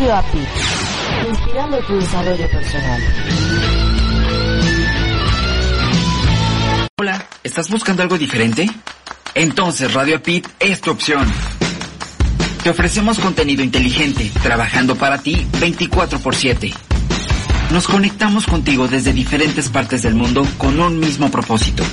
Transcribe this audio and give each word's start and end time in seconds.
Radio 0.00 0.16
API, 0.16 0.38
inspirando 1.28 1.78
tu 1.80 1.94
desarrollo 1.94 2.50
personal. 2.50 3.02
Hola, 6.96 7.26
¿estás 7.44 7.68
buscando 7.68 8.02
algo 8.02 8.16
diferente? 8.16 8.70
Entonces 9.34 9.92
Radio 9.92 10.16
API 10.16 10.42
es 10.58 10.80
tu 10.80 10.90
opción. 10.90 11.30
Te 12.62 12.70
ofrecemos 12.70 13.18
contenido 13.18 13.62
inteligente, 13.62 14.32
trabajando 14.42 14.96
para 14.96 15.18
ti 15.18 15.46
24 15.60 16.18
por 16.20 16.34
7. 16.34 16.72
Nos 17.70 17.86
conectamos 17.86 18.46
contigo 18.46 18.88
desde 18.88 19.12
diferentes 19.12 19.68
partes 19.68 20.00
del 20.00 20.14
mundo 20.14 20.46
con 20.56 20.80
un 20.80 20.98
mismo 20.98 21.30
propósito. 21.30 21.84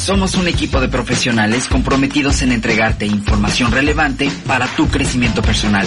Somos 0.00 0.34
un 0.34 0.48
equipo 0.48 0.80
de 0.80 0.88
profesionales 0.88 1.68
comprometidos 1.68 2.40
en 2.40 2.52
entregarte 2.52 3.04
información 3.04 3.70
relevante 3.70 4.30
para 4.46 4.66
tu 4.68 4.88
crecimiento 4.88 5.42
personal. 5.42 5.86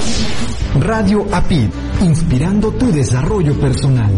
Radio 0.79 1.27
APID, 1.29 1.69
inspirando 2.01 2.71
tu 2.71 2.91
desarrollo 2.91 3.59
personal. 3.59 4.11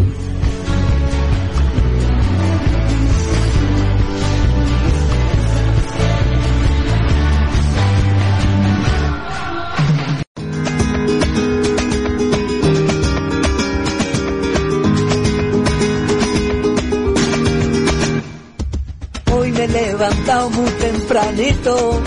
Hoy 19.32 19.52
me 19.52 19.64
he 19.64 20.50
muy 20.50 20.72
tempranito. 20.80 22.02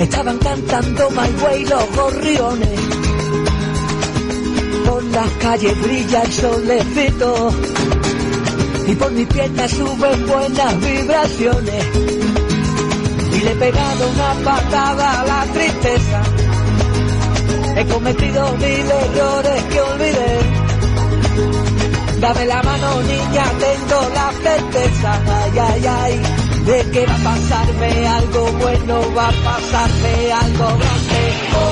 Estaban 0.00 0.38
cantando 0.38 1.10
My 1.10 1.44
Way 1.44 1.64
los 1.66 1.96
gorriones 1.96 3.02
las 5.12 5.30
calles 5.32 5.82
brilla 5.82 6.22
el 6.22 6.32
solecito 6.32 7.50
y 8.86 8.94
por 8.94 9.12
mi 9.12 9.26
piernas 9.26 9.70
suben 9.70 10.26
buenas 10.26 10.80
vibraciones. 10.80 11.84
Y 13.34 13.40
le 13.44 13.52
he 13.52 13.54
pegado 13.56 14.10
una 14.10 14.34
patada 14.44 15.20
a 15.20 15.24
la 15.24 15.44
tristeza. 15.52 16.22
He 17.76 17.86
cometido 17.86 18.56
mil 18.56 18.90
errores 18.90 19.62
que 19.64 19.80
olvidé. 19.80 20.38
Dame 22.20 22.46
la 22.46 22.62
mano 22.62 23.02
niña, 23.02 23.44
tengo 23.58 24.08
la 24.14 24.32
certeza, 24.42 25.20
ay, 25.42 25.58
ay, 25.58 25.86
ay, 25.86 26.22
de 26.66 26.90
que 26.90 27.06
va 27.06 27.14
a 27.14 27.18
pasarme 27.18 28.06
algo 28.06 28.52
bueno, 28.60 29.14
va 29.16 29.28
a 29.28 29.32
pasarme 29.32 30.32
algo 30.32 30.66
grande. 30.78 31.71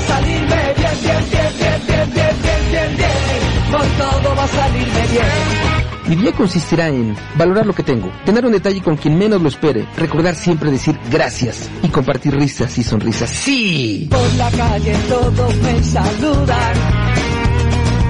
Hoy 3.73 3.87
todo 3.97 4.35
va 4.35 4.43
a 4.43 4.47
salirme 4.47 5.07
bien. 5.07 5.71
Mi 6.07 6.15
día 6.17 6.33
consistirá 6.33 6.89
en 6.89 7.15
valorar 7.37 7.65
lo 7.65 7.73
que 7.73 7.83
tengo, 7.83 8.11
tener 8.25 8.45
un 8.45 8.51
detalle 8.51 8.81
con 8.81 8.97
quien 8.97 9.17
menos 9.17 9.41
lo 9.41 9.47
espere, 9.47 9.87
recordar 9.95 10.35
siempre 10.35 10.69
decir 10.69 10.99
gracias 11.09 11.69
y 11.81 11.87
compartir 11.87 12.35
risas 12.35 12.77
y 12.77 12.83
sonrisas. 12.83 13.29
¡Sí! 13.29 14.07
Por 14.09 14.33
la 14.33 14.51
calle 14.51 14.93
todos 15.07 15.55
me 15.57 15.83
saludan, 15.83 16.73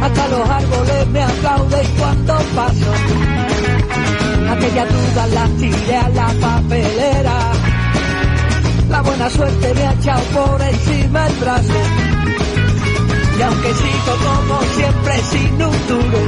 hasta 0.02 0.28
los 0.30 0.50
árboles 0.50 1.08
me 1.10 1.24
aplauden 1.24 1.88
cuando 2.00 2.34
paso. 2.56 2.94
Aquella 4.50 4.86
duda 4.86 5.28
la 5.28 5.48
tiré 5.60 5.96
a 5.96 6.10
la 6.10 6.28
papelera, 6.42 7.52
la 8.90 9.02
buena 9.02 9.30
suerte 9.30 9.74
me 9.75 9.86
ha 9.86 9.94
echado 9.94 10.24
por 10.34 10.62
encima 10.62 11.28
el 11.28 11.34
brazo. 11.36 12.61
Y 13.41 13.43
aunque 13.43 13.73
sigo 13.73 14.13
como 14.23 14.61
siempre 14.75 15.13
sin 15.31 15.53
un 15.53 15.88
duro, 15.88 16.19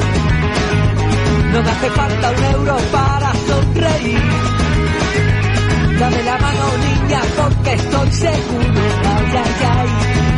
no 1.54 1.62
me 1.62 1.70
hace 1.70 1.90
falta 1.92 2.32
un 2.32 2.44
euro 2.44 2.78
para 2.92 3.34
sonreír. 3.48 4.24
Dame 6.00 6.24
la 6.24 6.38
mano 6.40 6.66
niña 6.86 7.22
porque 7.38 7.74
estoy 7.74 8.12
seguro, 8.14 8.82
ay, 9.14 9.26
ay, 9.46 9.54
ay, 9.78 9.90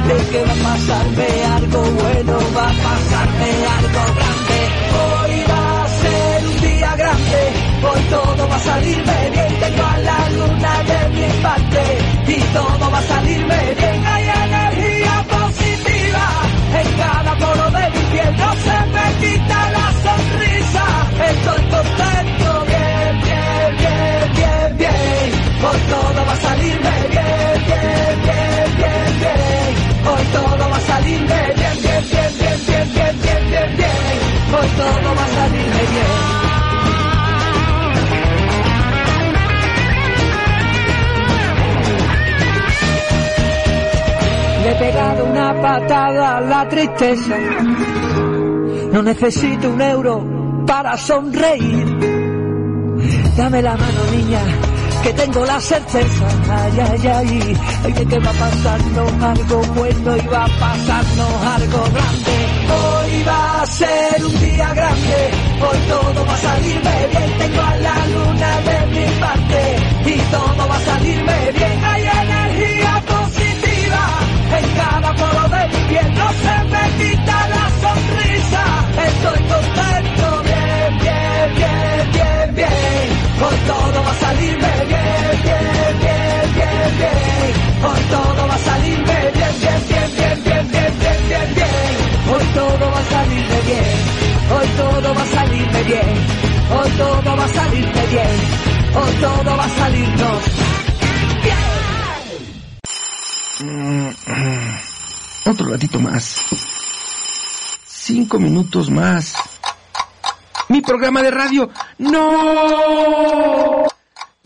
de 0.09 0.31
que 0.31 0.43
va 0.43 0.51
a 0.51 0.73
pasarme 0.73 1.27
algo 1.55 1.81
bueno, 1.81 2.39
va 2.57 2.65
a 2.65 2.75
pasarme 2.87 3.51
algo 3.77 4.01
grande. 4.17 4.59
Hoy 4.99 5.43
va 5.49 5.81
a 5.81 5.87
ser 5.87 6.45
un 6.45 6.61
día 6.61 6.95
grande, 6.97 7.41
hoy 7.87 8.01
todo 8.09 8.49
va 8.49 8.55
a 8.55 8.59
salirme 8.59 9.29
bien, 9.31 9.59
tengo 9.61 9.85
a 9.85 9.97
la 9.99 10.29
luna 10.29 10.83
de 10.83 10.99
mi 11.15 11.41
parte 11.41 11.83
y 12.27 12.39
todo 12.53 12.91
va 12.91 12.99
a 12.99 13.03
salirme 13.03 13.75
bien, 13.79 14.03
ay, 14.05 14.25
ay, 14.27 14.51
ay 14.53 14.64
en 16.73 16.97
cada 16.97 17.35
poro 17.37 17.71
de 17.71 17.89
mi 17.91 18.05
piel 18.11 18.35
no 18.37 18.53
se 18.53 18.77
me 18.93 19.27
quita 19.27 19.71
la 19.71 19.93
sonrisa. 20.03 20.54
Patada 45.61 46.41
la 46.41 46.67
tristeza. 46.67 47.35
No 48.91 49.01
necesito 49.01 49.69
un 49.69 49.81
euro 49.81 50.63
para 50.65 50.97
sonreír. 50.97 51.85
Dame 53.35 53.61
la 53.61 53.75
mano, 53.75 54.01
niña, 54.15 54.41
que 55.03 55.13
tengo 55.13 55.45
la 55.45 55.59
certeza. 55.59 56.25
Ay, 56.49 56.79
ay, 56.79 57.07
ay, 57.07 57.57
ay, 57.83 57.93
de 57.93 58.05
que 58.05 58.19
va 58.19 58.29
a 58.29 58.33
pasarnos 58.33 59.11
algo 59.21 59.61
bueno 59.75 60.17
y 60.17 60.27
va 60.27 60.45
a 60.45 60.59
pasarnos 60.59 61.33
algo 61.57 61.83
grande. 61.93 62.35
Hoy 62.71 63.23
va 63.27 63.61
a 63.61 63.65
ser 63.65 64.25
un 64.25 64.39
día 64.39 64.73
grande, 64.73 65.17
hoy 65.61 65.77
todo 65.89 66.25
va 66.25 66.33
a 66.33 66.37
salirme 66.37 67.07
bien. 67.11 67.37
Tengo 67.37 67.61
a 67.61 67.75
la 67.77 68.07
luna 68.07 68.61
de 68.61 68.77
mi 68.95 69.19
parte 69.19 69.61
y 70.05 70.17
todo 70.31 70.67
va 70.69 70.75
a 70.75 70.79
salirme 70.79 71.51
bien. 71.51 71.83
Hay 71.83 72.03
energía 72.03 73.03
positiva 73.05 73.24
en 74.51 74.65
cada 74.75 75.13
poro 75.15 75.49
de 75.49 75.67
mi 75.67 75.81
piel, 75.89 76.13
no 76.15 76.27
se 76.43 76.55
me 76.71 76.83
quita 76.99 77.37
la 77.53 77.65
sonrisa. 77.81 78.63
Estoy 79.07 79.39
contento, 79.53 80.25
bien, 80.43 80.97
bien, 81.03 81.47
bien, 81.55 82.11
bien, 82.13 82.55
bien. 82.55 83.07
Hoy 83.41 83.57
todo 83.67 84.03
va 84.03 84.11
a 84.11 84.19
salirme 84.25 84.73
bien, 84.93 85.33
bien, 85.45 85.93
bien, 86.03 86.43
bien, 86.55 86.89
bien. 86.99 87.51
Hoy 87.85 88.01
todo 88.11 88.47
va 88.47 88.55
a 88.55 88.59
salirme 88.59 89.17
bien, 89.33 89.53
bien, 89.61 89.81
bien, 89.89 90.09
bien, 90.17 90.37
bien, 90.45 90.67
bien, 90.71 90.99
bien, 90.99 91.19
bien, 91.29 91.47
bien. 91.55 91.95
Hoy 92.31 92.45
todo 92.53 92.91
va 92.91 92.99
a 92.99 93.05
salirme 93.13 93.59
bien. 93.69 93.97
Hoy 94.55 94.67
todo 94.77 95.13
va 95.13 95.21
a 95.21 95.25
salirme 95.25 95.83
bien. 95.83 96.15
Hoy 96.75 96.89
todo 96.97 97.35
va 97.35 97.43
a 97.43 97.47
salirme 97.49 98.05
bien. 98.11 98.35
Hoy 98.95 99.13
todo 99.19 99.57
va 99.57 99.65
a 99.65 99.69
salirnos 99.69 100.74
Otro 105.45 105.69
ratito 105.69 105.99
más. 105.99 106.37
Cinco 107.85 108.39
minutos 108.39 108.89
más. 108.89 109.35
Mi 110.69 110.81
programa 110.81 111.21
de 111.21 111.31
radio. 111.31 111.69
No. 111.99 113.85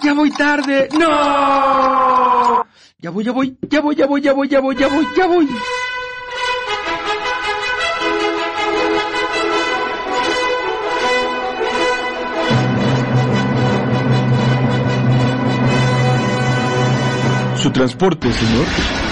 Ya 0.01 0.13
voy 0.13 0.31
tarde. 0.31 0.89
No. 0.97 2.65
Ya 3.01 3.11
voy, 3.11 3.23
ya 3.23 3.31
voy, 3.31 3.57
ya 3.69 3.79
voy, 3.79 3.95
ya 3.95 4.05
voy, 4.05 4.21
ya 4.21 4.33
voy, 4.33 4.47
ya 4.49 4.59
voy, 4.59 4.75
ya 4.75 4.87
voy, 4.87 5.07
ya 5.15 5.27
voy. 5.27 5.47
Su 17.55 17.71
transporte, 17.71 18.31
señor. 18.31 19.08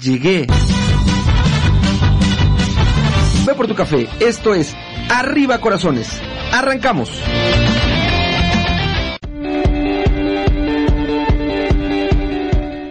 Llegué. 0.00 0.46
Ve 3.44 3.54
por 3.54 3.66
tu 3.66 3.74
café. 3.74 4.08
Esto 4.20 4.54
es 4.54 4.76
Arriba 5.10 5.60
Corazones. 5.60 6.20
Arrancamos. 6.52 7.10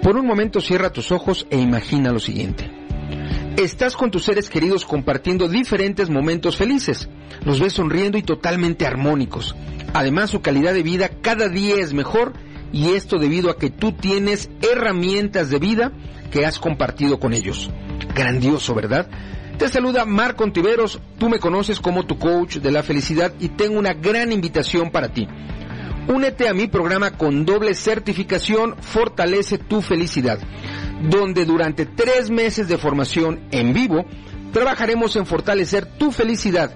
Por 0.04 0.18
un 0.18 0.28
momento 0.28 0.60
cierra 0.60 0.92
tus 0.92 1.14
ojos 1.14 1.48
e 1.50 1.58
imagina 1.58 2.12
lo 2.12 2.20
siguiente. 2.20 2.70
Estás 3.56 3.96
con 3.96 4.12
tus 4.12 4.26
seres 4.26 4.50
queridos 4.50 4.86
compartiendo 4.86 5.48
diferentes 5.48 6.10
momentos 6.10 6.58
felices. 6.58 7.08
Los 7.46 7.62
ves 7.62 7.72
sonriendo 7.72 8.18
y 8.18 8.24
totalmente 8.24 8.86
armónicos. 8.86 9.56
Además, 9.94 10.30
su 10.30 10.42
calidad 10.42 10.74
de 10.74 10.84
vida 10.84 11.08
cada 11.22 11.48
día 11.48 11.76
es 11.76 11.94
mejor 11.94 12.34
y 12.72 12.92
esto 12.92 13.18
debido 13.18 13.50
a 13.50 13.58
que 13.58 13.70
tú 13.70 13.92
tienes 13.92 14.50
herramientas 14.62 15.50
de 15.50 15.60
vida 15.60 15.92
que 16.32 16.46
has 16.46 16.60
compartido 16.60 17.20
con 17.20 17.34
ellos. 17.34 17.70
Grandioso, 18.14 18.74
¿verdad? 18.74 19.08
Te 19.58 19.70
saluda 19.70 20.06
Marco 20.06 20.44
Ontiveros, 20.44 21.00
tú 21.18 21.30
me 21.30 21.40
conoces 21.40 21.80
como 21.80 22.06
tu 22.06 22.20
coach 22.20 22.58
de 22.58 22.72
la 22.72 22.84
felicidad 22.84 23.34
y 23.40 23.50
tengo 23.50 23.80
una 23.80 23.94
gran 23.94 24.32
invitación 24.32 24.92
para 24.92 25.10
ti. 25.10 25.28
Únete 26.08 26.48
a 26.50 26.54
mi 26.54 26.68
programa 26.68 27.12
con 27.12 27.46
doble 27.46 27.74
certificación 27.74 28.76
Fortalece 28.80 29.58
tu 29.58 29.82
felicidad, 29.82 30.40
donde 31.10 31.46
durante 31.46 31.86
tres 31.86 32.30
meses 32.30 32.68
de 32.68 32.78
formación 32.78 33.40
en 33.52 33.74
vivo 33.74 34.06
trabajaremos 34.52 35.16
en 35.16 35.26
fortalecer 35.26 35.86
tu 35.86 36.12
felicidad 36.12 36.76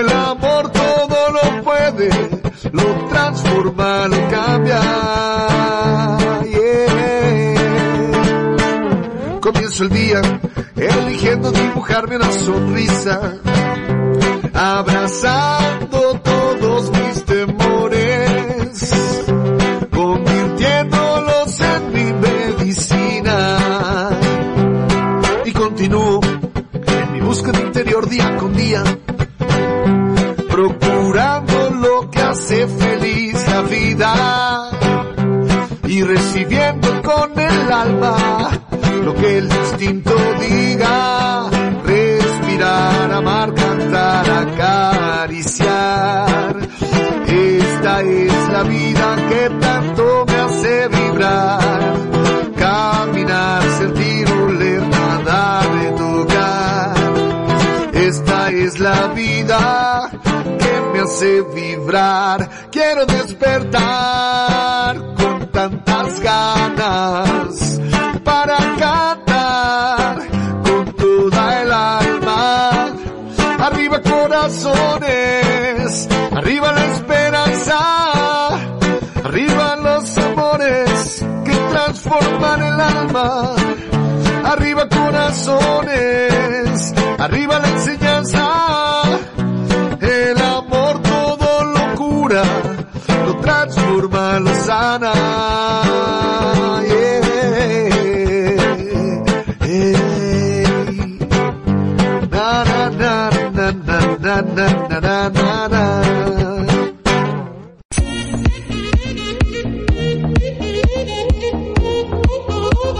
el 0.00 0.08
amor 0.10 0.70
todo 0.72 1.30
lo 1.32 1.62
puede, 1.62 2.08
lo 2.72 3.06
transforma, 3.08 4.08
lo 4.08 4.28
cambia. 4.28 4.80
Comienzo 9.40 9.84
el 9.84 9.90
día 9.90 10.20
eligiendo 10.76 11.52
dibujarme 11.52 12.16
una 12.16 12.32
sonrisa, 12.32 13.34
abrazando 14.54 16.20
todos 16.20 16.90
mis 16.90 17.24
temores, 17.24 18.84
convirtiéndolos 19.90 21.60
en 21.60 21.92
mi 21.92 22.12
medicina. 22.12 23.58
Y 25.44 25.52
continúo 25.52 26.20
en 26.72 27.12
mi 27.12 27.20
búsqueda 27.20 27.60
interior 27.60 28.08
día 28.08 28.36
con 28.36 28.54
día, 28.54 28.82
procurando 30.60 31.70
lo 31.70 32.10
que 32.10 32.20
hace 32.20 32.66
feliz 32.66 33.32
la 33.48 33.62
vida 33.62 34.70
y 35.88 36.02
recibiendo 36.02 37.00
con 37.02 37.38
el 37.38 37.72
alma 37.72 38.50
lo 39.02 39.14
que 39.14 39.38
el 39.38 39.44
instinto 39.44 40.12
diga, 40.38 41.48
respirar, 41.82 43.10
amar, 43.10 43.54
cantar, 43.54 44.30
acariciar. 45.24 45.88
Esta 47.26 48.02
es 48.02 48.48
la 48.50 48.62
vida 48.64 49.16
que 49.30 49.50
tanto 49.60 50.26
me 50.26 50.34
hace 50.34 50.88
vibrar, 50.88 51.94
caminar, 52.56 53.62
sentir, 53.78 54.30
oler, 54.30 54.82
nadar, 54.88 55.94
tocar. 55.96 56.94
Esta 57.94 58.50
es 58.50 58.78
la 58.78 59.06
vida 59.14 60.10
que 60.58 60.80
me 60.92 61.00
hace 61.00 61.42
vibrar, 61.42 62.48
quiero 62.70 63.04
despertar 63.06 64.96
con 65.16 65.46
tantas 65.52 66.20
ganas 66.20 67.80
para 68.24 68.56
cantar 68.78 70.18
con 70.64 70.84
toda 70.94 71.62
el 71.62 71.72
alma. 71.72 72.70
Arriba 73.58 74.00
corazones, 74.02 76.08
arriba 76.34 76.72
la 76.72 76.84
esperanza, 76.86 78.48
arriba 79.24 79.76
los 79.76 80.18
amores 80.18 81.24
que 81.44 81.52
transforman 81.52 82.62
el 82.62 82.80
alma. 82.80 83.54
Arriba 84.44 84.88
corazones, 84.88 86.92
arriba 87.18 87.58
la 87.60 87.68
enseñanza, 87.68 88.99
cura, 92.42 93.24
lo 93.26 93.36
transforma, 93.40 94.38
lo 94.40 94.54
sana. 94.54 95.12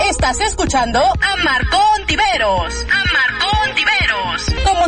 Estás 0.08 0.40
escuchando 0.40 1.00
a 1.00 1.36
Marco 1.44 1.78
Ontiveros 1.98 2.86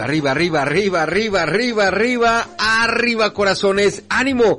Arriba, 0.00 0.30
arriba, 0.30 0.62
arriba, 0.62 1.02
arriba, 1.02 1.42
arriba, 1.42 1.86
arriba, 1.86 2.48
arriba, 2.58 3.32
corazones, 3.32 4.02
ánimo. 4.08 4.58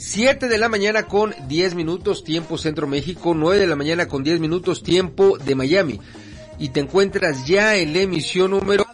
7 0.00 0.48
de 0.48 0.56
la 0.56 0.70
mañana 0.70 1.02
con 1.02 1.34
10 1.46 1.74
minutos, 1.74 2.24
tiempo 2.24 2.56
Centro 2.56 2.86
México, 2.86 3.34
9 3.34 3.60
de 3.60 3.66
la 3.66 3.76
mañana 3.76 4.08
con 4.08 4.24
10 4.24 4.40
minutos, 4.40 4.82
tiempo 4.82 5.36
de 5.36 5.54
Miami. 5.54 6.00
Y 6.58 6.70
te 6.70 6.80
encuentras 6.80 7.46
ya 7.46 7.76
en 7.76 7.92
la 7.92 8.00
emisión 8.00 8.52
número 8.52 8.86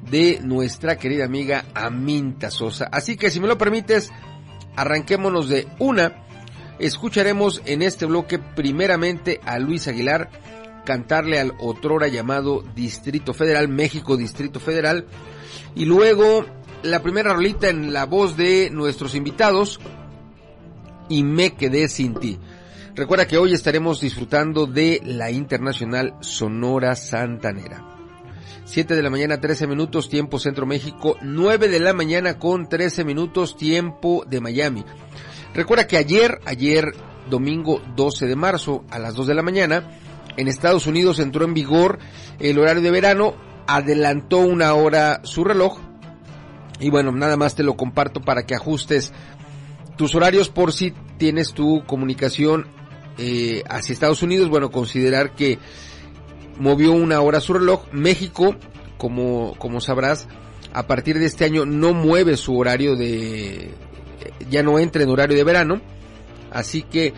de 0.09 0.39
nuestra 0.45 0.97
querida 0.97 1.25
amiga 1.25 1.65
Aminta 1.75 2.53
Sosa. 2.53 2.89
Así 2.93 3.17
que 3.17 3.33
si 3.33 3.41
me 3.41 3.49
lo 3.49 3.59
permites, 3.59 4.13
arranquémonos 4.77 5.49
de 5.49 5.67
una. 5.81 6.25
Escucharemos 6.79 7.63
en 7.65 7.83
este 7.83 8.07
bloque 8.07 8.39
primeramente 8.39 9.41
a 9.45 9.59
Luis 9.59 9.89
Aguilar 9.89 10.31
cantarle 10.85 11.41
al 11.41 11.53
otrora 11.59 12.07
llamado 12.07 12.63
Distrito 12.77 13.35
Federal, 13.35 13.67
México 13.67 14.17
Distrito 14.17 14.61
Federal. 14.61 15.07
Y 15.75 15.85
luego 15.85 16.47
la 16.83 17.03
primera 17.03 17.33
rolita 17.33 17.69
en 17.69 17.93
la 17.93 18.07
voz 18.07 18.37
de 18.37 18.71
nuestros 18.71 19.15
invitados 19.15 19.81
y 21.09 21.23
me 21.23 21.55
quedé 21.55 21.89
sin 21.89 22.15
ti. 22.15 22.39
Recuerda 22.95 23.27
que 23.27 23.39
hoy 23.39 23.53
estaremos 23.53 24.01
disfrutando 24.01 24.67
de 24.67 25.01
la 25.05 25.31
Internacional 25.31 26.15
Sonora 26.21 26.95
Santanera. 26.95 27.89
7 28.65 28.95
de 28.95 29.03
la 29.03 29.11
mañana 29.11 29.41
13 29.41 29.67
minutos 29.67 30.09
tiempo 30.09 30.39
Centro 30.39 30.67
México, 30.67 31.17
9 31.23 31.69
de 31.69 31.81
la 31.81 31.93
mañana 31.93 32.39
con 32.39 32.69
13 32.69 33.05
minutos 33.05 33.57
tiempo 33.57 34.25
de 34.27 34.41
Miami. 34.41 34.85
Recuerda 35.55 35.87
que 35.87 35.97
ayer, 35.97 36.41
ayer 36.45 36.95
domingo 37.29 37.83
12 37.97 38.27
de 38.27 38.37
marzo 38.37 38.85
a 38.91 38.99
las 38.99 39.15
2 39.15 39.27
de 39.27 39.35
la 39.35 39.43
mañana, 39.43 39.91
en 40.37 40.49
Estados 40.49 40.87
Unidos 40.87 41.19
entró 41.19 41.45
en 41.45 41.55
vigor 41.55 41.99
el 42.39 42.59
horario 42.59 42.83
de 42.83 42.91
verano, 42.91 43.35
adelantó 43.67 44.39
una 44.39 44.75
hora 44.75 45.21
su 45.25 45.45
reloj. 45.45 45.79
Y 46.83 46.91
bueno, 46.91 47.13
nada 47.13 47.37
más 47.37 47.55
te 47.55 47.63
lo 47.63 47.77
comparto 47.77 48.21
para 48.21 48.45
que 48.45 48.57
ajustes 48.57 49.13
tus 49.97 50.15
horarios 50.17 50.49
por 50.49 50.73
si 50.73 50.93
tienes 51.17 51.53
tu 51.53 51.85
comunicación 51.87 52.67
eh, 53.19 53.63
hacia 53.69 53.93
Estados 53.93 54.23
Unidos. 54.23 54.49
Bueno, 54.49 54.73
considerar 54.73 55.37
que 55.37 55.61
movió 56.59 56.93
una 56.93 57.21
hora 57.21 57.41
su 57.41 57.53
reloj. 57.53 57.85
México, 57.93 58.57
como, 58.99 59.55
como 59.59 59.81
sabrás, 59.81 60.27
a 60.73 60.89
partir 60.89 61.21
de 61.21 61.27
este 61.27 61.45
año 61.45 61.65
no 61.67 61.95
mueve 61.95 62.37
su 62.37 62.59
horario 62.59 62.97
de... 62.97 63.71
ya 64.51 64.65
no 64.65 64.81
entra 64.81 65.05
en 65.05 65.09
horario 65.09 65.37
de 65.37 65.45
verano. 65.45 65.81
Así 66.51 66.83
que 66.83 67.15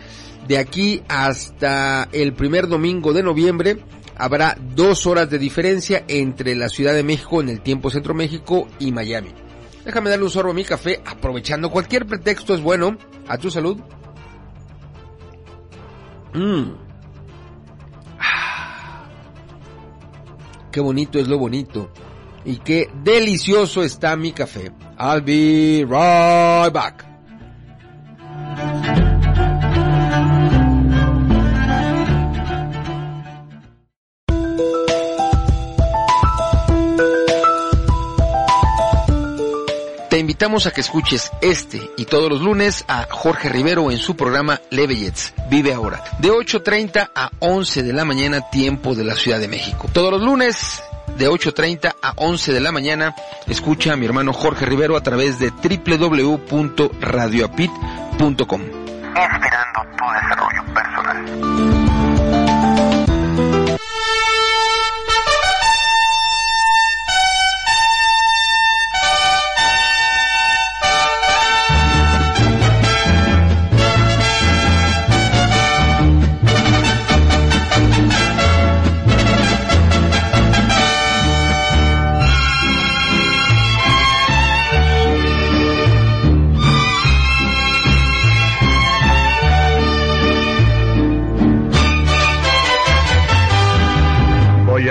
de 0.47 0.59
aquí 0.59 1.01
hasta 1.07 2.07
el 2.11 2.33
primer 2.33 2.67
domingo 2.67 3.13
de 3.13 3.23
noviembre 3.23 3.79
habrá 4.15 4.55
dos 4.75 5.07
horas 5.07 5.27
de 5.31 5.39
diferencia 5.39 6.05
entre 6.07 6.55
la 6.55 6.69
Ciudad 6.69 6.93
de 6.93 7.03
México 7.03 7.41
en 7.41 7.49
el 7.49 7.61
tiempo 7.61 7.89
Centro 7.89 8.13
México 8.13 8.67
y 8.77 8.91
Miami. 8.91 9.44
Déjame 9.85 10.09
darle 10.09 10.25
un 10.25 10.31
sorbo 10.31 10.51
a 10.51 10.53
mi 10.53 10.63
café, 10.65 11.01
aprovechando 11.05 11.69
cualquier 11.69 12.07
pretexto 12.07 12.55
es 12.55 12.61
bueno. 12.61 12.97
A 13.27 13.37
tu 13.37 13.51
salud. 13.51 13.77
Mmm. 16.33 16.85
Qué 20.71 20.81
bonito 20.81 21.19
es 21.19 21.27
lo 21.27 21.37
bonito. 21.37 21.89
Y 22.43 22.57
qué 22.57 22.89
delicioso 23.03 23.81
está 23.81 24.15
mi 24.17 24.33
café. 24.33 24.71
I'll 24.99 25.21
be 25.21 25.85
right 25.87 26.73
back. 26.73 27.14
Invitamos 40.35 40.67
a 40.67 40.71
que 40.71 40.81
escuches 40.81 41.31
este 41.39 41.81
y 41.95 42.03
todos 42.03 42.29
los 42.29 42.41
lunes 42.41 42.83
a 42.89 43.07
Jorge 43.09 43.47
Rivero 43.47 43.89
en 43.89 43.97
su 43.97 44.17
programa 44.17 44.59
Levellets, 44.69 45.33
Vive 45.49 45.73
Ahora, 45.73 46.03
de 46.19 46.29
8.30 46.29 47.09
a 47.15 47.31
11 47.39 47.83
de 47.83 47.93
la 47.93 48.03
mañana, 48.03 48.49
tiempo 48.49 48.95
de 48.95 49.05
la 49.05 49.15
Ciudad 49.15 49.39
de 49.39 49.47
México. 49.47 49.89
Todos 49.93 50.11
los 50.11 50.21
lunes, 50.21 50.83
de 51.17 51.29
8.30 51.29 51.95
a 52.01 52.11
11 52.17 52.51
de 52.51 52.59
la 52.59 52.73
mañana, 52.73 53.15
escucha 53.47 53.93
a 53.93 53.95
mi 53.95 54.05
hermano 54.05 54.33
Jorge 54.33 54.65
Rivero 54.65 54.97
a 54.97 55.03
través 55.03 55.39
de 55.39 55.51
www.radioapit.com. 55.51 58.21
Inspirando 58.21 59.79
tu 59.95 60.03
desarrollo 60.11 60.65
personal. 60.73 61.84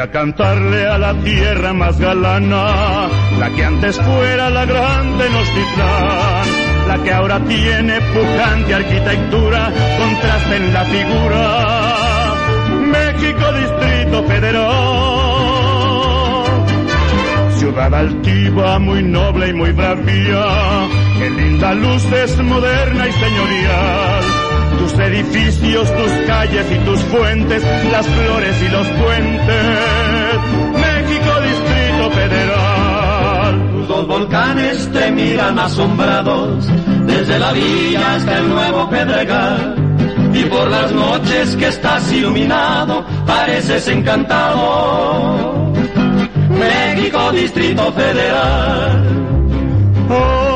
A 0.05 0.11
cantarle 0.11 0.87
a 0.87 0.99
la 0.99 1.15
tierra 1.15 1.73
más 1.73 1.99
galana, 1.99 3.09
la 3.39 3.49
que 3.55 3.65
antes 3.65 3.99
fuera 3.99 4.51
la 4.51 4.67
gran 4.67 5.17
Tenochtitlán, 5.17 6.47
la 6.89 7.03
que 7.03 7.11
ahora 7.11 7.41
tiene 7.41 8.01
pujante 8.13 8.75
arquitectura, 8.75 9.73
contraste 9.99 10.57
en 10.57 10.75
la 10.75 10.85
figura. 10.85 11.95
México 12.97 13.53
Distrito 13.53 14.25
Federal. 14.25 14.75
Ciudad 17.59 17.95
altiva, 17.95 18.79
muy 18.79 19.03
noble 19.03 19.49
y 19.49 19.55
muy 19.55 19.73
bravía, 19.73 20.45
que 21.19 21.31
linda 21.31 21.73
luz 21.73 22.05
es 22.13 22.43
moderna 22.43 23.09
y 23.09 23.13
señorial 23.13 24.54
tus 24.79 24.93
edificios, 24.95 25.89
tus 25.97 26.13
calles 26.27 26.67
y 26.71 26.79
tus 26.85 27.01
fuentes, 27.05 27.63
las 27.91 28.07
flores 28.07 28.63
y 28.63 28.69
los 28.69 28.87
puentes. 28.89 29.65
México 30.73 31.41
Distrito 31.43 32.11
Federal. 32.11 33.71
Tus 33.73 33.89
dos 33.89 34.07
volcanes 34.07 34.91
te 34.93 35.11
miran 35.11 35.59
asombrados, 35.59 36.67
desde 37.07 37.39
la 37.39 37.53
villa 37.53 38.15
hasta 38.15 38.39
el 38.39 38.49
nuevo 38.49 38.89
Pedregal. 38.91 39.77
Y 40.33 40.45
por 40.45 40.69
las 40.69 40.93
noches 40.93 41.57
que 41.57 41.69
estás 41.69 42.13
iluminado, 42.13 43.05
pareces 43.27 43.87
encantado. 43.89 45.73
México 46.51 47.33
Distrito 47.33 47.93
Federal. 47.93 49.05
¡Ay, 50.11 50.54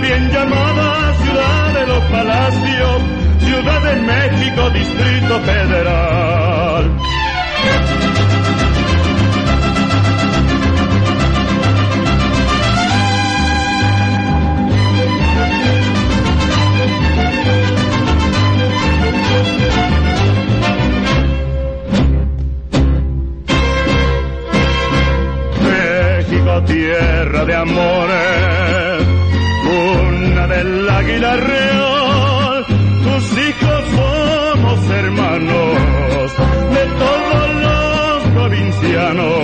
Bien 0.00 0.30
llamada 0.30 1.12
ciudad 1.14 1.74
de 1.74 1.86
los 1.88 2.04
palacios, 2.04 3.02
Ciudad 3.40 3.82
de 3.82 3.96
México, 3.96 4.70
Distrito 4.70 5.40
Federal. 5.40 6.90
México, 25.64 26.62
tierra 26.66 27.44
de 27.44 27.54
amores, 27.56 28.97
una 30.48 30.56
del 30.56 30.90
águila 30.90 31.36
real, 31.36 32.66
tus 32.66 33.38
hijos 33.38 33.84
somos 33.96 34.90
hermanos 34.90 36.32
de 36.74 36.84
todos 36.98 37.54
los 37.62 38.22
provincianos. 38.34 39.42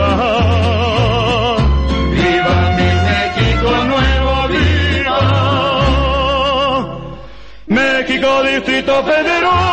Viva 2.11 2.57
mi 2.77 2.89
México 3.11 3.69
nuevo, 3.91 4.33
viva 4.49 5.21
México 7.67 8.29
Distrito 8.43 8.93
Federal. 9.03 9.72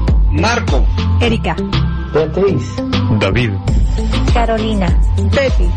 Marco, 0.31 0.85
Erika, 1.19 1.55
Beatriz, 2.13 2.75
David, 3.19 3.51
Carolina, 4.33 4.87
Pepi. 5.29 5.69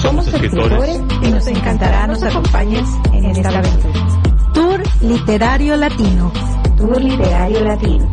Somos 0.00 0.26
escritores 0.28 1.00
y 1.22 1.30
nos 1.30 1.46
encantará 1.46 2.06
nos 2.06 2.22
acompañes 2.22 2.88
en 3.12 3.26
esta 3.26 3.48
aventura. 3.50 4.06
Tour 4.54 4.82
Literario 5.02 5.76
Latino. 5.76 6.32
Tour 6.76 7.00
Literario 7.02 7.64
Latino. 7.64 8.08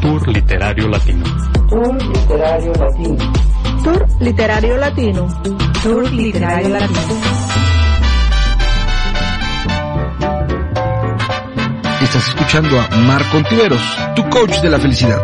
Tour 0.00 0.28
Literario 0.28 0.88
Latino. 0.88 1.24
Tour 1.68 1.98
Literario 2.02 2.74
Latino. 2.74 3.32
Tour 3.84 4.06
Literario 4.20 4.76
Latino. 4.76 5.28
Tour 5.82 6.12
Literario 6.12 6.68
Latino. 6.68 7.47
Estás 12.08 12.28
escuchando 12.28 12.80
a 12.80 12.88
Marco 13.06 13.36
Ontiveros, 13.36 13.82
tu 14.16 14.26
coach 14.30 14.62
de 14.62 14.70
la 14.70 14.78
felicidad. 14.78 15.20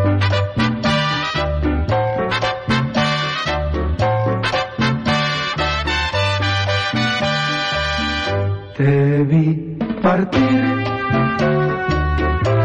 Te 8.76 9.24
vi 9.24 9.78
partir, 10.02 10.84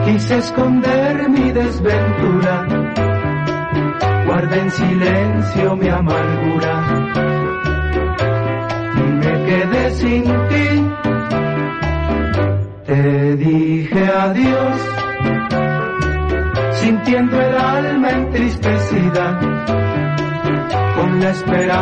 quise 0.03 0.37
esconder 0.39 1.29
mi 1.29 1.51
desventura, 1.53 2.67
guardé 4.25 4.59
en 4.59 4.71
silencio 4.71 5.75
mi 5.77 5.87
amargura 5.87 6.78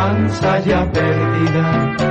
esperanza 0.08 0.60
ya 0.66 0.86
perdida 0.86 2.07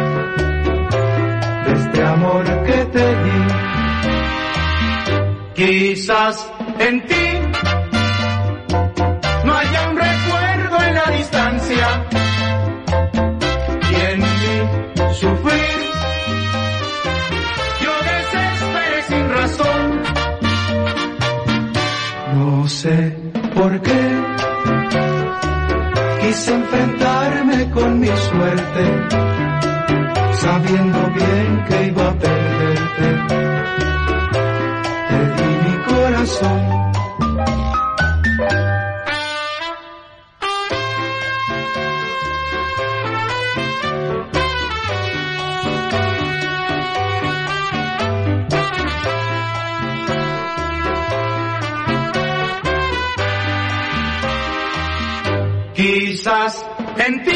en 56.99 57.25
ti 57.25 57.36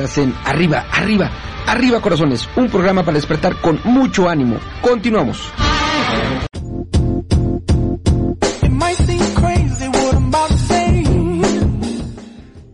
Estás 0.00 0.16
en 0.16 0.34
Arriba, 0.46 0.86
Arriba, 0.90 1.30
Arriba 1.66 2.00
Corazones, 2.00 2.48
un 2.56 2.70
programa 2.70 3.04
para 3.04 3.16
despertar 3.16 3.60
con 3.60 3.78
mucho 3.84 4.30
ánimo. 4.30 4.58
Continuamos. 4.80 5.52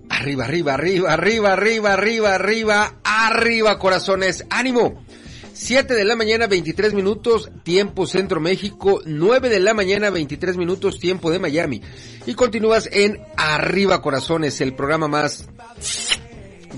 Arriba, 0.09 0.45
arriba, 0.45 0.75
arriba, 0.75 1.13
arriba, 1.13 1.53
arriba, 1.53 1.93
arriba, 1.95 2.35
arriba, 2.37 2.95
arriba, 3.03 3.79
corazones. 3.81 4.47
¡Ánimo! 4.49 5.05
7 5.53 5.95
de 5.95 6.05
la 6.05 6.15
mañana, 6.15 6.47
23 6.47 6.95
minutos, 6.95 7.51
tiempo 7.65 8.07
Centro 8.07 8.41
México, 8.41 9.01
9 9.05 9.49
de 9.49 9.59
la 9.59 9.75
mañana, 9.75 10.11
23 10.11 10.57
minutos, 10.59 11.01
tiempo 11.01 11.33
de 11.33 11.41
Miami. 11.41 11.83
Y 12.25 12.35
continúas 12.35 12.89
en 12.93 13.21
Arriba 13.37 14.01
Corazones, 14.01 14.61
el 14.61 14.75
programa 14.75 15.09
más 15.09 15.49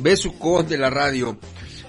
Besuco 0.00 0.62
de 0.62 0.78
la 0.78 0.90
radio. 0.90 1.38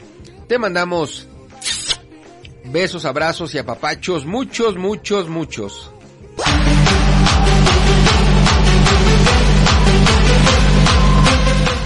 te 0.46 0.58
mandamos 0.58 1.26
besos, 2.64 3.06
abrazos 3.06 3.54
y 3.54 3.58
apapachos, 3.58 4.26
muchos, 4.26 4.76
muchos, 4.76 5.30
muchos. 5.30 5.90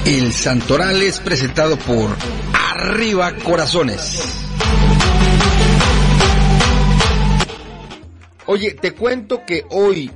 El 0.05 0.33
Santoral 0.33 1.01
es 1.01 1.21
presentado 1.21 1.79
por 1.79 2.11
Arriba 2.53 3.33
Corazones. 3.45 4.21
Oye, 8.47 8.73
te 8.73 8.95
cuento 8.95 9.47
que 9.47 9.65
hoy 9.71 10.11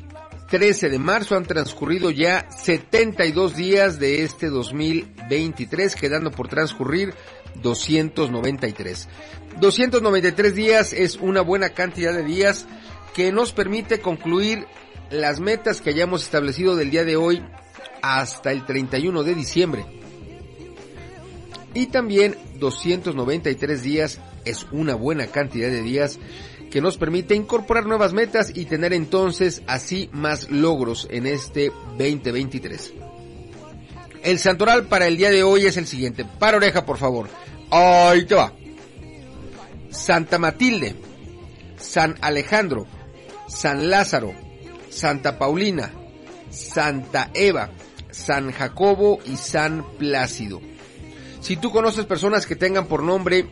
13 0.55 0.89
de 0.89 1.01
marzo 1.01 1.35
han 1.35 1.47
transcurrido 1.47 2.13
ya 2.13 2.49
72 2.49 3.57
días 3.57 3.99
de 3.99 4.23
este 4.23 4.51
2023, 4.51 5.97
quedando 5.97 6.31
por 6.31 6.47
transcurrir 6.47 7.13
293. 7.61 9.09
293 9.59 10.55
días 10.55 10.93
es 10.93 11.17
una 11.17 11.41
buena 11.41 11.71
cantidad 11.71 12.15
de 12.15 12.23
días 12.23 12.69
que 13.17 13.33
nos 13.33 13.51
permite 13.51 13.99
concluir 13.99 14.65
las 15.11 15.41
metas 15.41 15.81
que 15.81 15.91
hayamos 15.91 16.23
establecido 16.23 16.77
del 16.77 16.93
día 16.93 17.05
de 17.05 17.17
hoy 17.17 17.43
hasta 18.01 18.53
el 18.53 18.65
31 18.65 19.25
de 19.25 19.35
diciembre. 19.35 19.85
Y 21.75 21.87
también 21.87 22.37
293 22.61 23.83
días 23.83 24.21
es 24.45 24.69
una 24.71 24.95
buena 24.95 25.27
cantidad 25.27 25.69
de 25.69 25.83
días 25.83 26.21
que 26.75 26.81
nos 26.81 26.97
permite 26.97 27.37
incorporar 27.37 27.87
nuevas 27.87 28.13
metas 28.13 28.51
y 28.53 28.65
tener 28.65 28.93
entonces 28.93 29.63
así 29.69 30.11
más 30.11 30.51
logros 30.51 31.07
en 31.09 31.25
este 31.25 31.71
2023. 31.99 32.95
El 34.25 34.41
santoral 34.41 34.87
para 34.87 35.07
el 35.07 35.17
día 35.17 35.31
de 35.31 35.45
hoy 35.45 35.67
es 35.67 35.77
el 35.77 35.87
siguiente. 35.87 36.25
Para 36.25 36.57
oreja, 36.57 36.85
por 36.85 36.99
favor. 36.99 37.29
Ahí 37.71 38.25
te 38.25 38.35
va. 38.35 38.53
Santa 39.91 40.41
Matilde, 40.41 40.97
San 41.77 42.17
Alejandro, 42.21 42.89
San 43.47 43.89
Lázaro, 43.89 44.35
Santa 44.91 45.39
Paulina, 45.39 45.93
Santa 46.51 47.31
Eva, 47.35 47.71
San 48.11 48.51
Jacobo 48.51 49.21
y 49.25 49.37
San 49.37 49.87
Plácido. 49.97 50.61
Si 51.41 51.57
tú 51.57 51.71
conoces 51.71 52.05
personas 52.05 52.47
que 52.47 52.57
tengan 52.57 52.87
por 52.87 53.05
nombre 53.05 53.47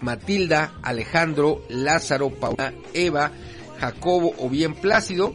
Matilda, 0.00 0.74
Alejandro, 0.82 1.64
Lázaro, 1.68 2.30
Paula, 2.30 2.72
Eva, 2.94 3.32
Jacobo 3.80 4.34
o 4.38 4.48
bien 4.48 4.74
Plácido, 4.74 5.34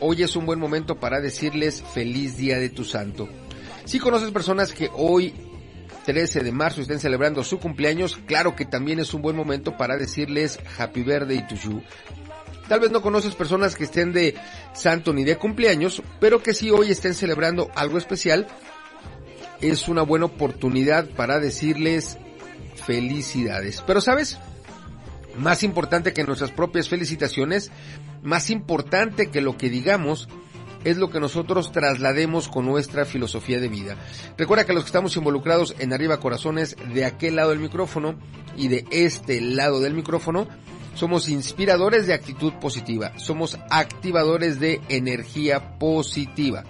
hoy 0.00 0.22
es 0.22 0.36
un 0.36 0.46
buen 0.46 0.58
momento 0.58 0.96
para 0.96 1.20
decirles 1.20 1.82
feliz 1.94 2.36
día 2.36 2.58
de 2.58 2.70
tu 2.70 2.84
santo. 2.84 3.28
Si 3.84 3.98
conoces 3.98 4.30
personas 4.30 4.72
que 4.72 4.90
hoy 4.94 5.34
13 6.04 6.40
de 6.40 6.52
marzo 6.52 6.80
estén 6.80 7.00
celebrando 7.00 7.42
su 7.44 7.58
cumpleaños, 7.58 8.18
claro 8.26 8.54
que 8.54 8.64
también 8.64 8.98
es 8.98 9.14
un 9.14 9.22
buen 9.22 9.36
momento 9.36 9.76
para 9.76 9.96
decirles 9.96 10.58
Happy 10.78 11.02
Birthday 11.02 11.46
to 11.46 11.54
you. 11.54 11.82
Tal 12.68 12.80
vez 12.80 12.90
no 12.90 13.02
conoces 13.02 13.34
personas 13.34 13.74
que 13.74 13.84
estén 13.84 14.12
de 14.12 14.34
santo 14.72 15.12
ni 15.12 15.24
de 15.24 15.36
cumpleaños, 15.36 16.02
pero 16.20 16.42
que 16.42 16.54
si 16.54 16.70
hoy 16.70 16.90
estén 16.90 17.14
celebrando 17.14 17.70
algo 17.74 17.98
especial, 17.98 18.46
es 19.60 19.88
una 19.88 20.02
buena 20.02 20.26
oportunidad 20.26 21.08
para 21.10 21.40
decirles 21.40 22.18
felicidades. 22.86 23.82
Pero 23.86 24.00
sabes, 24.00 24.38
más 25.36 25.62
importante 25.62 26.12
que 26.12 26.24
nuestras 26.24 26.50
propias 26.50 26.88
felicitaciones, 26.88 27.70
más 28.22 28.50
importante 28.50 29.30
que 29.30 29.40
lo 29.40 29.56
que 29.56 29.68
digamos, 29.68 30.28
es 30.84 30.98
lo 30.98 31.10
que 31.10 31.20
nosotros 31.20 31.72
traslademos 31.72 32.48
con 32.48 32.66
nuestra 32.66 33.04
filosofía 33.04 33.58
de 33.58 33.68
vida. 33.68 33.96
Recuerda 34.36 34.66
que 34.66 34.74
los 34.74 34.84
que 34.84 34.88
estamos 34.88 35.16
involucrados 35.16 35.74
en 35.78 35.92
Arriba 35.92 36.20
Corazones, 36.20 36.76
de 36.92 37.04
aquel 37.04 37.36
lado 37.36 37.50
del 37.50 37.58
micrófono 37.58 38.16
y 38.56 38.68
de 38.68 38.84
este 38.90 39.40
lado 39.40 39.80
del 39.80 39.94
micrófono, 39.94 40.46
somos 40.94 41.28
inspiradores 41.28 42.06
de 42.06 42.14
actitud 42.14 42.52
positiva, 42.54 43.18
somos 43.18 43.58
activadores 43.70 44.60
de 44.60 44.80
energía 44.88 45.78
positiva. 45.78 46.64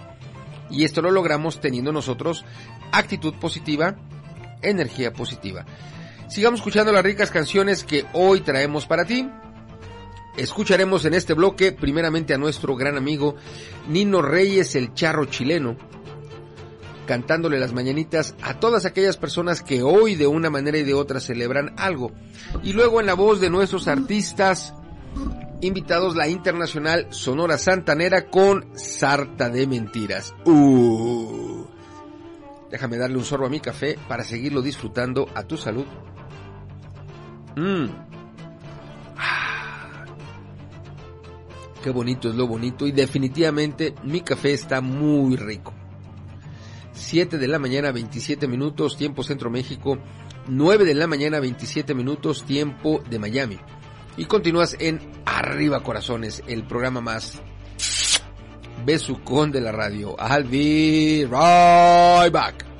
Y 0.71 0.83
esto 0.83 1.01
lo 1.01 1.11
logramos 1.11 1.59
teniendo 1.59 1.91
nosotros 1.91 2.43
actitud 2.91 3.35
positiva, 3.35 3.97
energía 4.61 5.13
positiva. 5.13 5.65
Sigamos 6.27 6.59
escuchando 6.59 6.91
las 6.91 7.03
ricas 7.03 7.29
canciones 7.29 7.83
que 7.83 8.05
hoy 8.13 8.41
traemos 8.41 8.87
para 8.87 9.05
ti. 9.05 9.29
Escucharemos 10.37 11.05
en 11.05 11.13
este 11.13 11.33
bloque 11.33 11.71
primeramente 11.71 12.33
a 12.33 12.37
nuestro 12.37 12.75
gran 12.75 12.97
amigo 12.97 13.35
Nino 13.87 14.21
Reyes, 14.21 14.75
el 14.75 14.93
charro 14.93 15.25
chileno, 15.25 15.77
cantándole 17.05 17.59
las 17.59 17.73
mañanitas 17.73 18.35
a 18.41 18.59
todas 18.59 18.85
aquellas 18.85 19.17
personas 19.17 19.61
que 19.61 19.83
hoy 19.83 20.15
de 20.15 20.27
una 20.27 20.49
manera 20.49 20.77
y 20.77 20.83
de 20.83 20.95
otra 20.95 21.19
celebran 21.19 21.73
algo. 21.77 22.11
Y 22.63 22.73
luego 22.73 22.99
en 22.99 23.05
la 23.05 23.13
voz 23.13 23.39
de 23.39 23.49
nuestros 23.49 23.87
artistas 23.87 24.73
invitados 25.61 26.15
la 26.15 26.27
internacional 26.27 27.07
Sonora 27.11 27.57
Santanera 27.57 28.29
con 28.29 28.77
Sarta 28.77 29.49
de 29.49 29.67
Mentiras. 29.67 30.33
Uh. 30.45 31.65
Déjame 32.69 32.97
darle 32.97 33.17
un 33.17 33.23
sorbo 33.23 33.45
a 33.45 33.49
mi 33.49 33.59
café 33.59 33.97
para 34.07 34.23
seguirlo 34.23 34.61
disfrutando 34.61 35.29
a 35.33 35.43
tu 35.43 35.55
salud. 35.55 35.85
Mmm. 37.55 38.05
Qué 41.85 41.91
bonito 41.91 42.29
es 42.29 42.35
lo 42.35 42.47
bonito 42.47 42.87
y 42.87 42.91
definitivamente 42.91 43.93
mi 44.03 44.21
café 44.21 44.53
está 44.53 44.81
muy 44.81 45.35
rico. 45.35 45.71
7 46.93 47.37
de 47.37 47.47
la 47.47 47.59
mañana 47.59 47.91
27 47.91 48.47
minutos 48.47 48.97
tiempo 48.97 49.21
Centro 49.21 49.51
México, 49.51 49.99
9 50.47 50.83
de 50.83 50.95
la 50.95 51.05
mañana 51.05 51.39
27 51.39 51.93
minutos 51.93 52.43
tiempo 52.43 53.03
de 53.07 53.19
Miami. 53.19 53.59
Y 54.17 54.25
continúas 54.25 54.75
en 54.79 54.99
Arriba 55.25 55.83
Corazones, 55.83 56.41
el 56.47 56.63
programa 56.63 57.01
más 57.01 57.43
besucón 58.83 59.51
de 59.51 59.61
la 59.61 59.71
radio. 59.71 60.15
I'll 60.17 60.43
be 60.49 61.27
right 61.29 62.31
back. 62.31 62.74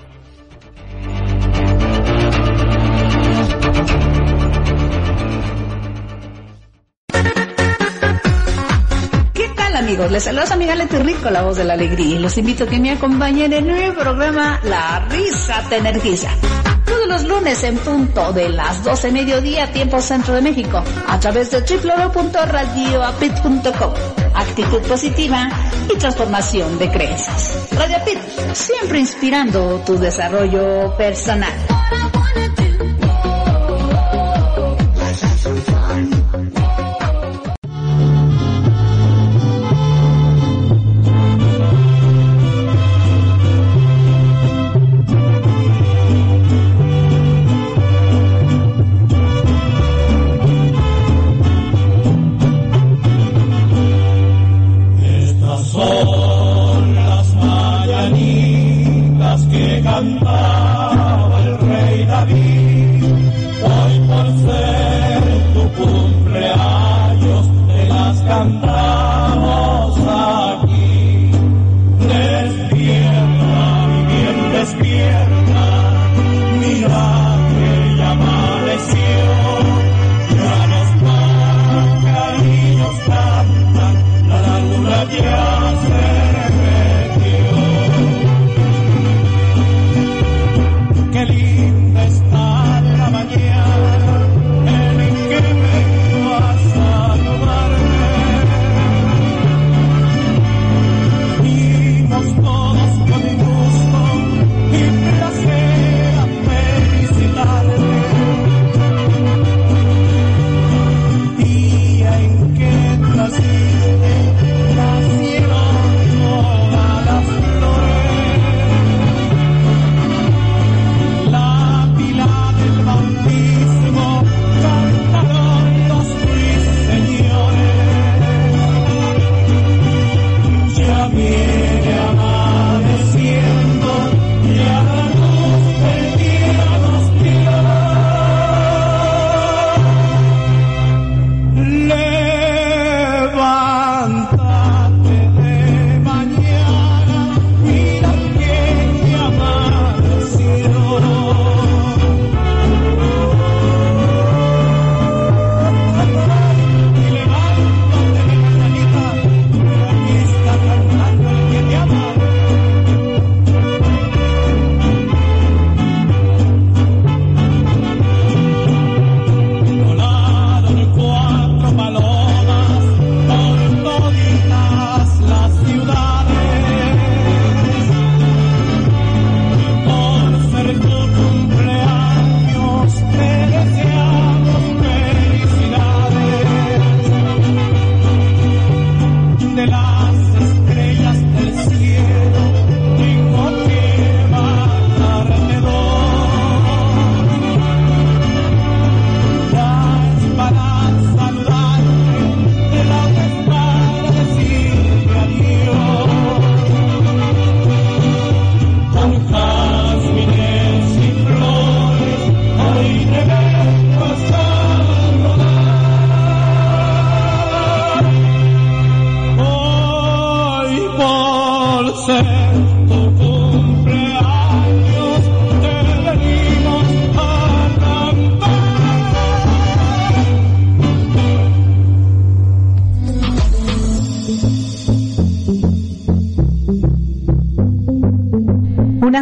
Amigos? 9.85 10.11
Les 10.11 10.23
saluda 10.23 10.47
su 10.47 10.53
amiga 10.53 10.73
Leti 10.73 10.97
Rico, 10.97 11.29
la 11.29 11.43
voz 11.43 11.57
de 11.57 11.63
la 11.63 11.73
alegría, 11.73 12.15
y 12.15 12.19
los 12.19 12.35
invito 12.39 12.63
a 12.63 12.67
que 12.67 12.79
me 12.79 12.89
acompañen 12.89 13.53
en 13.53 13.69
el 13.69 13.93
programa 13.93 14.59
La 14.63 15.05
Risa 15.09 15.63
Te 15.69 15.77
Energiza. 15.77 16.31
Todos 16.85 17.07
los 17.07 17.23
lunes 17.25 17.63
en 17.63 17.77
punto 17.77 18.33
de 18.33 18.49
las 18.49 18.83
12 18.83 19.11
mediodía, 19.11 19.71
tiempo 19.71 20.01
centro 20.01 20.33
de 20.33 20.41
México, 20.41 20.83
a 21.07 21.19
través 21.19 21.51
de 21.51 21.61
www.radioapit.com. 21.61 23.93
Actitud 24.33 24.81
positiva 24.81 25.49
y 25.93 25.97
transformación 25.99 26.79
de 26.79 26.89
creencias. 26.89 27.67
Radio 27.77 27.97
Apit, 27.97 28.17
siempre 28.53 28.97
inspirando 28.99 29.83
tu 29.85 29.99
desarrollo 29.99 30.97
personal. 30.97 31.53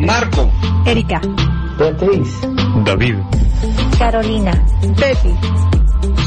Marco, 0.00 0.50
Erika, 0.86 1.20
Beatriz, 1.78 2.40
David, 2.84 3.16
Carolina, 3.98 4.52
Pepi, 4.96 5.34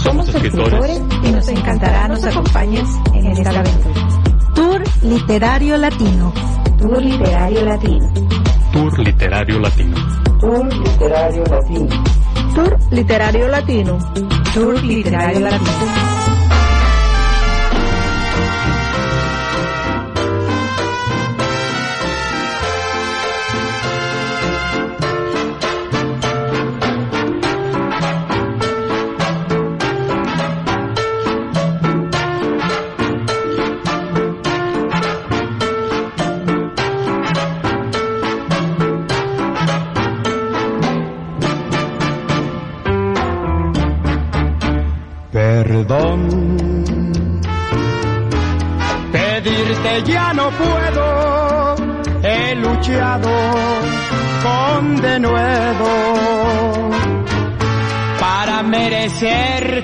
somos 0.03 0.29
escritores 0.29 1.01
y 1.23 1.31
nos 1.31 1.47
encantará 1.47 2.07
nos 2.07 2.23
acompañes 2.23 2.87
en 3.13 3.25
esta 3.25 3.49
aventura. 3.49 4.07
Tour 4.53 4.83
Literario 5.01 5.77
Latino. 5.77 6.31
Tour 6.77 7.01
Literario 7.01 7.65
Latino. 7.65 8.13
Tour 8.71 8.99
Literario 8.99 9.59
Latino. 9.59 9.97
Tour 10.39 10.69
Literario 10.71 11.43
Latino. 11.47 12.03
Tour 12.53 12.77
Literario 12.91 13.47
Latino. 13.47 13.97
Tour 14.53 14.83
Literario 14.83 15.39
Latino. 15.39 16.12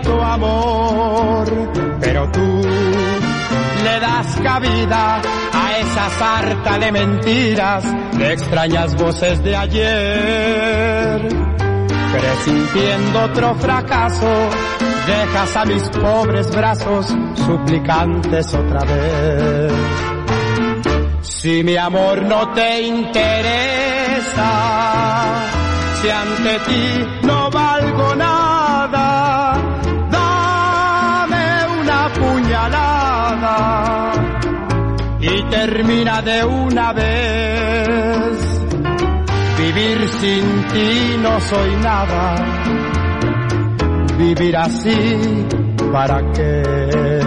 Tu 0.04 0.22
amor, 0.22 1.46
pero 2.00 2.30
tú 2.32 2.62
le 3.84 4.00
das 4.00 4.40
cabida 4.44 5.22
a 5.54 5.78
esa 5.78 6.10
sarta 6.10 6.80
de 6.80 6.92
mentiras, 6.92 7.84
de 8.18 8.34
extrañas 8.34 8.96
voces 8.96 9.44
de 9.44 9.56
ayer, 9.56 11.28
presintiendo 12.12 13.24
otro 13.24 13.56
fracaso 13.56 14.50
dejas 15.08 15.56
a 15.56 15.66
mis 15.66 15.90
pobres 15.90 16.52
brazos 16.52 17.08
suplicantes 17.36 18.54
otra 18.54 18.84
vez. 18.86 19.72
Si 21.22 21.64
mi 21.64 21.78
amor 21.78 22.24
no 22.24 22.52
te 22.54 22.82
interesa, 22.82 24.52
si 26.02 26.10
ante 26.10 26.60
ti 26.68 27.09
termina 35.60 36.22
de 36.22 36.44
una 36.46 36.94
vez. 36.94 38.38
Vivir 39.58 40.08
sin 40.20 40.68
ti 40.72 41.18
no 41.22 41.40
soy 41.42 41.76
nada 41.84 42.70
vivir 44.20 44.58
así, 44.58 45.46
¿para 45.94 46.20
qué? 46.34 47.19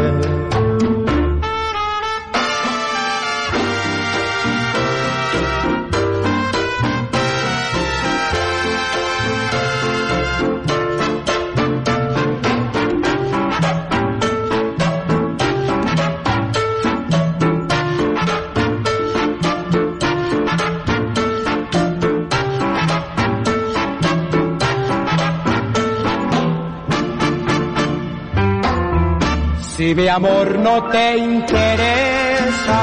Mi 29.95 30.09
amor 30.09 30.59
no 30.59 30.84
te 30.84 31.18
interesa, 31.18 32.80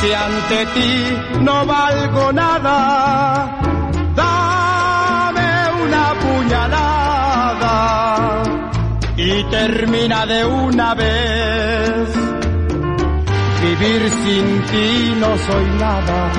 si 0.00 0.12
ante 0.12 0.66
ti 0.74 1.16
no 1.42 1.64
valgo 1.64 2.32
nada, 2.32 3.56
dame 4.16 5.50
una 5.84 6.14
puñalada 6.24 7.76
y 9.16 9.44
termina 9.44 10.26
de 10.26 10.44
una 10.44 10.94
vez. 10.94 12.08
Vivir 13.62 14.10
sin 14.24 14.62
ti 14.70 15.14
no 15.20 15.38
soy 15.38 15.66
nada, 15.78 16.32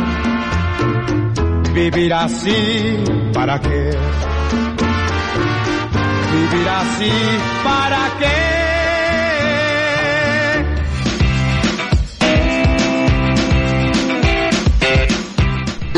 vivir 1.73 2.13
así, 2.13 3.01
¿para 3.33 3.61
qué? 3.61 3.91
Vivir 6.33 6.67
así, 6.67 7.11
¿para 7.63 8.09
qué? 8.19 8.50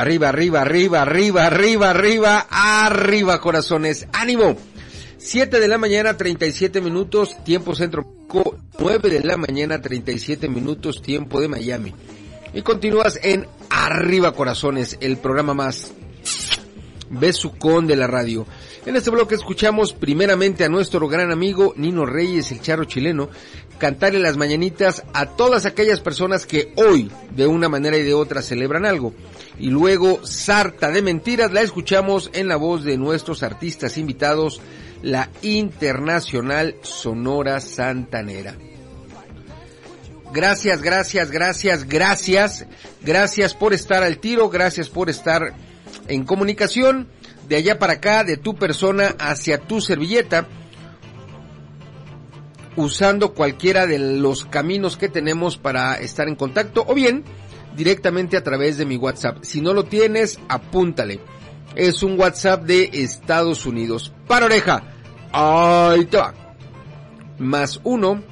Arriba, 0.00 0.28
arriba, 0.28 0.62
arriba, 0.62 1.02
arriba, 1.02 1.46
arriba, 1.46 1.90
arriba, 1.90 1.90
arriba, 1.90 2.46
arriba, 2.50 3.40
corazones. 3.40 4.06
¡Ánimo! 4.12 4.56
7 5.18 5.58
de 5.58 5.68
la 5.68 5.78
mañana, 5.78 6.16
37 6.16 6.80
minutos, 6.80 7.42
tiempo 7.44 7.74
centro. 7.74 8.04
9 8.78 9.10
de 9.10 9.20
la 9.24 9.36
mañana, 9.36 9.80
37 9.80 10.48
minutos, 10.48 11.00
tiempo 11.00 11.40
de 11.40 11.48
Miami. 11.48 11.94
Y 12.52 12.62
continúas 12.62 13.18
en 13.22 13.46
Arriba 13.70 14.32
Corazones, 14.32 14.98
el 15.00 15.16
programa 15.16 15.54
más 15.54 15.92
besucón 17.10 17.86
de 17.86 17.96
la 17.96 18.06
radio. 18.06 18.46
En 18.86 18.96
este 18.96 19.10
bloque 19.10 19.34
escuchamos 19.34 19.92
primeramente 19.92 20.64
a 20.64 20.68
nuestro 20.68 21.08
gran 21.08 21.32
amigo 21.32 21.72
Nino 21.76 22.04
Reyes, 22.04 22.52
el 22.52 22.60
charro 22.60 22.84
chileno, 22.84 23.30
cantarle 23.78 24.18
las 24.18 24.36
mañanitas 24.36 25.04
a 25.14 25.26
todas 25.26 25.64
aquellas 25.66 26.00
personas 26.00 26.46
que 26.46 26.72
hoy, 26.76 27.10
de 27.34 27.46
una 27.46 27.68
manera 27.68 27.96
y 27.96 28.02
de 28.02 28.14
otra, 28.14 28.42
celebran 28.42 28.84
algo. 28.84 29.14
Y 29.58 29.70
luego, 29.70 30.26
Sarta 30.26 30.90
de 30.90 31.02
Mentiras, 31.02 31.52
la 31.52 31.60
escuchamos 31.62 32.30
en 32.32 32.48
la 32.48 32.56
voz 32.56 32.82
de 32.82 32.98
nuestros 32.98 33.42
artistas 33.42 33.98
invitados, 33.98 34.60
la 35.02 35.30
Internacional 35.42 36.74
Sonora 36.82 37.60
Santanera. 37.60 38.56
Gracias, 40.32 40.82
gracias, 40.82 41.30
gracias, 41.30 41.88
gracias. 41.88 42.66
Gracias 43.02 43.54
por 43.54 43.72
estar 43.72 44.02
al 44.02 44.18
tiro, 44.18 44.50
gracias 44.50 44.88
por 44.88 45.08
estar 45.08 45.54
en 46.08 46.24
comunicación 46.24 47.08
de 47.48 47.56
allá 47.56 47.78
para 47.78 47.94
acá, 47.94 48.24
de 48.24 48.36
tu 48.36 48.56
persona 48.56 49.14
hacia 49.18 49.58
tu 49.58 49.80
servilleta, 49.80 50.48
usando 52.76 53.34
cualquiera 53.34 53.86
de 53.86 53.98
los 53.98 54.44
caminos 54.44 54.96
que 54.96 55.08
tenemos 55.08 55.56
para 55.56 55.94
estar 56.00 56.26
en 56.26 56.34
contacto 56.34 56.84
o 56.88 56.94
bien 56.94 57.22
directamente 57.76 58.36
a 58.36 58.42
través 58.42 58.76
de 58.76 58.86
mi 58.86 58.96
WhatsApp. 58.96 59.38
Si 59.42 59.60
no 59.60 59.72
lo 59.72 59.84
tienes, 59.84 60.38
apúntale. 60.48 61.20
Es 61.74 62.02
un 62.02 62.18
WhatsApp 62.18 62.64
de 62.64 62.90
Estados 62.92 63.66
Unidos. 63.66 64.12
Para 64.26 64.46
oreja. 64.46 64.82
Ahí 65.32 66.04
te 66.06 66.16
va. 66.16 66.34
Más 67.38 67.80
1 67.82 68.22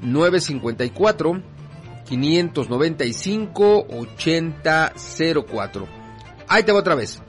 954 0.00 1.42
595 2.04 3.86
8004. 3.88 5.88
Ahí 6.48 6.62
te 6.64 6.72
va 6.72 6.80
otra 6.80 6.94
vez. 6.94 7.22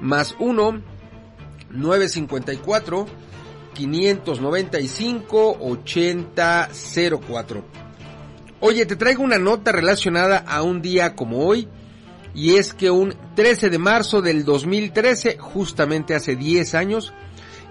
Más 0.00 0.34
1 0.38 0.82
954 1.70 3.06
595 3.74 5.56
8004. 5.60 7.85
Oye, 8.60 8.86
te 8.86 8.96
traigo 8.96 9.22
una 9.22 9.38
nota 9.38 9.70
relacionada 9.70 10.38
a 10.38 10.62
un 10.62 10.80
día 10.80 11.14
como 11.14 11.46
hoy 11.46 11.68
y 12.34 12.56
es 12.56 12.72
que 12.72 12.90
un 12.90 13.14
13 13.34 13.68
de 13.68 13.78
marzo 13.78 14.22
del 14.22 14.44
2013, 14.44 15.36
justamente 15.38 16.14
hace 16.14 16.36
10 16.36 16.74
años, 16.74 17.12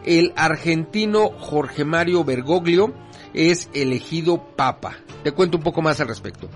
el 0.06 0.32
argentino 0.36 1.30
Jorge 1.40 1.86
Mario 1.86 2.24
Bergoglio 2.24 2.94
es 3.34 3.70
elegido 3.74 4.56
papa. 4.56 4.98
Te 5.24 5.32
cuento 5.32 5.58
un 5.58 5.64
poco 5.64 5.82
más 5.82 6.00
al 6.02 6.08
respecto. 6.08 6.50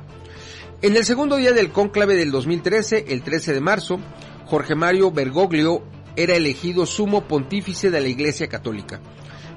En 0.82 0.96
el 0.96 1.06
segundo 1.06 1.36
día 1.38 1.52
del 1.52 1.72
cónclave 1.72 2.16
del 2.16 2.32
2013, 2.32 3.06
el 3.10 3.24
13 3.24 3.54
de 3.54 3.62
marzo, 3.62 4.00
Jorge 4.46 4.76
Mario 4.76 5.12
Bergoglio 5.12 5.84
era 6.16 6.36
elegido 6.36 6.86
sumo 6.86 7.28
pontífice 7.28 7.90
de 7.90 8.00
la 8.00 8.08
Iglesia 8.08 8.48
Católica. 8.48 9.02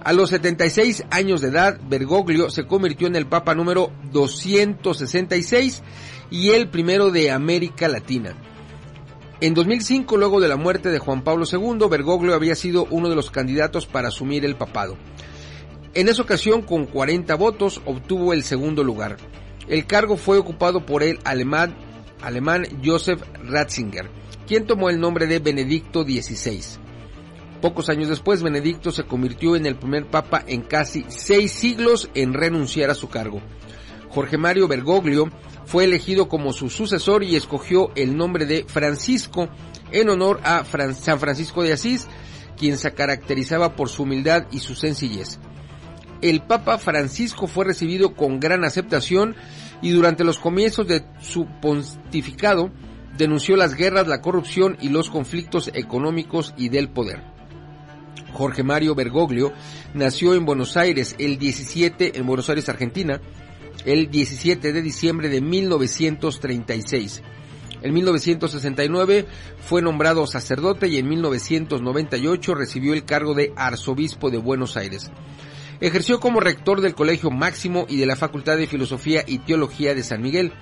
A 0.05 0.13
los 0.13 0.31
76 0.31 1.05
años 1.11 1.41
de 1.41 1.49
edad, 1.49 1.79
Bergoglio 1.89 2.51
se 2.51 2.67
convirtió 2.67 3.07
en 3.07 3.15
el 3.15 3.27
Papa 3.27 3.55
número 3.55 3.93
266 4.11 5.81
y 6.29 6.51
el 6.51 6.69
primero 6.69 7.13
de 7.13 7.31
América 7.31 7.87
Latina. 7.87 8.35
En 9.41 9.55
2005, 9.55 10.17
luego 10.17 10.41
de 10.41 10.49
la 10.49 10.57
muerte 10.57 10.91
de 10.91 10.99
Juan 10.99 11.23
Pablo 11.23 11.45
II, 11.51 11.87
Bergoglio 11.89 12.35
había 12.35 12.57
sido 12.57 12.89
uno 12.91 13.09
de 13.09 13.15
los 13.15 13.31
candidatos 13.31 13.87
para 13.87 14.09
asumir 14.09 14.45
el 14.45 14.57
papado. 14.57 14.97
En 15.95 16.09
esa 16.09 16.23
ocasión, 16.23 16.63
con 16.63 16.87
40 16.87 17.37
votos, 17.37 17.81
obtuvo 17.85 18.33
el 18.33 18.43
segundo 18.43 18.83
lugar. 18.83 19.19
El 19.69 19.87
cargo 19.87 20.17
fue 20.17 20.37
ocupado 20.37 20.85
por 20.85 21.05
el 21.05 21.21
alemán, 21.23 21.77
alemán 22.23 22.67
Joseph 22.85 23.23
Ratzinger, 23.45 24.11
quien 24.49 24.67
tomó 24.67 24.91
el 24.91 24.99
nombre 24.99 25.29
de 25.29 25.39
Benedicto 25.39 26.03
XVI. 26.03 26.82
Pocos 27.63 27.89
años 27.89 28.09
después, 28.09 28.43
Benedicto 28.43 28.91
se 28.91 29.05
convirtió 29.05 29.55
en 29.55 29.67
el 29.67 29.77
primer 29.77 30.09
papa 30.09 30.43
en 30.49 30.63
casi 30.63 31.05
seis 31.07 31.53
siglos 31.53 32.11
en 32.13 32.35
renunciar 32.35 32.91
a 32.91 32.97
su 32.97 33.09
cargo. 33.09 33.41
Jorge 34.09 34.37
Mario 34.37 34.67
Bergoglio 34.67 35.31
fue 35.65 35.85
elegido 35.85 36.29
como 36.29 36.53
su 36.53 36.69
sucesor 36.69 37.23
y 37.23 37.37
escogió 37.37 37.93
el 37.95 38.17
nombre 38.17 38.47
de 38.47 38.65
Francisco 38.67 39.49
en 39.93 40.11
honor 40.11 40.41
a 40.43 40.65
San 40.65 41.21
Francisco 41.21 41.63
de 41.63 41.73
Asís, 41.73 42.09
quien 42.59 42.77
se 42.79 42.93
caracterizaba 42.95 43.77
por 43.77 43.89
su 43.89 44.03
humildad 44.03 44.49
y 44.51 44.59
su 44.59 44.75
sencillez. 44.75 45.39
El 46.21 46.43
Papa 46.43 46.79
Francisco 46.79 47.47
fue 47.47 47.65
recibido 47.65 48.17
con 48.17 48.41
gran 48.41 48.65
aceptación 48.65 49.37
y 49.83 49.93
durante 49.93 50.25
los 50.25 50.41
comienzos 50.41 50.89
de 50.89 51.05
su 51.21 51.47
pontificado 51.61 52.73
denunció 53.17 53.57
las 53.57 53.77
guerras, 53.77 54.09
la 54.09 54.21
corrupción 54.21 54.77
y 54.81 54.89
los 54.89 55.11
conflictos 55.11 55.71
económicos 55.75 56.55
y 56.57 56.69
del 56.69 56.89
poder. 56.89 57.32
Jorge 58.33 58.63
Mario 58.63 58.95
Bergoglio 58.95 59.53
nació 59.95 60.35
en 60.35 60.45
Buenos 60.45 60.77
Aires 60.77 61.15
el 61.19 61.39
17 61.39 62.19
en 62.19 62.27
Buenos 62.27 62.49
Aires, 62.49 62.69
Argentina, 62.69 63.21
el 63.85 64.11
17 64.11 64.73
de 64.73 64.83
diciembre 64.83 65.29
de 65.29 65.41
1936. 65.41 67.23
En 67.83 67.95
1969 67.95 69.27
fue 69.59 69.83
nombrado 69.83 70.27
sacerdote 70.27 70.89
y 70.89 70.99
en 70.99 71.09
1998 71.09 72.55
recibió 72.55 72.93
el 72.95 73.05
cargo 73.05 73.35
de 73.35 73.53
arzobispo 73.57 74.31
de 74.31 74.39
Buenos 74.39 74.77
Aires. 74.77 75.11
Ejerció 75.81 76.21
como 76.21 76.39
rector 76.39 76.81
del 76.81 76.95
Colegio 76.95 77.33
Máximo 77.33 77.87
y 77.89 77.97
de 77.97 78.07
la 78.07 78.15
Facultad 78.15 78.57
de 78.57 78.69
Filosofía 78.69 79.25
y 79.27 79.39
Teología 79.39 79.97
de 79.97 80.05
San 80.05 80.23
Miguel 80.23 80.53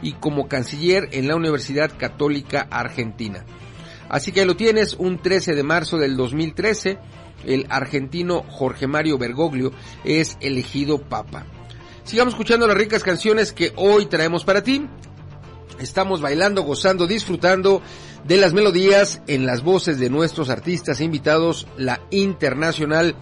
y 0.00 0.12
como 0.12 0.48
canciller 0.48 1.10
en 1.12 1.28
la 1.28 1.36
Universidad 1.36 1.92
Católica 1.98 2.66
Argentina. 2.70 3.44
Así 4.08 4.32
que 4.32 4.46
lo 4.46 4.56
tienes, 4.56 4.94
un 4.94 5.18
13 5.18 5.54
de 5.54 5.62
marzo 5.62 5.98
del 5.98 6.16
2013, 6.16 6.98
el 7.44 7.66
argentino 7.68 8.44
Jorge 8.48 8.86
Mario 8.86 9.18
Bergoglio 9.18 9.72
es 10.04 10.36
elegido 10.40 10.98
papa. 10.98 11.46
Sigamos 12.04 12.34
escuchando 12.34 12.66
las 12.66 12.76
ricas 12.76 13.02
canciones 13.02 13.52
que 13.52 13.72
hoy 13.76 14.06
traemos 14.06 14.44
para 14.44 14.62
ti. 14.62 14.86
Estamos 15.78 16.20
bailando, 16.20 16.62
gozando, 16.62 17.06
disfrutando 17.06 17.82
de 18.24 18.36
las 18.36 18.52
melodías 18.52 19.22
en 19.26 19.46
las 19.46 19.62
voces 19.62 19.98
de 19.98 20.10
nuestros 20.10 20.50
artistas 20.50 21.00
invitados, 21.00 21.66
la 21.76 22.00
internacional 22.10 23.14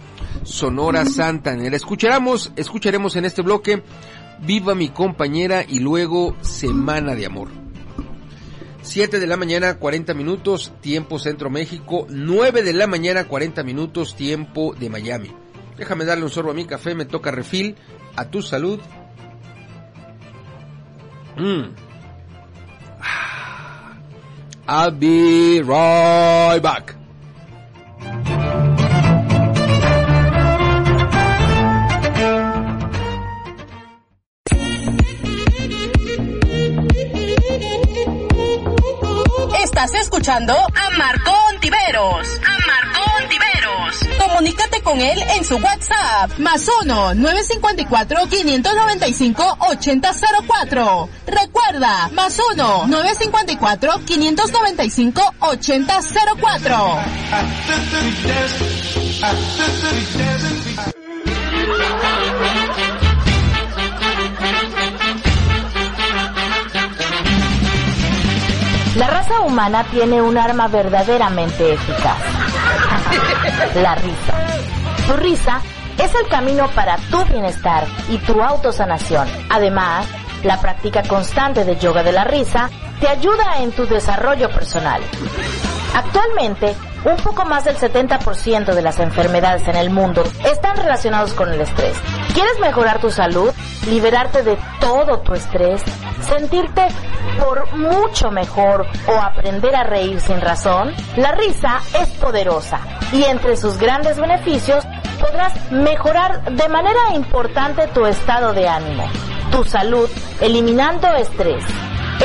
Sonora 0.43 1.05
Santanera. 1.05 1.75
Escucharemos, 1.75 2.51
escucharemos 2.55 3.15
en 3.15 3.25
este 3.25 3.41
bloque 3.41 3.83
Viva 4.41 4.73
mi 4.73 4.89
compañera 4.89 5.65
y 5.67 5.79
luego 5.79 6.35
Semana 6.41 7.13
de 7.15 7.25
Amor. 7.25 7.58
7 8.89 9.19
de 9.19 9.27
la 9.27 9.37
mañana, 9.37 9.77
40 9.77 10.15
minutos, 10.15 10.73
tiempo 10.81 11.19
Centro 11.19 11.51
México. 11.51 12.07
9 12.09 12.63
de 12.63 12.73
la 12.73 12.87
mañana, 12.87 13.27
40 13.27 13.61
minutos, 13.61 14.15
tiempo 14.15 14.73
de 14.73 14.89
Miami. 14.89 15.31
Déjame 15.77 16.05
darle 16.05 16.23
un 16.23 16.31
sorbo 16.31 16.49
a 16.49 16.53
mi 16.55 16.65
café, 16.65 16.95
me 16.95 17.05
toca 17.05 17.29
refil. 17.29 17.75
A 18.15 18.25
tu 18.25 18.41
salud. 18.41 18.79
Mm. 21.37 21.69
I'll 24.67 24.91
be 24.91 25.61
right 25.61 26.59
back. 26.63 26.95
Estás 39.81 40.01
escuchando 40.01 40.51
a 40.53 40.89
Marco 40.97 41.31
Ontiveros. 41.53 42.27
A 42.45 42.57
Marco 42.67 42.99
Ontiveros. 43.21 44.19
Comunícate 44.27 44.81
con 44.81 44.99
él 44.99 45.23
en 45.37 45.45
su 45.45 45.55
WhatsApp. 45.55 46.37
Más 46.37 46.67
1 46.81 47.15
954 47.15 48.27
595 48.29 49.57
8004. 49.59 51.09
Recuerda, 51.27 52.09
más 52.09 52.37
1 52.51 52.87
La 68.99 69.07
raza 69.07 69.39
humana 69.39 69.85
tiene 69.85 70.21
un 70.21 70.37
arma 70.37 70.67
verdaderamente 70.67 71.71
eficaz. 71.71 72.17
La 73.75 73.95
risa. 73.95 74.33
Tu 75.07 75.13
risa 75.13 75.61
es 75.97 76.13
el 76.15 76.27
camino 76.27 76.67
para 76.75 76.97
tu 77.09 77.23
bienestar 77.23 77.85
y 78.09 78.17
tu 78.17 78.43
autosanación. 78.43 79.25
Además, 79.49 80.05
la 80.43 80.59
práctica 80.59 81.01
constante 81.03 81.63
de 81.63 81.77
yoga 81.77 82.03
de 82.03 82.11
la 82.11 82.25
risa 82.25 82.69
te 82.99 83.07
ayuda 83.07 83.61
en 83.61 83.71
tu 83.71 83.87
desarrollo 83.87 84.49
personal. 84.49 85.01
Actualmente, 85.95 86.75
un 87.05 87.15
poco 87.17 87.45
más 87.45 87.63
del 87.65 87.77
70% 87.77 88.73
de 88.73 88.81
las 88.81 88.99
enfermedades 88.99 89.67
en 89.67 89.75
el 89.75 89.89
mundo 89.89 90.23
están 90.45 90.75
relacionados 90.77 91.33
con 91.33 91.51
el 91.51 91.61
estrés. 91.61 91.95
¿Quieres 92.33 92.59
mejorar 92.59 92.99
tu 92.99 93.09
salud? 93.09 93.51
¿Liberarte 93.87 94.43
de 94.43 94.57
todo 94.79 95.19
tu 95.19 95.33
estrés? 95.33 95.81
¿Sentirte 96.21 96.87
por 97.39 97.73
mucho 97.75 98.31
mejor 98.31 98.85
o 99.07 99.13
aprender 99.13 99.75
a 99.75 99.83
reír 99.83 100.19
sin 100.19 100.41
razón? 100.41 100.93
La 101.15 101.31
risa 101.31 101.79
es 101.99 102.07
poderosa 102.19 102.79
y 103.11 103.23
entre 103.23 103.55
sus 103.55 103.77
grandes 103.77 104.17
beneficios 104.17 104.85
podrás 105.19 105.53
mejorar 105.71 106.43
de 106.43 106.69
manera 106.69 107.13
importante 107.13 107.87
tu 107.87 108.05
estado 108.05 108.53
de 108.53 108.67
ánimo, 108.67 109.05
tu 109.51 109.63
salud, 109.63 110.09
eliminando 110.41 111.07
estrés 111.15 111.63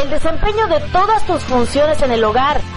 el 0.00 0.10
desempeño 0.10 0.66
de 0.66 0.80
todas 0.92 1.24
tus 1.26 1.42
funciones 1.44 2.02
en 2.02 2.10
el 2.10 2.24
hogar, 2.24 2.60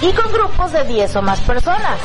y 0.00 0.12
con 0.12 0.32
grupos 0.32 0.72
de 0.72 0.84
10 0.84 1.16
o 1.16 1.22
más 1.22 1.40
personas. 1.40 1.98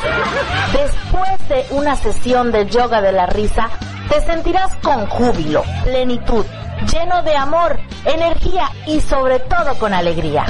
Después 0.72 1.48
de 1.48 1.64
una 1.70 1.94
sesión 1.96 2.52
de 2.52 2.66
yoga 2.66 3.00
de 3.00 3.12
la 3.12 3.24
risa, 3.26 3.70
te 4.08 4.20
sentirás 4.20 4.74
con 4.76 5.06
júbilo, 5.06 5.64
plenitud, 5.84 6.44
lleno 6.92 7.22
de 7.22 7.36
amor, 7.36 7.78
energía 8.04 8.68
y 8.86 9.00
sobre 9.00 9.38
todo 9.40 9.78
con 9.78 9.94
alegría. 9.94 10.44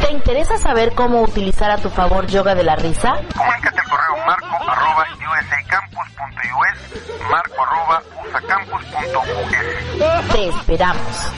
¿Te 0.00 0.10
interesa 0.12 0.56
saber 0.58 0.94
cómo 0.94 1.22
utilizar 1.22 1.70
a 1.70 1.76
tu 1.78 1.90
favor 1.90 2.26
yoga 2.26 2.54
de 2.54 2.64
la 2.64 2.76
risa? 2.76 3.20
Comunícate 3.36 3.80
al 3.80 3.88
correo 3.88 4.16
marco 4.26 4.56
arroba 4.70 5.06
usacampus.us, 5.40 7.30
marco 7.30 7.62
arroba 7.62 8.02
usacampus.us. 8.28 10.32
Te 10.32 10.48
esperamos. 10.48 11.32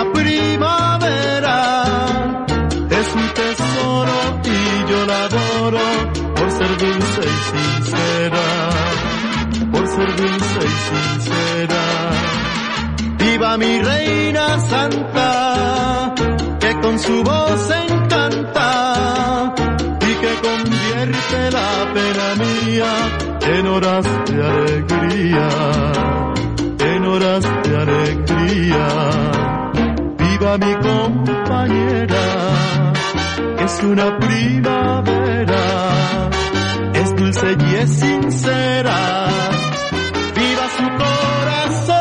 Una 0.00 0.12
primavera, 0.12 1.56
es 2.90 3.14
un 3.14 3.28
tesoro 3.34 4.40
y 4.44 4.90
yo 4.90 5.06
la 5.06 5.24
adoro 5.24 5.86
por 6.36 6.50
ser 6.50 6.76
dulce 6.78 7.20
y 7.24 7.38
sincera, 7.50 8.46
por 9.72 9.86
ser 9.88 10.16
dulce 10.16 10.60
y 10.64 10.76
sincera. 10.88 11.82
Viva 13.18 13.56
mi 13.56 13.80
reina 13.80 14.60
santa, 14.60 16.14
que 16.60 16.80
con 16.80 16.98
su 16.98 17.24
voz 17.24 17.70
encanta 17.70 19.54
y 20.00 20.14
que 20.22 20.34
convierte 20.48 21.50
la 21.50 21.92
pena 21.94 22.34
mía 22.44 22.92
en 23.56 23.66
horas 23.66 24.06
de 24.30 24.46
alegría, 24.46 25.48
en 26.78 27.04
horas 27.04 27.44
de 27.64 27.76
alegría. 27.76 29.57
Viva 30.38 30.56
mi 30.56 30.72
compañera, 30.76 32.24
es 33.58 33.82
una 33.82 34.18
primavera, 34.18 35.62
es 36.94 37.16
dulce 37.16 37.56
y 37.58 37.74
es 37.74 37.90
sincera. 37.90 39.26
Viva 40.36 40.68
su 40.76 40.84
corazón, 41.02 41.96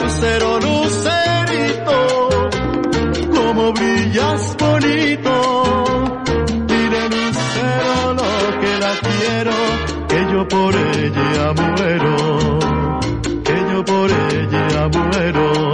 lucero, 0.00 0.58
lucerito, 0.60 1.98
como 3.30 3.72
brillas 3.74 4.56
bonito. 4.58 5.34
Mire 6.66 7.08
lucero 7.10 8.14
lo 8.14 8.32
que 8.60 8.72
la 8.84 8.92
quiero, 9.06 9.56
que 10.08 10.20
yo 10.32 10.48
por 10.48 10.74
ella 10.74 11.52
muero, 11.52 12.16
que 13.44 13.56
yo 13.70 13.84
por 13.84 14.10
ella 14.10 14.88
muero. 14.88 15.68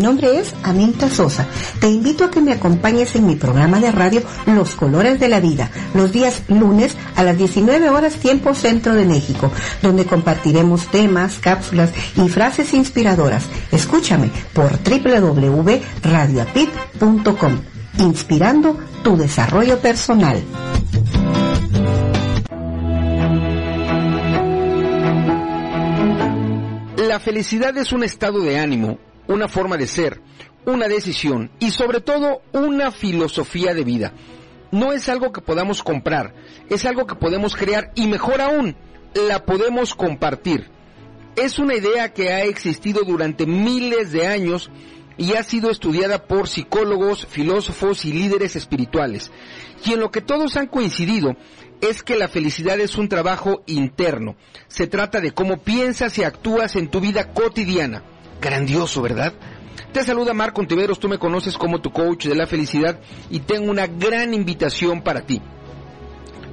Mi 0.00 0.06
nombre 0.06 0.38
es 0.38 0.54
Aminta 0.62 1.10
Sosa. 1.10 1.46
Te 1.78 1.86
invito 1.86 2.24
a 2.24 2.30
que 2.30 2.40
me 2.40 2.52
acompañes 2.52 3.14
en 3.16 3.26
mi 3.26 3.36
programa 3.36 3.80
de 3.80 3.92
radio 3.92 4.22
Los 4.46 4.74
Colores 4.74 5.20
de 5.20 5.28
la 5.28 5.40
Vida, 5.40 5.70
los 5.92 6.10
días 6.10 6.40
lunes 6.48 6.96
a 7.16 7.22
las 7.22 7.36
19 7.36 7.90
horas 7.90 8.14
tiempo 8.14 8.54
centro 8.54 8.94
de 8.94 9.04
México, 9.04 9.52
donde 9.82 10.06
compartiremos 10.06 10.86
temas, 10.86 11.38
cápsulas 11.38 11.90
y 12.16 12.30
frases 12.30 12.72
inspiradoras. 12.72 13.44
Escúchame 13.72 14.30
por 14.54 14.70
www.radioapit.com, 14.82 17.58
inspirando 17.98 18.78
tu 19.02 19.18
desarrollo 19.18 19.80
personal. 19.80 20.42
La 26.96 27.20
felicidad 27.20 27.76
es 27.76 27.92
un 27.92 28.02
estado 28.02 28.40
de 28.40 28.58
ánimo, 28.58 29.09
una 29.30 29.48
forma 29.48 29.76
de 29.76 29.86
ser, 29.86 30.20
una 30.66 30.88
decisión 30.88 31.50
y 31.58 31.70
sobre 31.70 32.00
todo 32.00 32.42
una 32.52 32.90
filosofía 32.90 33.74
de 33.74 33.84
vida. 33.84 34.12
No 34.72 34.92
es 34.92 35.08
algo 35.08 35.32
que 35.32 35.40
podamos 35.40 35.82
comprar, 35.82 36.34
es 36.68 36.84
algo 36.84 37.06
que 37.06 37.16
podemos 37.16 37.56
crear 37.56 37.92
y 37.94 38.06
mejor 38.06 38.40
aún, 38.40 38.76
la 39.14 39.44
podemos 39.44 39.94
compartir. 39.94 40.68
Es 41.36 41.58
una 41.58 41.74
idea 41.74 42.12
que 42.12 42.30
ha 42.30 42.44
existido 42.44 43.02
durante 43.02 43.46
miles 43.46 44.12
de 44.12 44.26
años 44.26 44.70
y 45.16 45.34
ha 45.34 45.42
sido 45.42 45.70
estudiada 45.70 46.26
por 46.26 46.48
psicólogos, 46.48 47.26
filósofos 47.26 48.04
y 48.04 48.12
líderes 48.12 48.56
espirituales. 48.56 49.30
Y 49.84 49.92
en 49.92 50.00
lo 50.00 50.10
que 50.10 50.20
todos 50.20 50.56
han 50.56 50.66
coincidido 50.66 51.36
es 51.80 52.02
que 52.02 52.16
la 52.16 52.28
felicidad 52.28 52.78
es 52.80 52.96
un 52.96 53.08
trabajo 53.08 53.62
interno. 53.66 54.36
Se 54.68 54.86
trata 54.86 55.20
de 55.20 55.32
cómo 55.32 55.58
piensas 55.58 56.16
y 56.18 56.24
actúas 56.24 56.76
en 56.76 56.88
tu 56.88 57.00
vida 57.00 57.32
cotidiana. 57.32 58.02
Grandioso, 58.40 59.02
¿verdad? 59.02 59.34
Te 59.92 60.04
saluda 60.04 60.32
Marco 60.32 60.60
Ontiveros, 60.60 61.00
tú 61.00 61.08
me 61.08 61.18
conoces 61.18 61.58
como 61.58 61.80
tu 61.80 61.90
coach 61.90 62.26
de 62.26 62.36
la 62.36 62.46
felicidad 62.46 63.00
y 63.28 63.40
tengo 63.40 63.70
una 63.70 63.86
gran 63.86 64.32
invitación 64.34 65.02
para 65.02 65.22
ti. 65.22 65.42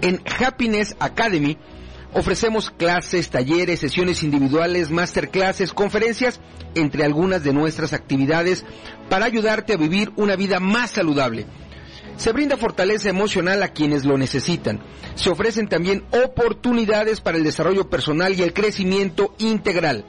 En 0.01 0.21
Happiness 0.39 0.95
Academy 0.99 1.57
ofrecemos 2.13 2.71
clases, 2.71 3.29
talleres, 3.29 3.79
sesiones 3.79 4.23
individuales, 4.23 4.89
masterclasses, 4.89 5.71
conferencias, 5.71 6.39
entre 6.73 7.03
algunas 7.03 7.43
de 7.43 7.53
nuestras 7.53 7.93
actividades 7.93 8.65
para 9.09 9.25
ayudarte 9.25 9.73
a 9.73 9.77
vivir 9.77 10.11
una 10.15 10.35
vida 10.35 10.59
más 10.59 10.91
saludable. 10.91 11.45
Se 12.17 12.31
brinda 12.31 12.57
fortaleza 12.57 13.09
emocional 13.09 13.61
a 13.61 13.69
quienes 13.69 14.03
lo 14.03 14.17
necesitan. 14.17 14.79
Se 15.13 15.29
ofrecen 15.29 15.67
también 15.67 16.03
oportunidades 16.11 17.21
para 17.21 17.37
el 17.37 17.43
desarrollo 17.43 17.89
personal 17.89 18.33
y 18.33 18.41
el 18.41 18.53
crecimiento 18.53 19.35
integral. 19.37 20.05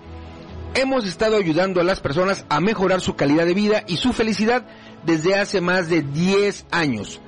Hemos 0.75 1.07
estado 1.07 1.37
ayudando 1.37 1.81
a 1.81 1.85
las 1.85 2.01
personas 2.01 2.45
a 2.49 2.61
mejorar 2.61 3.01
su 3.01 3.17
calidad 3.17 3.47
de 3.47 3.55
vida 3.55 3.85
y 3.87 3.97
su 3.97 4.13
felicidad 4.13 4.67
desde 5.05 5.35
hace 5.35 5.61
más 5.61 5.89
de 5.89 6.03
10 6.03 6.67
años. 6.71 7.21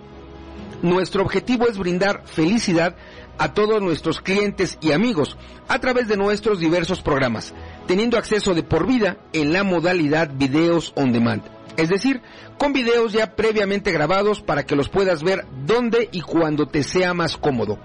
Nuestro 0.83 1.23
objetivo 1.23 1.67
es 1.69 1.77
brindar 1.77 2.23
felicidad 2.27 2.97
a 3.39 3.53
todos 3.55 3.83
nuestros 3.83 4.21
clientes 4.21 4.79
y 4.81 4.93
amigos 4.93 5.37
a 5.69 5.79
través 5.79 6.09
de 6.09 6.17
nuestros 6.17 6.61
diversos 6.61 7.03
programas, 7.03 7.55
teniendo 7.87 8.19
acceso 8.19 8.55
de 8.55 8.63
por 8.63 8.87
vida 8.87 9.19
en 9.33 9.53
la 9.53 9.65
modalidad 9.65 10.31
videos 10.33 10.93
on 10.95 11.13
demand. 11.13 11.43
Es 11.77 11.89
decir, 11.89 12.21
con 12.59 12.73
videos 12.73 13.13
ya 13.13 13.35
previamente 13.37 13.93
grabados 13.93 14.43
para 14.43 14.65
que 14.65 14.77
los 14.77 14.89
puedas 14.89 15.23
ver 15.23 15.47
donde 15.67 16.09
y 16.13 16.21
cuando 16.21 16.67
te 16.67 16.83
sea 16.83 17.15
más 17.15 17.37
cómodo. 17.37 17.79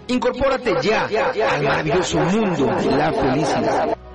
Incorpórate 0.10 0.74
ya 0.82 1.05
al 1.51 1.64
maravilloso 1.64 2.18
mundo 2.20 2.66
de 2.66 2.91
la 2.91 3.12
felicidad. 3.12 4.07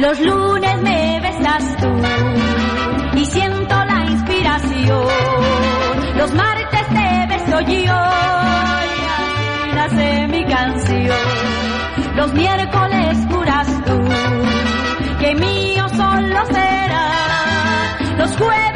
Los 0.00 0.18
lunes 0.18 0.80
me 0.80 1.20
besas 1.20 1.76
tú 1.76 1.88
y 3.18 3.24
siento 3.26 3.74
la 3.84 4.06
inspiración. 4.06 5.06
Los 6.16 6.32
martes 6.32 6.86
te 6.88 7.26
beso 7.28 7.60
yo 7.60 8.00
y 8.88 9.02
así 9.18 9.72
nace 9.74 10.26
mi 10.28 10.44
canción. 10.46 12.16
Los 12.16 12.32
miércoles 12.32 13.18
juras 13.30 13.66
tú 13.84 13.98
que 15.20 15.34
mío 15.34 15.86
solo 15.90 16.46
será. 16.46 17.06
Los 18.16 18.30
jueves 18.38 18.69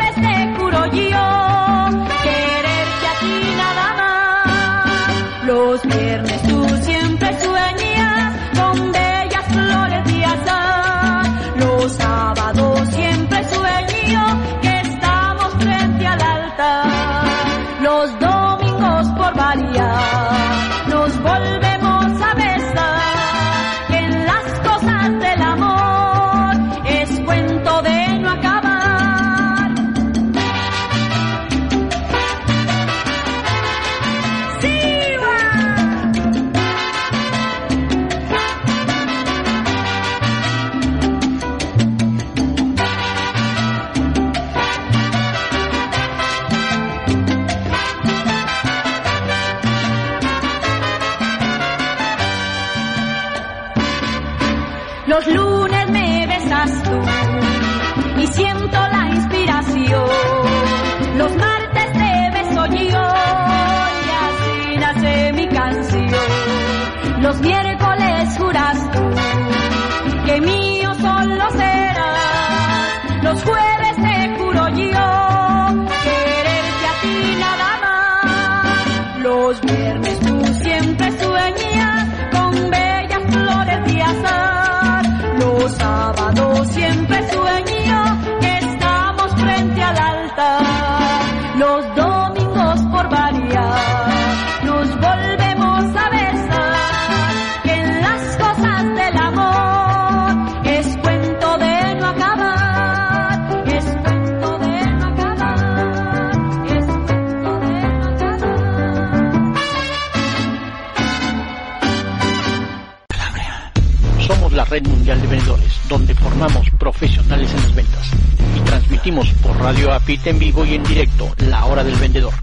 APIT 120.05 120.27
en 120.27 120.39
vivo 120.39 120.67
y 120.67 120.75
en 120.75 120.85
directo 120.85 121.35
la 121.39 121.65
hora 121.65 121.83
del 121.83 121.95
vendedor. 121.97 122.35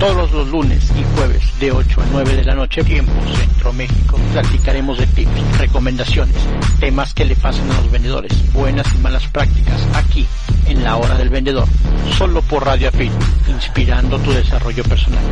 Todos 0.00 0.32
los 0.32 0.48
lunes 0.48 0.90
y 0.90 1.04
jueves 1.14 1.40
de 1.60 1.70
8 1.70 2.00
a 2.00 2.04
9 2.10 2.34
de 2.34 2.44
la 2.44 2.56
noche, 2.56 2.82
tiempo 2.82 3.12
Centro 3.38 3.72
México, 3.72 4.18
platicaremos 4.32 4.98
de 4.98 5.06
tips, 5.06 5.58
recomendaciones, 5.58 6.34
temas 6.80 7.14
que 7.14 7.24
le 7.24 7.36
pasan 7.36 7.70
a 7.70 7.80
los 7.80 7.92
vendedores, 7.92 8.32
buenas 8.52 8.92
y 8.92 8.98
malas 8.98 9.24
prácticas, 9.28 9.80
aquí 9.94 10.26
en 10.66 10.82
la 10.82 10.96
hora 10.96 11.16
del 11.16 11.28
vendedor, 11.28 11.68
solo 12.18 12.42
por 12.42 12.66
Radio 12.66 12.88
APIT, 12.88 13.12
inspirando 13.50 14.18
tu 14.18 14.32
desarrollo 14.32 14.82
personal. 14.82 15.22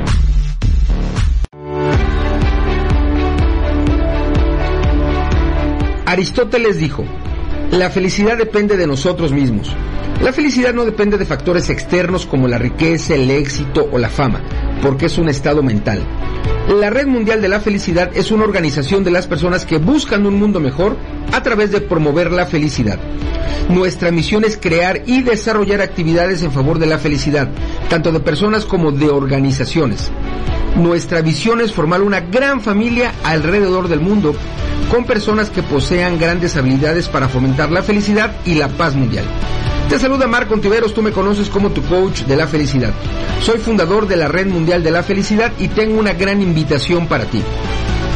Aristóteles 6.06 6.78
dijo, 6.78 7.04
la 7.78 7.90
felicidad 7.90 8.38
depende 8.38 8.76
de 8.76 8.86
nosotros 8.86 9.32
mismos. 9.32 9.74
La 10.22 10.32
felicidad 10.32 10.72
no 10.72 10.84
depende 10.84 11.18
de 11.18 11.26
factores 11.26 11.70
externos 11.70 12.24
como 12.24 12.46
la 12.46 12.56
riqueza, 12.56 13.14
el 13.14 13.28
éxito 13.30 13.88
o 13.90 13.98
la 13.98 14.08
fama, 14.08 14.42
porque 14.80 15.06
es 15.06 15.18
un 15.18 15.28
estado 15.28 15.62
mental. 15.62 16.00
La 16.68 16.88
Red 16.88 17.08
Mundial 17.08 17.42
de 17.42 17.48
la 17.48 17.60
Felicidad 17.60 18.10
es 18.14 18.30
una 18.30 18.44
organización 18.44 19.02
de 19.02 19.10
las 19.10 19.26
personas 19.26 19.66
que 19.66 19.78
buscan 19.78 20.24
un 20.24 20.38
mundo 20.38 20.60
mejor 20.60 20.96
a 21.32 21.42
través 21.42 21.70
de 21.70 21.80
promover 21.80 22.30
la 22.32 22.46
felicidad. 22.46 22.98
Nuestra 23.68 24.10
misión 24.10 24.44
es 24.44 24.58
crear 24.58 25.02
y 25.06 25.22
desarrollar 25.22 25.80
actividades 25.80 26.42
en 26.42 26.52
favor 26.52 26.78
de 26.78 26.86
la 26.86 26.98
felicidad, 26.98 27.48
tanto 27.88 28.12
de 28.12 28.20
personas 28.20 28.64
como 28.64 28.92
de 28.92 29.08
organizaciones. 29.08 30.10
Nuestra 30.76 31.22
visión 31.22 31.60
es 31.60 31.72
formar 31.72 32.02
una 32.02 32.20
gran 32.20 32.60
familia 32.60 33.14
alrededor 33.22 33.88
del 33.88 34.00
mundo 34.00 34.34
con 34.90 35.04
personas 35.04 35.50
que 35.50 35.62
posean 35.62 36.18
grandes 36.18 36.56
habilidades 36.56 37.08
para 37.08 37.28
fomentar 37.28 37.70
la 37.70 37.82
felicidad 37.82 38.32
y 38.44 38.54
la 38.54 38.68
paz 38.68 38.94
mundial. 38.94 39.24
Te 39.88 39.98
saluda 39.98 40.26
Marco 40.26 40.54
Ontiveros, 40.54 40.94
tú 40.94 41.02
me 41.02 41.12
conoces 41.12 41.48
como 41.48 41.70
tu 41.70 41.82
coach 41.82 42.22
de 42.22 42.36
la 42.36 42.46
felicidad. 42.46 42.92
Soy 43.40 43.58
fundador 43.58 44.08
de 44.08 44.16
la 44.16 44.28
Red 44.28 44.46
Mundial 44.46 44.82
de 44.82 44.90
la 44.90 45.02
Felicidad 45.02 45.52
y 45.58 45.68
tengo 45.68 46.00
una 46.00 46.14
gran 46.14 46.42
invitación 46.42 47.06
para 47.06 47.24
ti. 47.24 47.42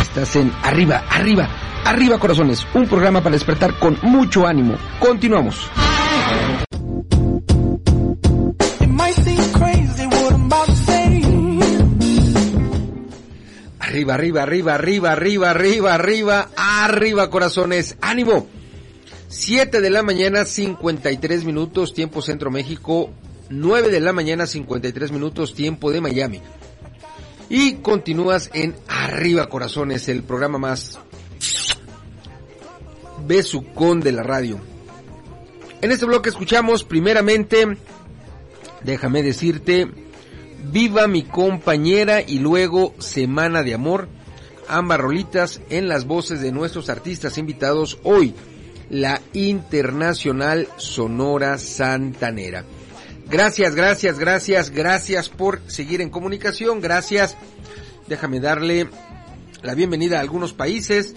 Estás 0.00 0.34
en 0.36 0.52
Arriba, 0.64 1.04
Arriba, 1.08 1.48
Arriba 1.84 2.18
Corazones, 2.18 2.66
un 2.74 2.88
programa 2.88 3.22
para 3.22 3.34
despertar 3.34 3.78
con 3.78 3.96
mucho 4.02 4.44
ánimo. 4.46 4.74
Continuamos. 4.98 5.70
Arriba, 14.00 14.14
arriba, 14.14 14.42
arriba, 14.42 14.74
arriba, 14.74 15.12
arriba, 15.12 15.50
arriba, 15.50 15.94
arriba, 15.94 16.50
arriba, 16.56 17.30
corazones. 17.30 17.96
¡Ánimo! 18.00 18.46
7 19.28 19.80
de 19.80 19.90
la 19.90 20.02
mañana, 20.02 20.44
53 20.44 21.44
minutos, 21.44 21.92
tiempo 21.92 22.22
Centro 22.22 22.50
México. 22.50 23.10
9 23.50 23.90
de 23.90 24.00
la 24.00 24.12
mañana, 24.12 24.46
53 24.46 25.12
minutos, 25.12 25.54
tiempo 25.54 25.92
de 25.92 26.00
Miami. 26.00 26.40
Y 27.48 27.74
continúas 27.76 28.50
en 28.54 28.74
Arriba, 28.88 29.48
corazones, 29.48 30.08
el 30.08 30.22
programa 30.22 30.58
más 30.58 30.98
besucón 33.26 34.00
de 34.00 34.12
la 34.12 34.22
radio. 34.22 34.60
En 35.82 35.90
este 35.90 36.06
bloque 36.06 36.28
escuchamos 36.28 36.84
primeramente, 36.84 37.76
déjame 38.82 39.22
decirte, 39.22 39.88
Viva 40.64 41.06
mi 41.06 41.22
compañera 41.22 42.20
y 42.20 42.38
luego 42.38 42.94
Semana 42.98 43.62
de 43.62 43.74
Amor, 43.74 44.08
ambas 44.68 45.00
rolitas 45.00 45.60
en 45.70 45.88
las 45.88 46.04
voces 46.06 46.40
de 46.40 46.52
nuestros 46.52 46.90
artistas 46.90 47.38
invitados 47.38 47.98
hoy, 48.04 48.34
la 48.88 49.20
Internacional 49.32 50.68
Sonora 50.76 51.58
Santanera. 51.58 52.64
Gracias, 53.30 53.74
gracias, 53.74 54.18
gracias, 54.18 54.70
gracias 54.70 55.28
por 55.28 55.60
seguir 55.66 56.00
en 56.00 56.10
comunicación, 56.10 56.80
gracias. 56.80 57.36
Déjame 58.06 58.40
darle 58.40 58.88
la 59.62 59.74
bienvenida 59.74 60.18
a 60.18 60.20
algunos 60.20 60.52
países. 60.52 61.14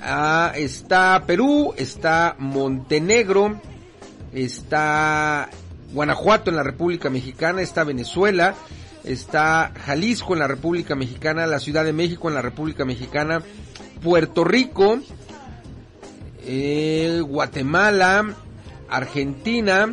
Ah, 0.00 0.52
está 0.54 1.24
Perú, 1.26 1.74
está 1.76 2.36
Montenegro, 2.38 3.60
está 4.32 5.50
Guanajuato 5.92 6.50
en 6.50 6.56
la 6.56 6.62
República 6.62 7.10
Mexicana, 7.10 7.62
está 7.62 7.82
Venezuela, 7.84 8.54
está 9.06 9.72
Jalisco 9.84 10.34
en 10.34 10.40
la 10.40 10.48
República 10.48 10.94
Mexicana, 10.94 11.46
la 11.46 11.60
Ciudad 11.60 11.84
de 11.84 11.92
México 11.92 12.28
en 12.28 12.34
la 12.34 12.42
República 12.42 12.84
Mexicana, 12.84 13.42
Puerto 14.02 14.44
Rico, 14.44 14.98
eh, 16.44 17.22
Guatemala, 17.24 18.34
Argentina. 18.88 19.88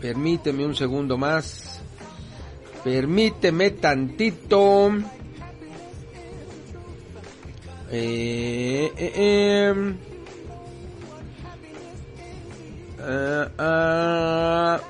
Permíteme 0.00 0.64
un 0.64 0.76
segundo 0.76 1.18
más. 1.18 1.80
Permíteme 2.84 3.70
tantito. 3.70 4.92
Eh, 7.90 8.92
eh, 8.96 9.12
eh. 9.16 9.94
Ah, 13.58 14.80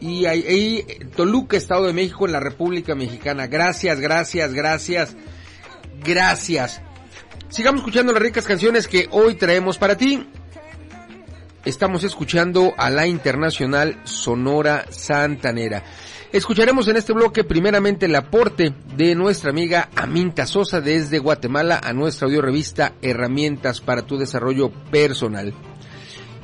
y 0.00 0.26
ahí, 0.26 0.84
Toluca, 1.14 1.56
Estado 1.56 1.86
de 1.86 1.92
México, 1.92 2.26
en 2.26 2.32
la 2.32 2.40
República 2.40 2.94
Mexicana. 2.94 3.46
Gracias, 3.46 4.00
gracias, 4.00 4.52
gracias, 4.52 5.16
gracias. 6.04 6.82
Sigamos 7.48 7.80
escuchando 7.80 8.12
las 8.12 8.22
ricas 8.22 8.44
canciones 8.44 8.88
que 8.88 9.08
hoy 9.10 9.34
traemos 9.34 9.78
para 9.78 9.96
ti. 9.96 10.26
Estamos 11.64 12.04
escuchando 12.04 12.74
a 12.76 12.90
la 12.90 13.06
Internacional 13.06 14.00
Sonora 14.04 14.86
Santanera. 14.90 15.82
Escucharemos 16.32 16.86
en 16.88 16.96
este 16.96 17.12
bloque 17.12 17.44
primeramente 17.44 18.06
el 18.06 18.14
aporte 18.14 18.74
de 18.96 19.14
nuestra 19.14 19.50
amiga 19.50 19.88
Aminta 19.96 20.46
Sosa 20.46 20.80
desde 20.80 21.18
Guatemala 21.18 21.80
a 21.82 21.92
nuestra 21.92 22.26
audio 22.26 22.42
revista 22.42 22.94
Herramientas 23.00 23.80
para 23.80 24.02
tu 24.02 24.18
desarrollo 24.18 24.70
personal. 24.90 25.54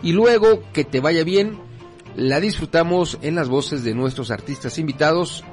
Y 0.03 0.13
luego 0.13 0.65
que 0.73 0.85
te 0.85 1.01
vaya 1.01 1.25
bien, 1.25 1.61
la 2.17 2.41
disfrutamos 2.41 3.19
en 3.23 3.35
las 3.35 3.49
voces 3.49 3.85
de 3.85 3.95
nuestros 3.95 4.31
artistas 4.31 4.79
invitados, 4.79 5.45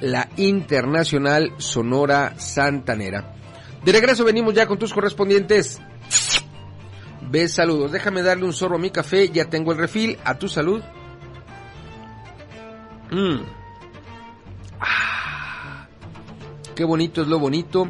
la 0.00 0.28
Internacional 0.36 1.52
Sonora 1.58 2.34
Santanera. 2.38 3.34
De 3.84 3.92
regreso 3.92 4.24
venimos 4.24 4.54
ya 4.54 4.66
con 4.66 4.78
tus 4.78 4.92
correspondientes. 4.92 5.80
Ves 7.30 7.54
saludos. 7.54 7.92
Déjame 7.92 8.22
darle 8.22 8.44
un 8.44 8.52
sorbo 8.52 8.76
a 8.76 8.78
mi 8.78 8.90
café. 8.90 9.28
Ya 9.28 9.46
tengo 9.46 9.72
el 9.72 9.78
refil. 9.78 10.18
A 10.24 10.38
tu 10.38 10.48
salud. 10.48 10.82
Mm. 13.10 13.42
Ah, 14.80 15.86
qué 16.74 16.84
bonito 16.84 17.22
es 17.22 17.28
lo 17.28 17.38
bonito. 17.38 17.88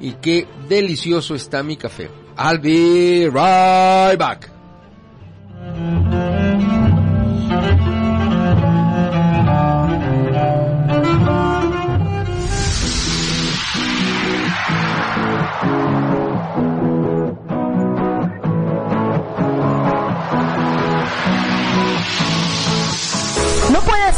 Y 0.00 0.12
qué 0.14 0.46
delicioso 0.68 1.34
está 1.34 1.62
mi 1.62 1.76
café. 1.76 2.10
I'll 2.36 2.58
be 2.58 3.30
right 3.30 4.18
back. 4.18 4.50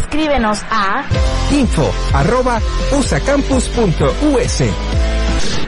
Escríbenos 0.00 0.60
a 0.70 1.04
info 1.50 1.90
arroba 2.12 2.60
usacampus.us. 2.92 4.62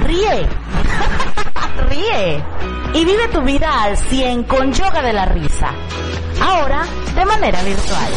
Ríe. 0.05 0.47
Ríe. 1.89 2.45
Y 2.95 3.05
vive 3.05 3.29
tu 3.29 3.43
vida 3.43 3.83
al 3.83 3.97
100 3.97 4.45
con 4.45 4.73
yoga 4.73 5.03
de 5.03 5.13
la 5.13 5.27
risa. 5.27 5.73
Ahora 6.41 6.87
de 7.15 7.25
manera 7.25 7.63
virtual. 7.63 8.13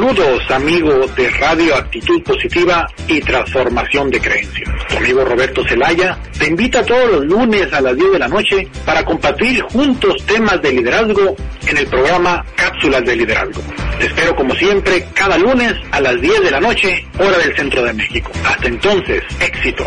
Saludos 0.00 0.50
amigos 0.50 1.14
de 1.14 1.28
Radio 1.28 1.74
Actitud 1.74 2.22
Positiva 2.22 2.90
y 3.06 3.20
Transformación 3.20 4.08
de 4.08 4.18
Creencias. 4.18 4.70
Tu 4.88 4.96
amigo 4.96 5.22
Roberto 5.26 5.62
Zelaya 5.68 6.18
te 6.38 6.46
invita 6.46 6.82
todos 6.82 7.10
los 7.10 7.26
lunes 7.26 7.70
a 7.70 7.82
las 7.82 7.94
10 7.94 8.12
de 8.12 8.18
la 8.18 8.28
noche 8.28 8.66
para 8.86 9.04
compartir 9.04 9.60
juntos 9.60 10.24
temas 10.24 10.62
de 10.62 10.72
liderazgo 10.72 11.36
en 11.66 11.76
el 11.76 11.86
programa 11.86 12.42
Cápsulas 12.56 13.04
de 13.04 13.14
Liderazgo. 13.14 13.60
Te 13.98 14.06
espero 14.06 14.34
como 14.34 14.54
siempre 14.54 15.06
cada 15.12 15.36
lunes 15.36 15.74
a 15.90 16.00
las 16.00 16.18
10 16.18 16.44
de 16.44 16.50
la 16.50 16.60
noche, 16.60 17.06
hora 17.18 17.36
del 17.36 17.54
centro 17.54 17.82
de 17.82 17.92
México. 17.92 18.32
Hasta 18.46 18.68
entonces, 18.68 19.22
éxito. 19.38 19.86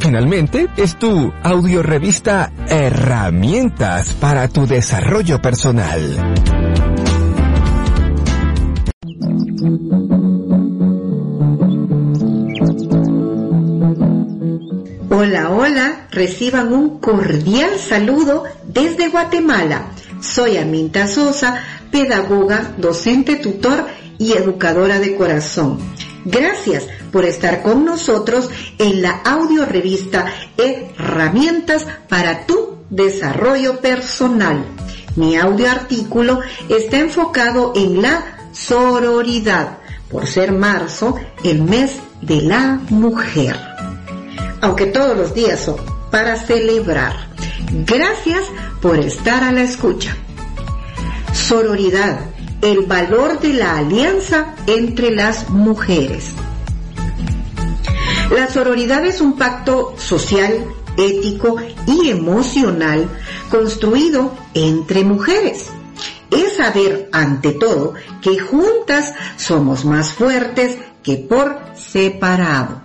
Finalmente, 0.00 0.66
es 0.78 0.98
tu 0.98 1.30
audiorevista 1.42 2.50
Herramientas 2.66 4.14
para 4.14 4.48
tu 4.48 4.66
desarrollo 4.66 5.42
personal. 5.42 6.00
Hola, 15.10 15.50
hola, 15.50 16.06
reciban 16.10 16.72
un 16.72 16.98
cordial 16.98 17.78
saludo 17.78 18.44
desde 18.66 19.08
Guatemala. 19.08 19.90
Soy 20.22 20.56
Aminta 20.56 21.06
Sosa, 21.06 21.62
pedagoga, 21.92 22.72
docente, 22.78 23.36
tutor 23.36 23.86
y 24.18 24.32
educadora 24.32 24.98
de 24.98 25.14
corazón. 25.14 25.78
Gracias 26.24 26.86
por 27.12 27.24
estar 27.24 27.62
con 27.62 27.84
nosotros 27.84 28.50
en 28.78 29.02
la 29.02 29.20
audio 29.24 29.64
revista 29.64 30.26
Herramientas 30.56 31.86
para 32.08 32.46
tu 32.46 32.78
desarrollo 32.90 33.80
personal. 33.80 34.64
Mi 35.16 35.36
audio 35.36 35.70
artículo 35.70 36.40
está 36.68 36.98
enfocado 36.98 37.72
en 37.74 38.02
la 38.02 38.48
sororidad, 38.52 39.78
por 40.10 40.26
ser 40.26 40.52
marzo 40.52 41.16
el 41.44 41.62
mes 41.62 41.96
de 42.20 42.42
la 42.42 42.80
mujer. 42.90 43.56
Aunque 44.60 44.86
todos 44.86 45.16
los 45.16 45.34
días 45.34 45.60
son 45.60 45.76
para 46.10 46.36
celebrar. 46.36 47.28
Gracias 47.86 48.42
por 48.82 48.98
estar 48.98 49.44
a 49.44 49.52
la 49.52 49.62
escucha. 49.62 50.16
Sororidad, 51.32 52.29
el 52.62 52.86
valor 52.86 53.40
de 53.40 53.54
la 53.54 53.78
alianza 53.78 54.54
entre 54.66 55.10
las 55.10 55.50
mujeres. 55.50 56.34
La 58.30 58.48
sororidad 58.48 59.04
es 59.04 59.20
un 59.20 59.36
pacto 59.36 59.94
social, 59.98 60.64
ético 60.96 61.56
y 61.86 62.10
emocional 62.10 63.08
construido 63.50 64.34
entre 64.54 65.04
mujeres. 65.04 65.70
Es 66.30 66.56
saber, 66.58 67.08
ante 67.12 67.52
todo, 67.52 67.94
que 68.22 68.38
juntas 68.38 69.14
somos 69.36 69.84
más 69.84 70.12
fuertes 70.12 70.78
que 71.02 71.16
por 71.16 71.58
separado. 71.74 72.82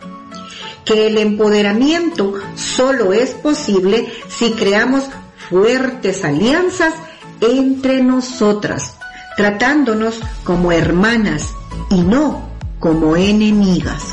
Que 0.83 1.07
el 1.07 1.17
empoderamiento 1.17 2.33
solo 2.55 3.13
es 3.13 3.31
posible 3.31 4.11
si 4.29 4.51
creamos 4.53 5.03
fuertes 5.49 6.23
alianzas 6.23 6.93
entre 7.41 8.01
nosotras, 8.01 8.95
tratándonos 9.37 10.19
como 10.43 10.71
hermanas 10.71 11.53
y 11.89 12.01
no 12.01 12.49
como 12.79 13.15
enemigas. 13.15 14.03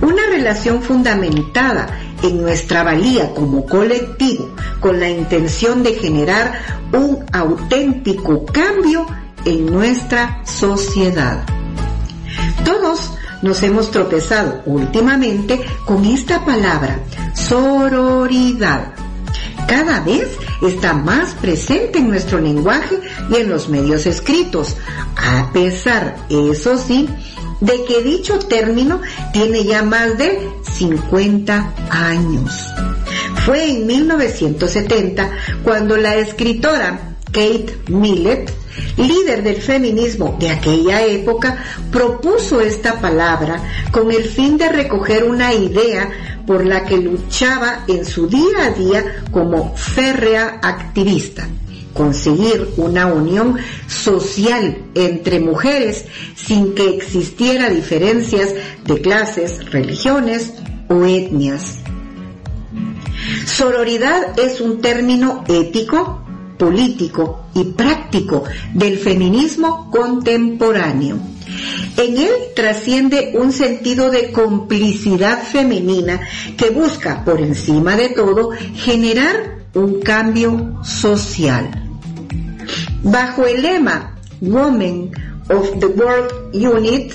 Una 0.00 0.26
relación 0.30 0.82
fundamentada 0.82 1.86
en 2.22 2.42
nuestra 2.42 2.82
valía 2.82 3.34
como 3.34 3.66
colectivo 3.66 4.50
con 4.80 4.98
la 5.00 5.08
intención 5.08 5.82
de 5.82 5.94
generar 5.94 6.52
un 6.92 7.24
auténtico 7.32 8.44
cambio 8.46 9.06
en 9.44 9.66
nuestra 9.66 10.42
sociedad. 10.44 11.44
Todos 12.64 13.12
nos 13.42 13.62
hemos 13.62 13.90
tropezado 13.90 14.62
últimamente 14.66 15.60
con 15.84 16.04
esta 16.04 16.44
palabra, 16.44 17.00
sororidad. 17.34 19.01
Cada 19.66 20.00
vez 20.00 20.28
está 20.62 20.92
más 20.92 21.34
presente 21.34 21.98
en 21.98 22.08
nuestro 22.08 22.40
lenguaje 22.40 22.98
y 23.30 23.36
en 23.36 23.48
los 23.48 23.68
medios 23.68 24.06
escritos, 24.06 24.76
a 25.16 25.50
pesar, 25.52 26.16
eso 26.28 26.76
sí, 26.78 27.08
de 27.60 27.84
que 27.84 28.02
dicho 28.02 28.38
término 28.40 29.00
tiene 29.32 29.64
ya 29.64 29.82
más 29.82 30.18
de 30.18 30.48
50 30.72 31.74
años. 31.90 32.52
Fue 33.44 33.70
en 33.70 33.86
1970 33.86 35.30
cuando 35.64 35.96
la 35.96 36.16
escritora 36.16 37.11
Kate 37.32 37.78
Millett, 37.88 38.52
líder 38.96 39.42
del 39.42 39.56
feminismo 39.56 40.36
de 40.38 40.50
aquella 40.50 41.04
época, 41.04 41.64
propuso 41.90 42.60
esta 42.60 43.00
palabra 43.00 43.62
con 43.90 44.12
el 44.12 44.24
fin 44.24 44.58
de 44.58 44.68
recoger 44.68 45.24
una 45.24 45.52
idea 45.54 46.10
por 46.46 46.66
la 46.66 46.84
que 46.84 46.98
luchaba 46.98 47.84
en 47.88 48.04
su 48.04 48.26
día 48.26 48.66
a 48.66 48.70
día 48.70 49.24
como 49.30 49.74
férrea 49.76 50.60
activista 50.62 51.48
conseguir 51.92 52.70
una 52.76 53.06
unión 53.06 53.58
social 53.86 54.82
entre 54.94 55.40
mujeres 55.40 56.06
sin 56.34 56.74
que 56.74 56.96
existiera 56.96 57.68
diferencias 57.68 58.54
de 58.84 59.00
clases, 59.00 59.70
religiones 59.70 60.54
o 60.88 61.04
etnias. 61.04 61.78
Sororidad 63.46 64.38
es 64.38 64.60
un 64.60 64.80
término 64.80 65.44
ético, 65.48 66.21
político 66.62 67.46
y 67.54 67.64
práctico 67.64 68.44
del 68.72 68.96
feminismo 68.96 69.90
contemporáneo. 69.90 71.18
En 71.96 72.16
él 72.16 72.30
trasciende 72.54 73.32
un 73.34 73.52
sentido 73.52 74.12
de 74.12 74.30
complicidad 74.30 75.42
femenina 75.42 76.20
que 76.56 76.70
busca, 76.70 77.24
por 77.24 77.40
encima 77.40 77.96
de 77.96 78.10
todo, 78.10 78.50
generar 78.76 79.64
un 79.74 80.00
cambio 80.02 80.78
social. 80.84 81.68
Bajo 83.02 83.44
el 83.44 83.62
lema 83.62 84.16
Women 84.40 85.10
of 85.50 85.80
the 85.80 85.86
World 85.86 86.54
Unit, 86.54 87.12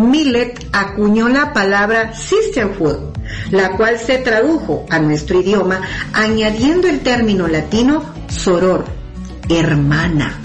Millet 0.00 0.68
acuñó 0.72 1.28
la 1.28 1.52
palabra 1.52 2.14
sisterhood, 2.14 3.16
la 3.50 3.76
cual 3.76 3.98
se 3.98 4.18
tradujo 4.18 4.86
a 4.90 4.98
nuestro 4.98 5.40
idioma 5.40 5.82
añadiendo 6.12 6.88
el 6.88 7.00
término 7.00 7.48
latino 7.48 8.04
soror, 8.28 8.84
hermana. 9.48 10.38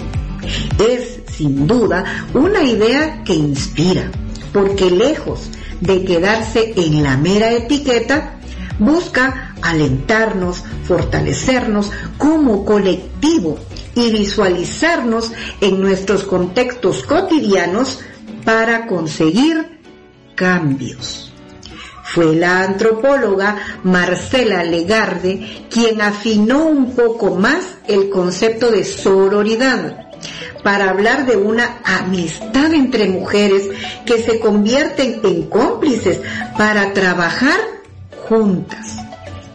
Es, 0.78 1.20
sin 1.32 1.66
duda, 1.66 2.26
una 2.34 2.62
idea 2.62 3.22
que 3.24 3.34
inspira, 3.34 4.10
porque 4.52 4.90
lejos 4.90 5.50
de 5.80 6.04
quedarse 6.04 6.72
en 6.76 7.02
la 7.02 7.16
mera 7.16 7.52
etiqueta, 7.52 8.38
busca 8.78 9.54
alentarnos, 9.62 10.64
fortalecernos 10.84 11.90
como 12.18 12.64
colectivo 12.64 13.58
y 13.94 14.10
visualizarnos 14.10 15.32
en 15.60 15.80
nuestros 15.80 16.24
contextos 16.24 17.02
cotidianos 17.02 18.00
para 18.46 18.86
conseguir 18.86 19.80
cambios. 20.36 21.32
Fue 22.04 22.36
la 22.36 22.62
antropóloga 22.62 23.56
Marcela 23.82 24.62
Legarde 24.62 25.66
quien 25.68 26.00
afinó 26.00 26.64
un 26.66 26.92
poco 26.92 27.34
más 27.34 27.78
el 27.88 28.08
concepto 28.08 28.70
de 28.70 28.84
sororidad 28.84 30.06
para 30.62 30.90
hablar 30.90 31.26
de 31.26 31.36
una 31.36 31.80
amistad 31.84 32.72
entre 32.72 33.08
mujeres 33.08 33.68
que 34.06 34.22
se 34.22 34.38
convierten 34.38 35.20
en 35.24 35.42
cómplices 35.48 36.20
para 36.56 36.92
trabajar 36.92 37.58
juntas. 38.28 38.96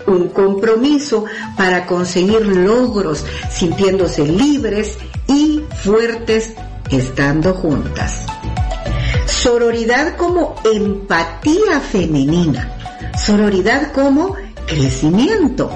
Un 0.05 0.27
compromiso 0.29 1.23
para 1.55 1.85
conseguir 1.85 2.45
logros 2.45 3.23
sintiéndose 3.49 4.27
libres 4.27 4.97
y 5.27 5.61
fuertes 5.81 6.53
estando 6.89 7.53
juntas. 7.53 8.25
Sororidad 9.41 10.17
como 10.17 10.53
empatía 10.63 11.79
femenina. 11.79 12.77
Sororidad 13.25 13.91
como 13.91 14.35
crecimiento. 14.67 15.71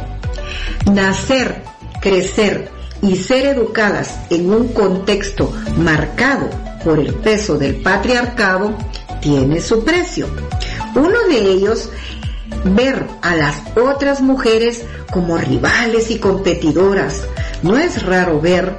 Nacer, 0.94 1.64
crecer 2.00 2.70
y 3.02 3.16
ser 3.16 3.48
educadas 3.48 4.20
en 4.30 4.54
un 4.54 4.68
contexto 4.68 5.52
marcado 5.78 6.48
por 6.84 7.00
el 7.00 7.12
peso 7.16 7.58
del 7.58 7.78
patriarcado 7.78 8.78
tiene 9.20 9.60
su 9.60 9.84
precio. 9.84 10.28
Uno 10.94 11.24
de 11.28 11.40
ellos 11.40 11.90
ver 12.66 13.08
a 13.24 13.36
las 13.36 13.64
otras 13.76 14.22
mujeres 14.22 14.84
como 15.12 15.40
rivales 15.40 16.12
y 16.12 16.20
competidoras. 16.20 17.24
No 17.64 17.78
es 17.78 18.04
raro 18.04 18.40
ver 18.42 18.78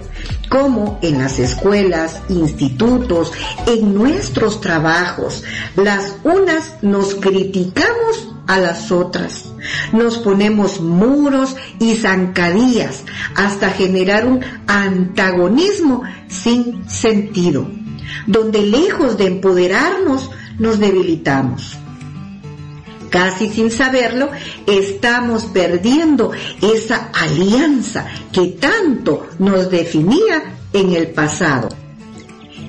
cómo 0.49 0.99
en 1.03 1.18
las 1.18 1.39
escuelas, 1.39 2.20
institutos, 2.29 3.33
en 3.66 3.95
nuestros 3.95 4.61
trabajos, 4.61 5.43
las 5.77 6.16
unas 6.24 6.83
nos 6.83 7.14
criticamos 7.14 8.29
a 8.47 8.59
las 8.59 8.93
otras. 8.93 9.53
Nos 9.93 10.18
ponemos 10.18 10.81
muros 10.81 11.57
y 11.81 11.97
zancadillas 11.97 13.03
hasta 13.35 13.70
generar 13.70 14.27
un 14.27 14.45
antagonismo 14.66 16.03
sin 16.29 16.89
sentido, 16.89 17.68
donde 18.27 18.62
lejos 18.62 19.18
de 19.18 19.27
empoderarnos 19.27 20.31
nos 20.59 20.79
debilitamos 20.79 21.77
casi 23.11 23.48
sin 23.48 23.70
saberlo, 23.70 24.30
estamos 24.66 25.44
perdiendo 25.44 26.32
esa 26.61 27.11
alianza 27.12 28.07
que 28.32 28.48
tanto 28.48 29.26
nos 29.38 29.70
definía 29.70 30.42
en 30.72 30.92
el 30.92 31.09
pasado. 31.09 31.68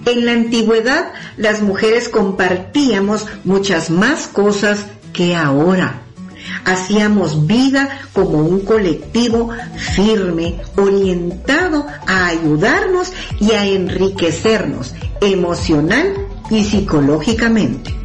En 0.05 0.25
la 0.25 0.31
antigüedad 0.31 1.11
las 1.35 1.61
mujeres 1.61 2.07
compartíamos 2.07 3.25
muchas 3.43 3.89
más 3.89 4.27
cosas 4.27 4.85
que 5.11 5.35
ahora. 5.35 6.03
Hacíamos 6.63 7.45
vida 7.45 7.99
como 8.13 8.39
un 8.39 8.61
colectivo 8.61 9.49
firme, 9.75 10.55
orientado 10.77 11.85
a 12.05 12.27
ayudarnos 12.27 13.11
y 13.39 13.51
a 13.51 13.65
enriquecernos 13.65 14.93
emocional 15.19 16.13
y 16.49 16.63
psicológicamente. 16.63 17.96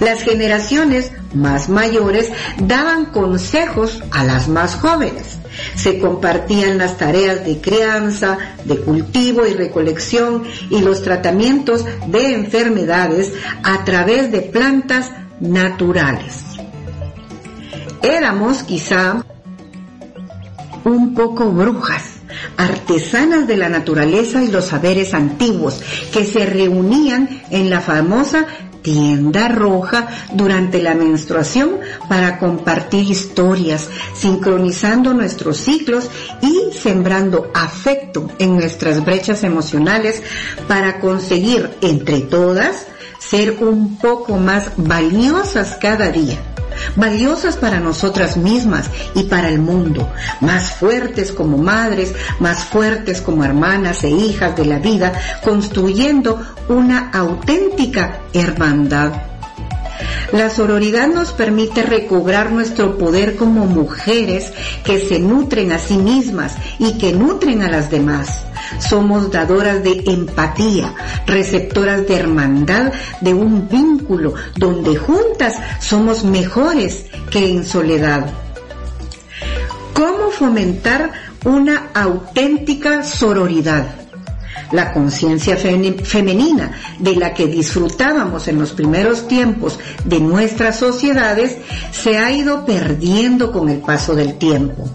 Las 0.00 0.22
generaciones 0.22 1.12
más 1.34 1.68
mayores 1.68 2.30
daban 2.58 3.06
consejos 3.06 4.02
a 4.10 4.24
las 4.24 4.48
más 4.48 4.76
jóvenes. 4.76 5.38
Se 5.74 5.98
compartían 5.98 6.78
las 6.78 6.98
tareas 6.98 7.44
de 7.44 7.60
crianza, 7.60 8.38
de 8.64 8.76
cultivo 8.78 9.46
y 9.46 9.54
recolección 9.54 10.44
y 10.70 10.80
los 10.80 11.02
tratamientos 11.02 11.84
de 12.06 12.34
enfermedades 12.34 13.32
a 13.62 13.84
través 13.84 14.30
de 14.30 14.42
plantas 14.42 15.10
naturales. 15.40 16.44
Éramos 18.02 18.62
quizá 18.62 19.24
un 20.84 21.14
poco 21.14 21.50
brujas, 21.50 22.20
artesanas 22.56 23.46
de 23.46 23.56
la 23.56 23.68
naturaleza 23.68 24.42
y 24.44 24.48
los 24.48 24.66
saberes 24.66 25.14
antiguos, 25.14 25.80
que 26.12 26.24
se 26.24 26.46
reunían 26.46 27.42
en 27.50 27.70
la 27.70 27.80
famosa 27.80 28.46
tienda 28.86 29.48
roja 29.48 30.06
durante 30.32 30.80
la 30.80 30.94
menstruación 30.94 31.80
para 32.08 32.38
compartir 32.38 33.10
historias, 33.10 33.88
sincronizando 34.14 35.12
nuestros 35.12 35.56
ciclos 35.56 36.08
y 36.40 36.72
sembrando 36.72 37.50
afecto 37.52 38.30
en 38.38 38.54
nuestras 38.54 39.04
brechas 39.04 39.42
emocionales 39.42 40.22
para 40.68 41.00
conseguir 41.00 41.68
entre 41.80 42.20
todas 42.20 42.86
ser 43.28 43.58
un 43.60 43.96
poco 43.96 44.36
más 44.36 44.70
valiosas 44.76 45.76
cada 45.80 46.10
día. 46.10 46.38
Valiosas 46.94 47.56
para 47.56 47.80
nosotras 47.80 48.36
mismas 48.36 48.90
y 49.14 49.24
para 49.24 49.48
el 49.48 49.58
mundo, 49.58 50.10
más 50.40 50.72
fuertes 50.72 51.32
como 51.32 51.56
madres, 51.56 52.14
más 52.38 52.64
fuertes 52.64 53.22
como 53.22 53.44
hermanas 53.44 54.04
e 54.04 54.10
hijas 54.10 54.54
de 54.56 54.66
la 54.66 54.78
vida, 54.78 55.18
construyendo 55.42 56.40
una 56.68 57.10
auténtica 57.12 58.20
hermandad. 58.34 59.12
La 60.32 60.50
sororidad 60.50 61.08
nos 61.08 61.32
permite 61.32 61.82
recobrar 61.82 62.52
nuestro 62.52 62.98
poder 62.98 63.36
como 63.36 63.64
mujeres 63.64 64.52
que 64.84 65.00
se 65.00 65.18
nutren 65.18 65.72
a 65.72 65.78
sí 65.78 65.96
mismas 65.96 66.56
y 66.78 66.98
que 66.98 67.12
nutren 67.12 67.62
a 67.62 67.70
las 67.70 67.90
demás 67.90 68.46
somos 68.78 69.30
dadoras 69.30 69.82
de 69.82 70.04
empatía, 70.06 70.94
receptoras 71.26 72.06
de 72.06 72.16
hermandad, 72.16 72.92
de 73.20 73.34
un 73.34 73.68
vínculo 73.68 74.34
donde 74.56 74.96
juntas 74.96 75.54
somos 75.80 76.24
mejores 76.24 77.06
que 77.30 77.50
en 77.50 77.64
soledad. 77.64 78.26
¿Cómo 79.92 80.30
fomentar 80.30 81.12
una 81.44 81.90
auténtica 81.94 83.02
sororidad? 83.02 83.86
La 84.72 84.92
conciencia 84.92 85.56
femenina 85.56 86.72
de 86.98 87.14
la 87.14 87.34
que 87.34 87.46
disfrutábamos 87.46 88.48
en 88.48 88.58
los 88.58 88.72
primeros 88.72 89.28
tiempos 89.28 89.78
de 90.04 90.18
nuestras 90.18 90.78
sociedades 90.78 91.58
se 91.92 92.18
ha 92.18 92.32
ido 92.32 92.66
perdiendo 92.66 93.52
con 93.52 93.68
el 93.68 93.78
paso 93.78 94.14
del 94.14 94.38
tiempo 94.38 94.90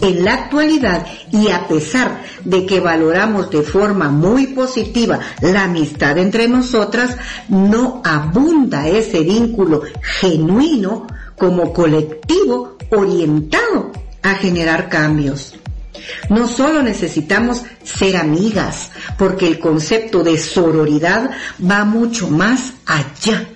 en 0.00 0.24
la 0.24 0.34
actualidad 0.34 1.06
y 1.30 1.48
a 1.48 1.66
pesar 1.68 2.22
de 2.44 2.66
que 2.66 2.80
valoramos 2.80 3.50
de 3.50 3.62
forma 3.62 4.08
muy 4.08 4.48
positiva 4.48 5.20
la 5.40 5.64
amistad 5.64 6.18
entre 6.18 6.48
nosotras, 6.48 7.16
no 7.48 8.00
abunda 8.04 8.88
ese 8.88 9.20
vínculo 9.20 9.82
genuino 10.02 11.06
como 11.36 11.72
colectivo 11.72 12.76
orientado 12.90 13.92
a 14.22 14.34
generar 14.34 14.88
cambios. 14.88 15.54
No 16.28 16.48
solo 16.48 16.82
necesitamos 16.82 17.62
ser 17.82 18.16
amigas, 18.16 18.90
porque 19.18 19.46
el 19.46 19.58
concepto 19.58 20.22
de 20.22 20.38
sororidad 20.38 21.30
va 21.60 21.84
mucho 21.84 22.28
más 22.28 22.72
allá 22.86 23.46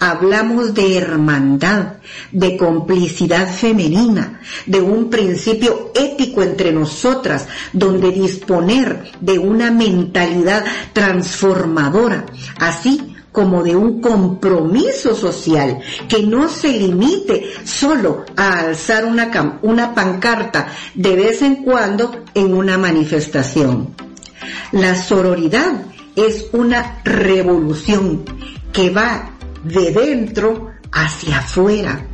Hablamos 0.00 0.74
de 0.74 0.96
hermandad, 0.96 1.94
de 2.30 2.56
complicidad 2.56 3.52
femenina, 3.52 4.40
de 4.66 4.80
un 4.80 5.10
principio 5.10 5.90
ético 5.94 6.42
entre 6.42 6.72
nosotras, 6.72 7.48
donde 7.72 8.12
disponer 8.12 9.10
de 9.20 9.38
una 9.38 9.70
mentalidad 9.70 10.64
transformadora, 10.92 12.26
así 12.60 13.16
como 13.32 13.62
de 13.62 13.76
un 13.76 14.00
compromiso 14.00 15.14
social 15.14 15.78
que 16.08 16.22
no 16.22 16.48
se 16.48 16.72
limite 16.72 17.52
solo 17.64 18.24
a 18.36 18.60
alzar 18.60 19.04
una, 19.04 19.58
una 19.62 19.94
pancarta 19.94 20.68
de 20.94 21.14
vez 21.14 21.42
en 21.42 21.56
cuando 21.56 22.24
en 22.34 22.54
una 22.54 22.78
manifestación. 22.78 23.94
La 24.72 25.00
sororidad 25.00 25.82
es 26.16 26.46
una 26.52 27.00
revolución 27.04 28.24
que 28.72 28.90
va 28.90 29.37
de 29.64 29.90
dentro 29.92 30.72
hacia 30.92 31.38
afuera. 31.38 32.06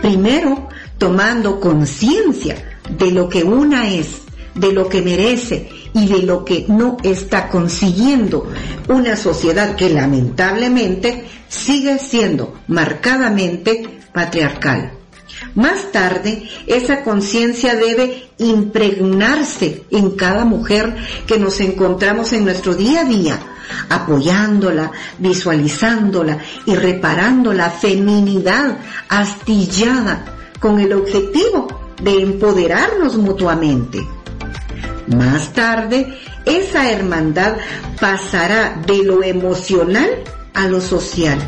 Primero, 0.00 0.68
tomando 0.98 1.60
conciencia 1.60 2.78
de 2.88 3.10
lo 3.10 3.28
que 3.28 3.44
una 3.44 3.90
es, 3.92 4.22
de 4.54 4.72
lo 4.72 4.88
que 4.88 5.02
merece 5.02 5.68
y 5.92 6.06
de 6.06 6.22
lo 6.22 6.44
que 6.44 6.66
no 6.68 6.96
está 7.02 7.48
consiguiendo 7.48 8.50
una 8.88 9.16
sociedad 9.16 9.76
que 9.76 9.90
lamentablemente 9.90 11.24
sigue 11.48 11.98
siendo 11.98 12.60
marcadamente 12.68 14.00
patriarcal. 14.12 14.95
Más 15.54 15.90
tarde, 15.92 16.48
esa 16.66 17.02
conciencia 17.02 17.74
debe 17.74 18.28
impregnarse 18.38 19.84
en 19.90 20.10
cada 20.10 20.44
mujer 20.44 20.96
que 21.26 21.38
nos 21.38 21.60
encontramos 21.60 22.32
en 22.32 22.44
nuestro 22.44 22.74
día 22.74 23.00
a 23.00 23.04
día, 23.04 23.38
apoyándola, 23.88 24.92
visualizándola 25.18 26.38
y 26.66 26.74
reparando 26.74 27.52
la 27.52 27.70
feminidad 27.70 28.78
astillada 29.08 30.24
con 30.60 30.80
el 30.80 30.92
objetivo 30.92 31.68
de 32.02 32.20
empoderarnos 32.22 33.16
mutuamente. 33.16 34.06
Más 35.06 35.52
tarde, 35.52 36.18
esa 36.44 36.90
hermandad 36.90 37.56
pasará 38.00 38.82
de 38.86 39.04
lo 39.04 39.22
emocional 39.22 40.10
a 40.52 40.66
lo 40.66 40.80
social 40.80 41.38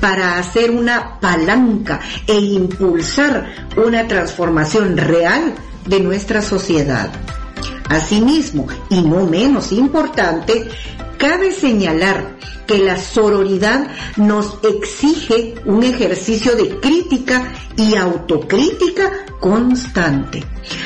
para 0.00 0.38
hacer 0.38 0.70
una 0.70 1.20
palanca 1.20 2.00
e 2.26 2.34
impulsar 2.34 3.72
una 3.76 4.06
transformación 4.06 4.96
real 4.96 5.54
de 5.86 6.00
nuestra 6.00 6.42
sociedad. 6.42 7.10
Asimismo, 7.88 8.66
y 8.90 9.02
no 9.02 9.26
menos 9.26 9.72
importante, 9.72 10.68
cabe 11.18 11.52
señalar 11.52 12.36
que 12.66 12.78
la 12.78 12.96
sororidad 12.96 13.88
nos 14.16 14.58
exige 14.62 15.54
un 15.64 15.82
ejercicio 15.82 16.56
de 16.56 16.80
crítica 16.80 17.52
y 17.76 17.94
autocrítica 17.96 19.10
constante. 19.40 20.42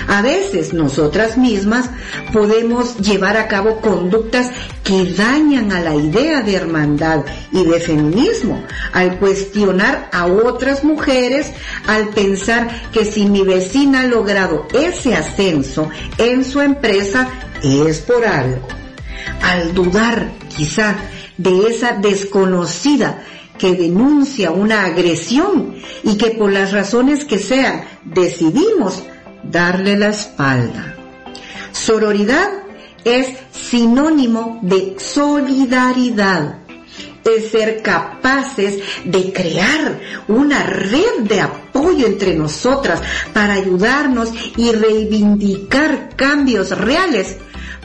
A 0.09 0.23
veces 0.23 0.73
nosotras 0.73 1.39
mismas 1.39 1.91
podemos 2.33 2.97
llevar 2.99 3.37
a 3.37 3.47
cabo 3.47 3.81
conductas 3.81 4.51
que 4.83 5.13
dañan 5.13 5.71
a 5.71 5.81
la 5.81 5.95
idea 5.95 6.41
de 6.41 6.57
hermandad 6.57 7.25
y 7.53 7.65
de 7.65 7.79
feminismo 7.79 8.65
al 8.93 9.19
cuestionar 9.19 10.09
a 10.13 10.27
otras 10.27 10.83
mujeres, 10.83 11.53
al 11.87 12.09
pensar 12.09 12.91
que 12.91 13.05
si 13.05 13.27
mi 13.27 13.43
vecina 13.43 14.01
ha 14.01 14.07
logrado 14.07 14.67
ese 14.73 15.15
ascenso 15.15 15.89
en 16.17 16.45
su 16.45 16.61
empresa 16.61 16.88
es 16.91 18.01
por 18.01 18.25
algo. 18.25 18.67
Al 19.43 19.75
dudar 19.75 20.31
quizá 20.57 20.97
de 21.37 21.67
esa 21.67 21.93
desconocida 21.93 23.23
que 23.59 23.75
denuncia 23.75 24.51
una 24.51 24.85
agresión 24.85 25.77
y 26.03 26.17
que 26.17 26.31
por 26.31 26.53
las 26.53 26.73
razones 26.73 27.25
que 27.25 27.39
sean 27.39 27.85
decidimos 28.05 29.03
darle 29.43 29.97
la 29.97 30.09
espalda. 30.09 30.97
Sororidad 31.73 32.51
es 33.05 33.29
sinónimo 33.53 34.61
de 34.63 34.97
solidaridad, 34.99 36.59
es 37.25 37.51
ser 37.51 37.83
capaces 37.83 38.81
de 39.05 39.33
crear 39.33 40.01
una 40.29 40.63
red 40.65 41.21
de 41.23 41.41
apoyo 41.41 41.58
entre 42.05 42.35
nosotras 42.35 43.01
para 43.33 43.55
ayudarnos 43.55 44.33
y 44.57 44.73
reivindicar 44.73 46.11
cambios 46.17 46.77
reales. 46.77 47.37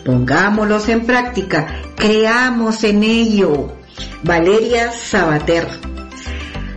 Pongámoslos 0.06 0.90
en 0.90 1.06
práctica, 1.06 1.82
creamos 1.96 2.84
en 2.84 3.04
ello. 3.04 3.74
Valeria 4.24 4.92
Sabater. 4.92 5.68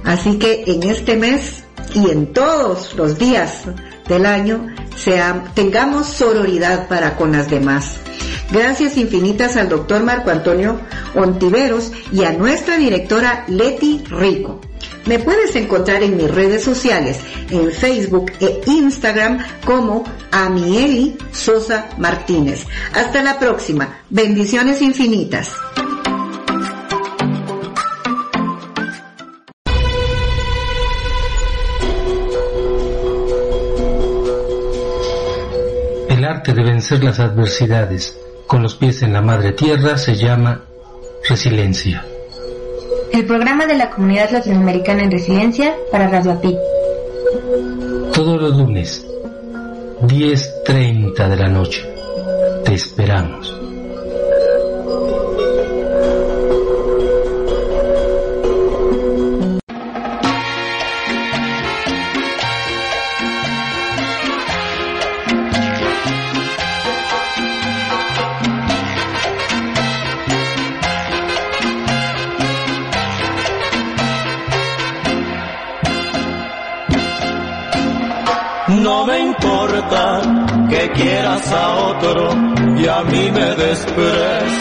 Así 0.04 0.38
que 0.38 0.64
en 0.66 0.82
este 0.84 1.16
mes 1.16 1.64
y 1.94 2.10
en 2.10 2.32
todos 2.32 2.94
los 2.94 3.18
días 3.18 3.62
del 4.08 4.26
año 4.26 4.66
tengamos 5.54 6.06
sororidad 6.06 6.88
para 6.88 7.16
con 7.16 7.32
las 7.32 7.48
demás. 7.50 7.96
Gracias 8.50 8.96
infinitas 8.96 9.56
al 9.56 9.68
doctor 9.68 10.04
Marco 10.04 10.30
Antonio 10.30 10.80
Ontiveros 11.16 11.92
y 12.12 12.24
a 12.24 12.32
nuestra 12.32 12.76
directora 12.76 13.44
Leti 13.48 14.04
Rico. 14.08 14.60
Me 15.06 15.20
puedes 15.20 15.54
encontrar 15.54 16.02
en 16.02 16.16
mis 16.16 16.28
redes 16.28 16.64
sociales, 16.64 17.20
en 17.50 17.70
Facebook 17.70 18.32
e 18.40 18.60
Instagram 18.66 19.38
como 19.64 20.02
Amieli 20.32 21.16
Sosa 21.32 21.88
Martínez. 21.96 22.66
Hasta 22.92 23.22
la 23.22 23.38
próxima. 23.38 24.00
Bendiciones 24.10 24.82
infinitas. 24.82 25.52
El 36.08 36.24
arte 36.24 36.52
de 36.52 36.64
vencer 36.64 37.04
las 37.04 37.20
adversidades 37.20 38.18
con 38.48 38.62
los 38.62 38.74
pies 38.74 39.02
en 39.02 39.12
la 39.12 39.22
madre 39.22 39.52
tierra 39.52 39.96
se 39.98 40.16
llama 40.16 40.62
resiliencia. 41.28 42.04
El 43.12 43.24
programa 43.26 43.66
de 43.66 43.76
la 43.76 43.90
Comunidad 43.90 44.30
Latinoamericana 44.30 45.02
en 45.04 45.10
Resiliencia 45.10 45.74
para 45.90 46.08
Radio 46.08 46.32
API. 46.32 46.56
Todos 48.12 48.40
los 48.40 48.56
lunes, 48.56 49.06
10.30 50.02 51.28
de 51.28 51.36
la 51.36 51.48
noche. 51.48 51.82
Te 52.64 52.74
esperamos. 52.74 53.55
Quieras 80.96 81.52
a 81.52 81.76
otro 81.90 82.30
y 82.76 82.86
a 82.86 83.02
mí 83.02 83.30
me 83.30 83.54
desprecies. 83.54 84.52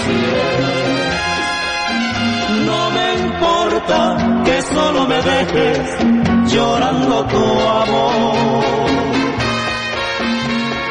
No 2.65 2.89
me 2.91 3.13
importa 3.27 4.43
que 4.45 4.61
solo 4.61 5.05
me 5.07 5.21
dejes 5.21 6.53
llorando 6.53 7.25
tu 7.25 7.45
amor. 7.83 8.63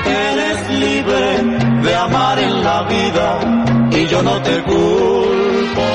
Eres 0.07 0.71
libre 0.71 1.43
de 1.83 1.95
amar 1.97 2.39
en 2.39 2.65
la 2.65 2.83
vida 2.83 3.39
y 3.91 4.07
yo 4.07 4.23
no 4.23 4.41
te 4.43 4.63
culpo. 4.63 5.87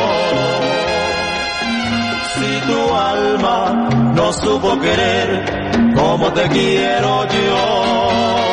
Si 2.34 2.68
tu 2.68 2.96
alma 2.96 3.90
no 4.16 4.34
supo 4.34 4.80
querer 4.80 5.60
como 5.96 6.32
te 6.34 6.48
quiero 6.50 7.26
yo. 7.26 8.49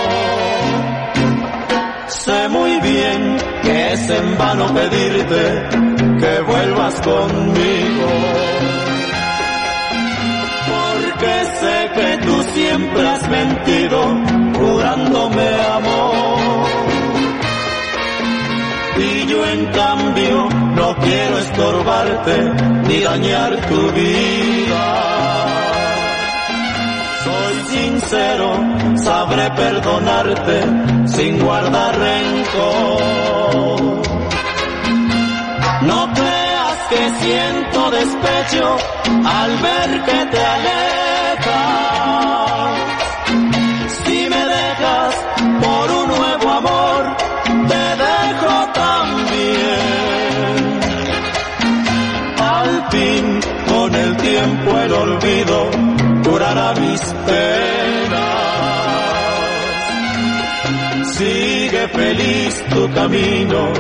Que 3.63 3.93
es 3.95 4.11
en 4.11 4.39
vano 4.39 4.73
pedirte 4.73 5.69
que 6.21 6.41
vuelvas 6.43 6.95
conmigo. 7.01 8.09
Porque 10.71 11.33
sé 11.61 11.91
que 11.97 12.27
tú 12.27 12.43
siempre 12.55 13.09
has 13.09 13.29
mentido 13.29 13.99
jurándome 14.57 15.49
amor. 15.75 16.67
Y 18.99 19.27
yo 19.27 19.47
en 19.47 19.67
cambio 19.67 20.49
no 20.77 20.97
quiero 20.99 21.39
estorbarte 21.39 22.53
ni 22.87 23.01
dañar 23.01 23.57
tu 23.69 23.91
vida 23.91 25.16
sincero, 27.77 28.49
sabré 28.97 29.51
perdonarte 29.51 30.59
sin 31.15 31.39
guardar 31.39 31.93
rencor. 31.99 33.81
No 35.91 36.01
creas 36.19 36.77
que 36.91 37.03
siento 37.23 37.91
despecho 37.91 38.67
al 39.39 39.51
ver 39.67 39.91
que 40.09 40.21
te 40.33 40.41
alejas. 40.57 41.57
Si 43.99 44.19
me 44.33 44.43
dejas 44.57 45.15
por 45.63 45.85
un 46.01 46.07
nuevo 46.17 46.49
amor, 46.61 47.03
te 47.71 47.85
dejo 48.05 48.55
también. 48.85 49.81
Al 52.57 52.73
fin, 52.91 53.25
con 53.69 53.95
el 53.95 54.17
tiempo 54.17 54.69
el 54.79 54.93
olvido 54.93 56.06
curará 56.37 56.75
mis 56.75 57.01
penas. 57.27 58.27
Sigue 61.17 61.89
feliz 61.89 62.65
tu 62.69 62.91
camino 62.91 63.73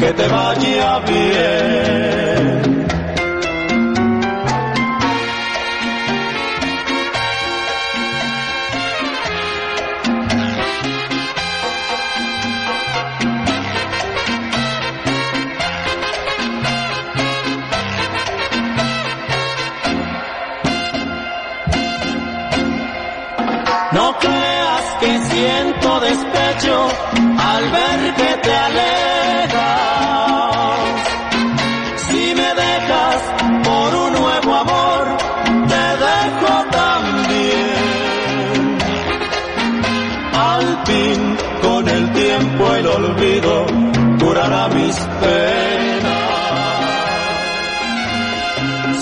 que 0.00 0.12
te 0.12 0.26
vaya 0.26 0.98
bien. 1.06 2.75
Siento 25.36 26.00
despecho 26.00 26.88
al 27.52 27.62
ver 27.76 28.00
que 28.20 28.30
te 28.44 28.54
alejas. 28.68 29.56
Si 32.06 32.22
me 32.40 32.50
dejas 32.64 33.18
por 33.68 33.88
un 34.04 34.12
nuevo 34.20 34.50
amor, 34.64 35.02
te 35.72 35.84
dejo 36.06 36.54
también. 36.80 37.76
Al 40.52 40.66
fin, 40.86 41.18
con 41.62 41.88
el 41.88 42.12
tiempo 42.12 42.74
el 42.74 42.86
olvido 42.86 43.66
curará 44.20 44.68
mis 44.68 44.96
penas. 45.22 46.26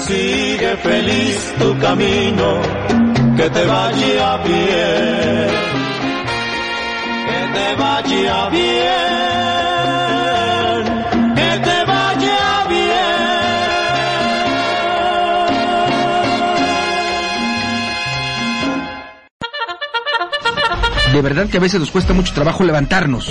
Sigue 0.06 0.76
feliz 0.88 1.54
tu 1.58 1.78
camino 1.78 2.48
que 3.36 3.50
te 3.50 3.64
vaya 3.64 4.36
bien, 4.38 5.83
te 7.74 7.82
vaya 7.82 8.48
bien, 8.50 8.74
que 11.34 11.58
te 11.58 11.84
vaya 11.84 12.66
De 21.12 21.22
verdad 21.22 21.48
que 21.48 21.56
a 21.58 21.60
veces 21.60 21.80
nos 21.80 21.90
cuesta 21.90 22.12
mucho 22.12 22.34
trabajo 22.34 22.64
levantarnos. 22.64 23.30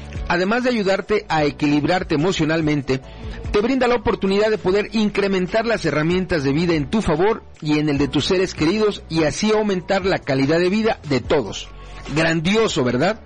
además 0.31 0.63
de 0.63 0.69
ayudarte 0.69 1.25
a 1.27 1.43
equilibrarte 1.43 2.15
emocionalmente, 2.15 3.01
te 3.51 3.59
brinda 3.59 3.85
la 3.89 3.95
oportunidad 3.95 4.49
de 4.49 4.57
poder 4.57 4.87
incrementar 4.93 5.65
las 5.65 5.83
herramientas 5.83 6.45
de 6.45 6.53
vida 6.53 6.73
en 6.73 6.89
tu 6.89 7.01
favor 7.01 7.43
y 7.61 7.79
en 7.79 7.89
el 7.89 7.97
de 7.97 8.07
tus 8.07 8.27
seres 8.27 8.53
queridos 8.53 9.03
y 9.09 9.25
así 9.25 9.51
aumentar 9.51 10.05
la 10.05 10.19
calidad 10.19 10.57
de 10.59 10.69
vida 10.69 11.01
de 11.09 11.19
todos. 11.19 11.67
Grandioso, 12.15 12.85
¿verdad? 12.85 13.19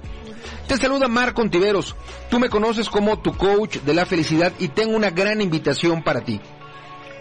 Te 0.67 0.77
saluda 0.77 1.07
Marco 1.07 1.43
Ontiveros. 1.43 1.95
Tú 2.31 2.39
me 2.39 2.49
conoces 2.49 2.89
como 2.89 3.19
tu 3.19 3.37
coach 3.37 3.77
de 3.81 3.93
la 3.93 4.07
felicidad 4.07 4.51
y 4.57 4.69
tengo 4.69 4.95
una 4.95 5.11
gran 5.11 5.41
invitación 5.41 6.03
para 6.03 6.21
ti. 6.21 6.41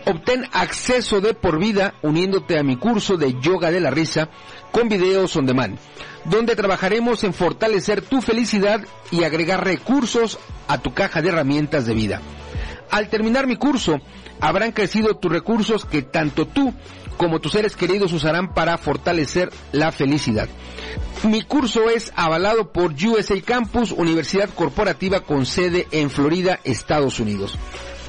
Obtén 0.07 0.47
acceso 0.53 1.21
de 1.21 1.35
por 1.35 1.59
vida 1.59 1.93
uniéndote 2.01 2.59
a 2.59 2.63
mi 2.63 2.77
curso 2.77 3.19
de 3.19 3.39
yoga 3.39 3.71
de 3.71 3.81
la 3.81 3.91
risa 3.91 4.31
con 4.73 4.89
videos 4.89 5.37
on 5.37 5.45
demand, 5.45 5.79
donde 6.25 6.57
trabajaremos 6.57 7.25
en 7.25 7.35
fortalecer 7.35 8.03
tu 8.03 8.21
felicidad 8.21 8.81
y 9.11 9.25
agregar 9.25 9.65
recursos 9.65 10.39
a 10.69 10.79
tu 10.79 10.95
caja 10.95 11.23
de 11.23 11.29
herramientas 11.29 11.87
de 11.87 11.95
vida. 11.95 12.21
Al 12.91 13.09
terminar 13.09 13.47
mi 13.47 13.57
curso, 13.57 14.01
habrán 14.41 14.73
crecido 14.73 15.17
tus 15.17 15.33
recursos 15.33 15.85
que 15.85 16.03
tanto 16.03 16.47
tú 16.47 16.75
como 17.17 17.41
tus 17.41 17.53
seres 17.53 17.77
queridos 17.77 18.13
usarán 18.13 18.55
para 18.55 18.77
fortalecer 18.79 19.53
la 19.73 19.93
felicidad. 19.93 20.49
Mi 21.25 21.43
curso 21.43 21.89
es 21.89 22.13
avalado 22.17 22.73
por 22.73 22.93
USA 22.93 23.41
Campus, 23.41 23.93
Universidad 23.93 24.51
Corporativa 24.51 25.21
con 25.21 25.47
sede 25.47 25.87
en 25.91 26.11
Florida, 26.11 26.61
Estados 26.65 27.21
Unidos. 27.21 27.57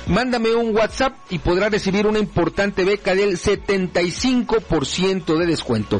Mándame 0.07 0.53
un 0.53 0.75
WhatsApp 0.75 1.15
y 1.29 1.39
podrás 1.39 1.71
recibir 1.71 2.05
una 2.05 2.19
importante 2.19 2.83
beca 2.83 3.15
del 3.15 3.37
75% 3.37 5.37
de 5.37 5.45
descuento. 5.47 5.99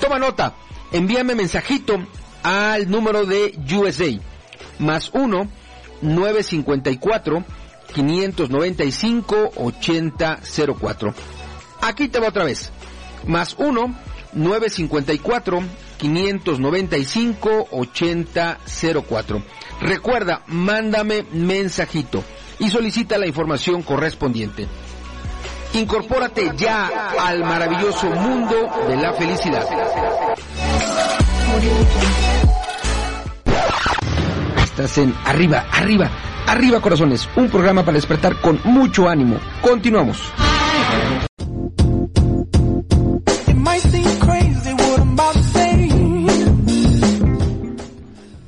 Toma 0.00 0.20
nota, 0.20 0.54
envíame 0.92 1.34
mensajito 1.34 1.98
al 2.42 2.90
número 2.90 3.26
de 3.26 3.58
USA, 3.72 4.18
más 4.78 5.10
1 5.12 5.48
954 6.02 7.44
595 7.94 9.52
8004. 9.56 11.14
Aquí 11.82 12.08
te 12.08 12.20
va 12.20 12.28
otra 12.28 12.44
vez, 12.44 12.70
más 13.26 13.54
1 13.58 13.94
954 14.32 15.62
595 15.98 17.68
8004. 17.70 19.42
Recuerda, 19.80 20.42
mándame 20.46 21.24
mensajito 21.32 22.22
y 22.58 22.68
solicita 22.68 23.18
la 23.18 23.26
información 23.26 23.82
correspondiente. 23.82 24.68
Incorpórate 25.72 26.50
ya 26.56 27.10
al 27.20 27.40
maravilloso 27.40 28.06
mundo 28.06 28.68
de 28.88 28.96
la 28.96 29.12
felicidad. 29.12 29.64
Estás 34.64 34.98
en 34.98 35.14
Arriba, 35.24 35.66
Arriba, 35.72 36.10
Arriba 36.46 36.80
Corazones, 36.80 37.28
un 37.36 37.48
programa 37.48 37.84
para 37.84 37.96
despertar 37.96 38.40
con 38.40 38.60
mucho 38.64 39.08
ánimo. 39.08 39.38
Continuamos. 39.62 40.18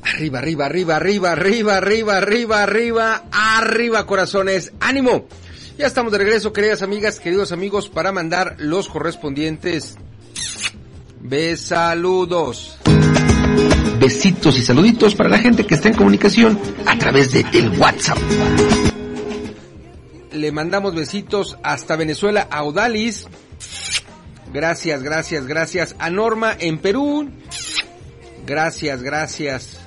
Arriba, 0.03 0.39
arriba, 0.39 0.67
arriba, 0.67 0.97
arriba, 0.97 1.33
arriba, 1.33 1.77
arriba, 1.77 2.17
arriba, 2.17 2.63
arriba, 2.63 3.23
arriba, 3.33 4.07
corazones. 4.07 4.73
¡Ánimo! 4.79 5.27
Ya 5.79 5.87
estamos 5.87 6.13
de 6.13 6.19
regreso, 6.19 6.53
queridas 6.53 6.83
amigas, 6.83 7.19
queridos 7.19 7.51
amigos, 7.51 7.89
para 7.89 8.13
mandar 8.13 8.57
los 8.59 8.89
correspondientes 8.89 9.97
besaludos. 11.21 12.77
Besitos 13.99 14.59
y 14.59 14.63
saluditos 14.63 15.15
para 15.15 15.31
la 15.31 15.39
gente 15.39 15.65
que 15.65 15.75
está 15.75 15.89
en 15.89 15.95
comunicación 15.95 16.61
a 16.87 16.99
través 16.99 17.33
de 17.33 17.47
el 17.55 17.71
WhatsApp. 17.79 18.19
Le 20.33 20.53
mandamos 20.53 20.95
besitos 20.95 21.57
hasta 21.63 21.97
Venezuela 21.97 22.49
a 22.51 22.65
Odalis. 22.65 23.27
Gracias, 24.53 25.03
gracias, 25.03 25.47
gracias. 25.47 25.97
A 25.99 26.11
Norma 26.11 26.55
en 26.59 26.79
Perú. 26.79 27.31
Gracias, 28.47 29.03
gracias. 29.03 29.82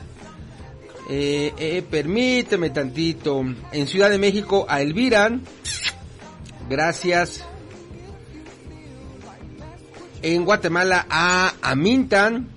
Eh, 1.10 1.54
eh, 1.58 1.84
permíteme 1.90 2.70
tantito. 2.72 3.44
En 3.72 3.88
Ciudad 3.88 4.10
de 4.10 4.18
México 4.18 4.66
a 4.68 4.82
Elvira. 4.82 5.40
Gracias. 6.70 7.44
En 10.22 10.46
Guatemala 10.46 11.06
a 11.10 11.54
Amintan. 11.62 12.50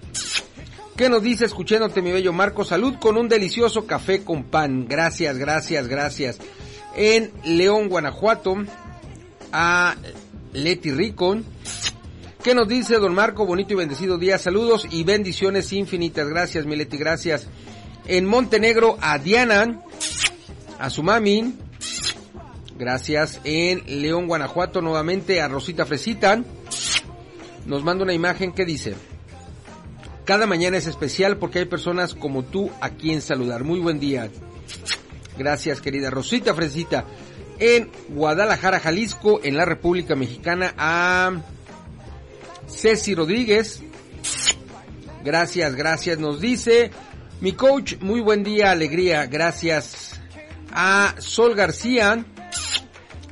¿Qué 0.96 1.08
nos 1.08 1.22
dice 1.22 1.44
escuchándote 1.44 2.02
mi 2.02 2.10
bello 2.10 2.32
Marco? 2.32 2.64
Salud 2.64 2.94
con 2.98 3.16
un 3.16 3.28
delicioso 3.28 3.86
café 3.86 4.24
con 4.24 4.44
pan. 4.44 4.88
Gracias, 4.88 5.38
gracias, 5.38 5.86
gracias. 5.86 6.38
En 6.96 7.30
León, 7.44 7.88
Guanajuato 7.88 8.56
a 9.52 9.94
Leti 10.52 10.90
Rico. 10.90 11.38
¿Qué 12.42 12.54
nos 12.54 12.66
dice 12.66 12.96
don 12.96 13.14
Marco? 13.14 13.46
Bonito 13.46 13.74
y 13.74 13.76
bendecido 13.76 14.18
día. 14.18 14.38
Saludos 14.38 14.88
y 14.90 15.04
bendiciones 15.04 15.72
infinitas. 15.72 16.28
Gracias, 16.28 16.66
mi 16.66 16.74
Leti, 16.74 16.96
gracias. 16.96 17.46
En 18.08 18.24
Montenegro 18.24 18.96
a 19.02 19.18
Diana. 19.18 19.80
a 20.78 20.88
su 20.88 21.02
mami. 21.02 21.54
Gracias. 22.78 23.38
En 23.44 23.82
León, 24.00 24.26
Guanajuato, 24.26 24.80
nuevamente 24.80 25.42
a 25.42 25.48
Rosita 25.48 25.84
Fresita. 25.84 26.42
Nos 27.66 27.84
manda 27.84 28.04
una 28.04 28.14
imagen 28.14 28.52
que 28.52 28.64
dice, 28.64 28.94
cada 30.24 30.46
mañana 30.46 30.78
es 30.78 30.86
especial 30.86 31.36
porque 31.36 31.58
hay 31.58 31.64
personas 31.66 32.14
como 32.14 32.44
tú 32.44 32.70
a 32.80 32.90
quien 32.90 33.20
saludar. 33.20 33.62
Muy 33.62 33.78
buen 33.78 34.00
día. 34.00 34.30
Gracias, 35.36 35.82
querida 35.82 36.08
Rosita 36.08 36.54
Fresita. 36.54 37.04
En 37.58 37.90
Guadalajara, 38.08 38.80
Jalisco, 38.80 39.40
en 39.42 39.56
la 39.56 39.66
República 39.66 40.16
Mexicana, 40.16 40.72
a 40.78 41.42
Ceci 42.68 43.14
Rodríguez. 43.14 43.82
Gracias, 45.24 45.74
gracias. 45.74 46.18
Nos 46.18 46.40
dice 46.40 46.90
mi 47.40 47.52
coach, 47.52 47.94
muy 48.00 48.20
buen 48.20 48.42
día, 48.42 48.70
alegría. 48.70 49.26
Gracias 49.26 50.20
a 50.72 51.14
Sol 51.18 51.54
García, 51.54 52.24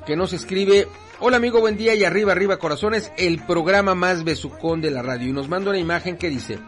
que 0.07 0.17
nos 0.17 0.33
escribe, 0.33 0.87
hola 1.19 1.39
amigo, 1.39 1.61
buen 1.61 1.77
día 1.77 1.95
y 1.95 2.05
arriba, 2.05 2.33
arriba 2.33 2.59
corazones, 2.59 3.11
el 3.17 3.45
programa 3.45 3.95
más 3.95 4.23
besucón 4.23 4.81
de 4.81 4.93
la 4.93 5.03
radio. 5.03 5.29
Y 5.29 5.33
nos 5.33 5.49
manda 5.49 5.71
una 5.71 5.81
imagen 5.81 6.17
que 6.17 6.31
dice, 6.31 6.59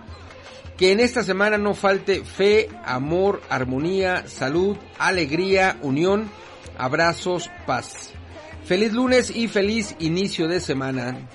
que 0.77 0.91
en 0.91 1.01
esta 1.01 1.23
semana 1.23 1.59
no 1.59 1.75
falte 1.75 2.25
fe, 2.25 2.69
amor, 2.85 3.41
armonía, 3.49 4.27
salud, 4.27 4.77
alegría, 4.99 5.79
unión, 5.83 6.29
abrazos, 6.77 7.51
paz. 7.67 8.13
Feliz 8.65 8.93
lunes 8.93 9.31
y 9.35 9.49
feliz 9.49 9.95
inicio 10.01 10.49
de 10.49 10.61
semana. 10.61 11.29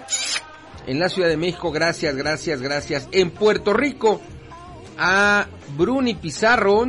En 0.86 1.00
la 1.00 1.08
Ciudad 1.08 1.30
de 1.30 1.38
México, 1.38 1.72
gracias, 1.72 2.16
gracias, 2.16 2.62
gracias. 2.62 3.08
En 3.12 3.32
Puerto 3.32 3.74
Rico, 3.74 4.22
a 4.98 5.48
Bruni 5.78 6.16
Pizarro 6.16 6.86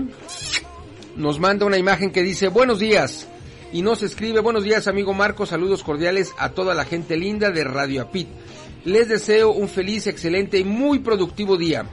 nos 1.17 1.39
manda 1.39 1.67
una 1.67 1.79
imagen 1.79 2.11
que 2.11 2.23
dice 2.23 2.49
buenos 2.49 2.79
días 2.79 3.29
y 3.73 3.83
nos 3.83 4.03
escribe 4.03 4.41
buenos 4.41 4.65
días 4.65 4.89
amigo 4.89 5.15
Marco, 5.15 5.47
saludos 5.47 5.83
cordiales 5.83 6.33
a 6.39 6.51
toda 6.51 6.75
la 6.75 6.85
gente 6.85 7.17
linda 7.17 7.51
de 7.51 7.65
Radio 7.65 8.03
Apit. 8.03 8.29
Les 8.85 9.09
deseo 9.09 9.51
un 9.51 9.69
feliz, 9.69 10.07
excelente 10.07 10.59
y 10.59 10.65
muy 10.65 10.99
productivo 10.99 11.57
día. 11.57 11.87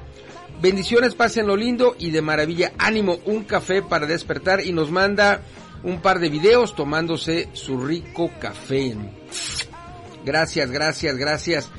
Bendiciones, 0.62 1.16
pasen 1.16 1.48
lo 1.48 1.56
lindo 1.56 1.96
y 1.98 2.12
de 2.12 2.22
maravilla. 2.22 2.74
Ánimo, 2.78 3.20
un 3.26 3.46
café 3.46 3.82
para 3.82 4.06
despertar 4.06 4.66
y 4.66 4.74
nos 4.74 4.92
manda 4.92 5.42
un 5.84 6.02
par 6.02 6.20
de 6.20 6.30
videos 6.30 6.76
tomándose 6.76 7.50
su 7.54 7.80
rico 7.80 8.30
café. 8.40 8.96
Gracias, 10.26 10.70
gracias, 10.70 11.16
gracias. 11.16 11.70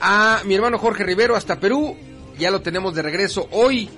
A 0.00 0.40
mi 0.46 0.54
hermano 0.54 0.78
Jorge 0.78 1.04
Rivero 1.04 1.36
hasta 1.36 1.60
Perú. 1.60 1.96
Ya 2.42 2.50
lo 2.50 2.60
tenemos 2.60 2.92
de 2.96 3.02
regreso 3.02 3.46
hoy. 3.52 3.88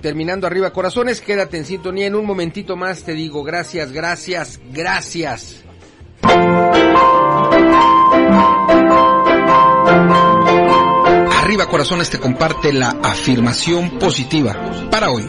Terminando 0.00 0.46
arriba 0.46 0.72
corazones, 0.72 1.20
quédate 1.20 1.58
en 1.58 1.66
sintonía 1.66 2.06
en 2.06 2.14
un 2.14 2.24
momentito 2.24 2.74
más. 2.74 3.02
Te 3.02 3.12
digo 3.12 3.44
gracias, 3.44 3.92
gracias, 3.92 4.58
gracias. 4.72 5.62
Arriba 11.42 11.66
Corazones 11.68 12.08
te 12.08 12.18
comparte 12.18 12.72
la 12.72 12.96
afirmación 13.02 13.98
positiva 13.98 14.88
para 14.90 15.10
hoy. 15.10 15.28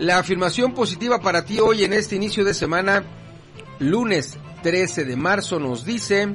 La 0.00 0.18
afirmación 0.18 0.74
positiva 0.74 1.18
para 1.18 1.46
ti 1.46 1.60
hoy 1.60 1.84
en 1.84 1.94
este 1.94 2.16
inicio 2.16 2.44
de 2.44 2.52
semana, 2.52 3.04
lunes 3.78 4.36
13 4.62 5.06
de 5.06 5.16
marzo, 5.16 5.58
nos 5.58 5.86
dice, 5.86 6.28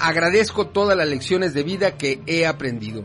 agradezco 0.00 0.66
todas 0.66 0.96
las 0.96 1.08
lecciones 1.08 1.54
de 1.54 1.62
vida 1.62 1.96
que 1.96 2.20
he 2.26 2.46
aprendido. 2.46 3.04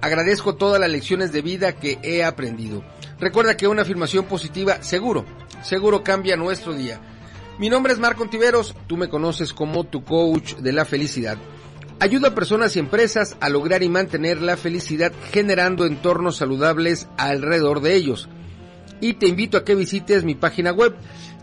Agradezco 0.00 0.56
todas 0.56 0.80
las 0.80 0.90
lecciones 0.90 1.30
de 1.30 1.42
vida 1.42 1.72
que 1.72 1.98
he 2.02 2.24
aprendido. 2.24 2.82
Recuerda 3.20 3.56
que 3.56 3.68
una 3.68 3.82
afirmación 3.82 4.24
positiva 4.24 4.82
seguro, 4.82 5.24
seguro 5.62 6.02
cambia 6.02 6.36
nuestro 6.36 6.74
día. 6.74 7.00
Mi 7.58 7.68
nombre 7.68 7.92
es 7.92 7.98
Marco 7.98 8.28
Tiveros, 8.28 8.74
tú 8.86 8.96
me 8.96 9.08
conoces 9.08 9.52
como 9.52 9.84
tu 9.84 10.04
coach 10.04 10.54
de 10.56 10.72
la 10.72 10.84
felicidad. 10.84 11.36
Ayudo 11.98 12.28
a 12.28 12.34
personas 12.34 12.76
y 12.76 12.78
empresas 12.78 13.36
a 13.40 13.48
lograr 13.48 13.82
y 13.82 13.88
mantener 13.88 14.42
la 14.42 14.56
felicidad 14.56 15.12
generando 15.32 15.86
entornos 15.86 16.36
saludables 16.36 17.08
alrededor 17.16 17.80
de 17.80 17.94
ellos. 17.94 18.28
Y 19.00 19.14
te 19.14 19.28
invito 19.28 19.58
a 19.58 19.64
que 19.64 19.74
visites 19.74 20.24
mi 20.24 20.34
página 20.34 20.72
web 20.72 20.94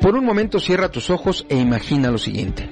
Por 0.00 0.16
un 0.16 0.24
momento 0.24 0.58
cierra 0.58 0.90
tus 0.90 1.08
ojos 1.10 1.46
e 1.48 1.56
imagina 1.56 2.10
lo 2.10 2.18
siguiente. 2.18 2.68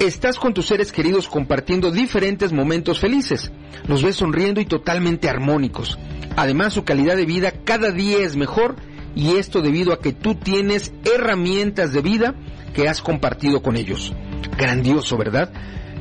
Estás 0.00 0.38
con 0.38 0.54
tus 0.54 0.66
seres 0.66 0.92
queridos 0.92 1.28
compartiendo 1.28 1.90
diferentes 1.90 2.52
momentos 2.52 3.00
felices. 3.00 3.50
Los 3.86 4.02
ves 4.02 4.16
sonriendo 4.16 4.60
y 4.60 4.64
totalmente 4.64 5.28
armónicos. 5.28 5.98
Además, 6.36 6.72
su 6.72 6.84
calidad 6.84 7.16
de 7.16 7.26
vida 7.26 7.52
cada 7.64 7.90
día 7.90 8.18
es 8.18 8.36
mejor 8.36 8.76
y 9.14 9.36
esto 9.36 9.62
debido 9.62 9.92
a 9.92 10.00
que 10.00 10.12
tú 10.12 10.34
tienes 10.34 10.92
herramientas 11.04 11.92
de 11.92 12.02
vida 12.02 12.34
que 12.74 12.88
has 12.88 13.00
compartido 13.00 13.62
con 13.62 13.76
ellos. 13.76 14.12
Grandioso, 14.58 15.16
¿verdad? 15.16 15.52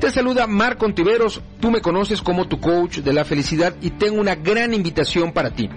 Te 0.04 0.12
saluda 0.12 0.48
Marco 0.48 0.86
Ontiveros, 0.86 1.42
tú 1.62 1.72
me 1.72 1.80
conoces 1.80 2.22
como 2.22 2.50
tu 2.50 2.60
coach 2.60 2.98
de 2.98 3.14
la 3.14 3.24
felicidad 3.24 3.74
y 3.80 3.92
tengo 3.92 4.20
una 4.20 4.36
gran 4.36 4.74
invitación 4.74 5.32
para 5.32 5.52
ti. 5.52 5.70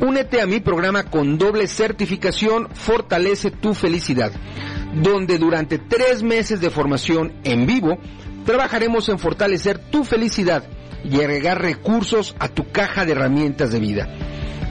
Únete 0.00 0.40
a 0.40 0.46
mi 0.48 0.58
programa 0.58 1.04
con 1.04 1.38
doble 1.38 1.68
certificación 1.68 2.68
Fortalece 2.74 3.52
tu 3.52 3.72
felicidad, 3.72 4.32
donde 5.00 5.38
durante 5.38 5.78
tres 5.78 6.24
meses 6.24 6.60
de 6.60 6.68
formación 6.68 7.32
en 7.44 7.64
vivo 7.64 7.98
trabajaremos 8.44 9.08
en 9.08 9.20
fortalecer 9.20 9.78
tu 9.78 10.02
felicidad 10.02 10.64
y 11.04 11.20
agregar 11.20 11.62
recursos 11.62 12.34
a 12.40 12.48
tu 12.48 12.72
caja 12.72 13.04
de 13.04 13.12
herramientas 13.12 13.70
de 13.70 13.78
vida. 13.78 14.08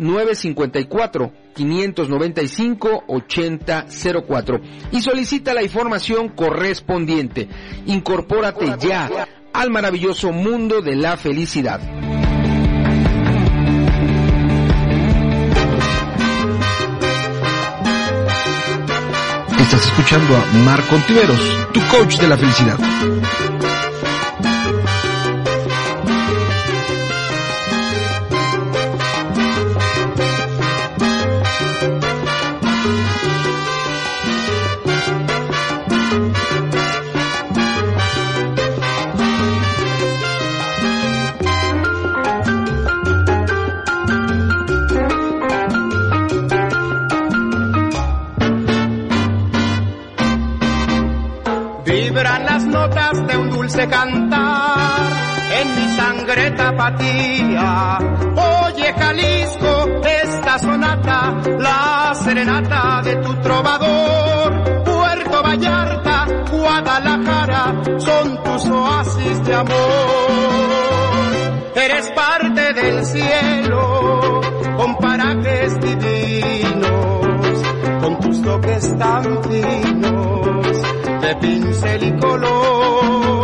954 0.00 1.32
595 1.54 3.04
8004 3.06 4.60
y 4.92 5.00
solicita 5.02 5.54
la 5.54 5.62
información 5.62 6.30
correspondiente. 6.30 7.48
Incorpórate 7.86 8.74
ya 8.80 9.28
al 9.52 9.70
maravilloso 9.70 10.32
mundo 10.32 10.80
de 10.80 10.96
la 10.96 11.16
felicidad. 11.16 11.80
Estás 19.58 19.86
escuchando 19.86 20.36
a 20.36 20.44
Marco 20.64 20.96
Ontiveros, 20.96 21.40
tu 21.72 21.80
coach 21.88 22.18
de 22.18 22.26
la 22.26 22.36
felicidad. 22.36 22.78
Dulce 53.80 53.88
cantar 53.88 55.12
en 55.60 55.74
mi 55.76 55.96
sangre 55.96 56.50
tapatía. 56.52 57.98
Oye 58.66 58.92
Jalisco, 58.92 59.86
esta 60.04 60.58
sonata, 60.58 61.34
la 61.58 62.12
serenata 62.14 63.00
de 63.02 63.16
tu 63.16 63.34
trovador. 63.40 64.84
Puerto 64.84 65.42
Vallarta, 65.42 66.26
Guadalajara, 66.50 67.74
son 67.98 68.42
tus 68.42 68.66
oasis 68.66 69.44
de 69.44 69.54
amor. 69.54 69.74
Eres 71.74 72.10
parte 72.10 72.72
del 72.74 73.04
cielo, 73.04 74.40
con 74.76 74.96
parajes 74.96 75.80
divinos, 75.80 76.86
con 78.00 78.20
tus 78.20 78.42
toques 78.42 78.98
tan 78.98 79.42
finos 79.44 80.82
de 81.22 81.36
pincel 81.36 82.02
y 82.04 82.20
color. 82.20 83.39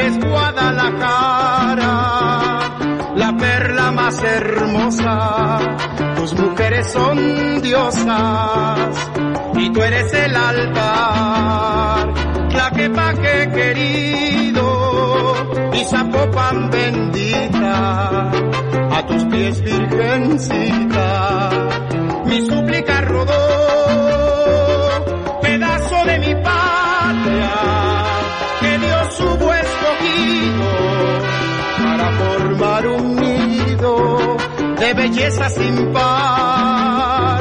Eres 0.00 0.18
Guadalajara, 0.18 1.92
la 3.16 3.36
perla 3.36 3.90
más 3.92 4.22
hermosa. 4.22 5.58
Tus 6.16 6.32
mujeres 6.40 6.90
son 6.90 7.60
diosas 7.60 9.10
y 9.56 9.70
tú 9.70 9.82
eres 9.82 10.10
el 10.14 10.34
altar. 10.34 12.14
Tlaquepaque 12.48 13.50
querido 13.54 15.34
y 15.74 15.84
Zapopan 15.84 16.70
bendita, 16.70 18.30
a 18.92 19.06
tus 19.06 19.24
pies 19.24 19.60
virgencita, 19.60 21.50
mi 22.24 22.40
súplica 22.46 23.02
rodó 23.02 23.79
de 34.90 34.94
belleza 34.94 35.48
sin 35.48 35.92
par. 35.92 37.40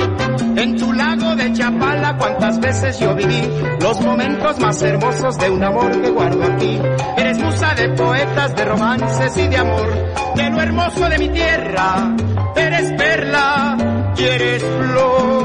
En 0.56 0.78
tu 0.78 0.94
lago 0.94 1.36
de 1.36 1.52
Chapala 1.54 2.16
cuántas 2.18 2.60
veces 2.60 3.00
yo 3.00 3.16
viví 3.16 3.42
los 3.82 4.00
momentos 4.02 4.60
más 4.60 4.82
hermosos 4.82 5.38
de 5.38 5.50
un 5.50 5.64
amor 5.64 6.02
que 6.02 6.10
guardo 6.10 6.44
aquí. 6.44 6.80
Eres 7.18 7.40
musa 7.40 7.74
de 7.76 7.90
poetas, 7.90 8.56
de 8.56 8.66
romances 8.66 9.38
y 9.38 9.48
de 9.48 9.58
amor, 9.58 9.90
de 10.36 10.50
lo 10.50 10.62
hermoso 10.62 11.10
de 11.10 11.18
mi 11.18 11.30
tierra. 11.30 12.16
Eres 12.56 12.92
perla 12.98 14.14
y 14.18 14.24
eres 14.24 14.64
flor. 14.64 15.39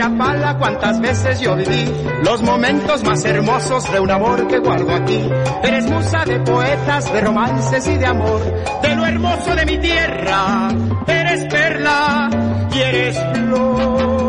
Chapala 0.00 0.56
cuántas 0.56 0.98
veces 0.98 1.40
yo 1.40 1.54
viví 1.54 1.92
los 2.24 2.40
momentos 2.42 3.04
más 3.04 3.22
hermosos 3.26 3.92
de 3.92 4.00
un 4.00 4.10
amor 4.10 4.48
que 4.48 4.58
guardo 4.58 4.94
aquí. 4.94 5.28
Eres 5.62 5.84
musa 5.90 6.24
de 6.24 6.40
poetas, 6.40 7.12
de 7.12 7.20
romances 7.20 7.86
y 7.86 7.98
de 7.98 8.06
amor, 8.06 8.40
de 8.80 8.96
lo 8.96 9.04
hermoso 9.04 9.54
de 9.54 9.66
mi 9.66 9.76
tierra. 9.76 10.68
Eres 11.06 11.44
perla 11.52 12.30
y 12.72 12.78
eres 12.78 13.18
Sí, 13.34 14.19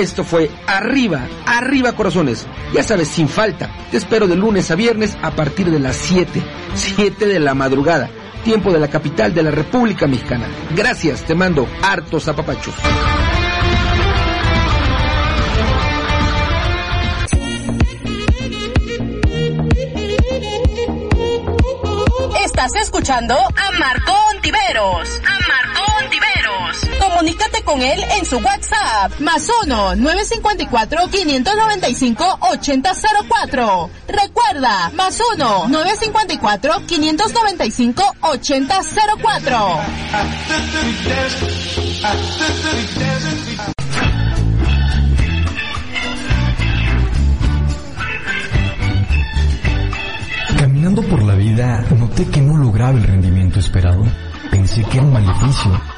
esto 0.00 0.24
fue 0.24 0.50
Arriba, 0.66 1.26
Arriba 1.46 1.92
Corazones. 1.92 2.46
Ya 2.72 2.82
sabes, 2.82 3.08
sin 3.08 3.28
falta. 3.28 3.70
Te 3.90 3.96
espero 3.96 4.26
de 4.26 4.36
lunes 4.36 4.70
a 4.70 4.74
viernes 4.74 5.16
a 5.22 5.30
partir 5.32 5.70
de 5.70 5.80
las 5.80 5.96
7, 5.96 6.42
7 6.74 7.26
de 7.26 7.40
la 7.40 7.54
madrugada, 7.54 8.08
tiempo 8.44 8.72
de 8.72 8.80
la 8.80 8.88
capital 8.88 9.34
de 9.34 9.42
la 9.42 9.50
República 9.50 10.06
Mexicana. 10.06 10.46
Gracias, 10.74 11.22
te 11.24 11.34
mando 11.34 11.68
hartos 11.82 12.28
apapachos. 12.28 12.74
Estás 22.44 22.74
escuchando 22.82 23.34
a 23.34 23.78
Marco 23.78 24.12
Ontiveros. 24.34 25.20
Comunícate 27.18 27.62
con 27.64 27.82
él 27.82 28.00
en 28.16 28.24
su 28.24 28.36
WhatsApp. 28.36 29.18
Más 29.18 29.50
1 29.64 29.96
954 29.96 31.10
595 31.10 32.38
8004. 32.42 33.90
Recuerda, 34.06 34.90
más 34.94 35.20
1 35.34 35.66
954 35.66 36.74
595 36.86 38.02
8004. 38.20 39.58
Caminando 50.56 51.02
por 51.02 51.24
la 51.24 51.34
vida, 51.34 51.84
noté 51.98 52.26
que 52.26 52.40
no 52.40 52.56
lograba 52.56 52.96
el 52.96 53.02
rendimiento 53.02 53.58
esperado. 53.58 54.04
Pensé 54.52 54.84
que 54.84 54.98
era 54.98 55.06
un 55.06 55.12
maleficio. 55.12 55.97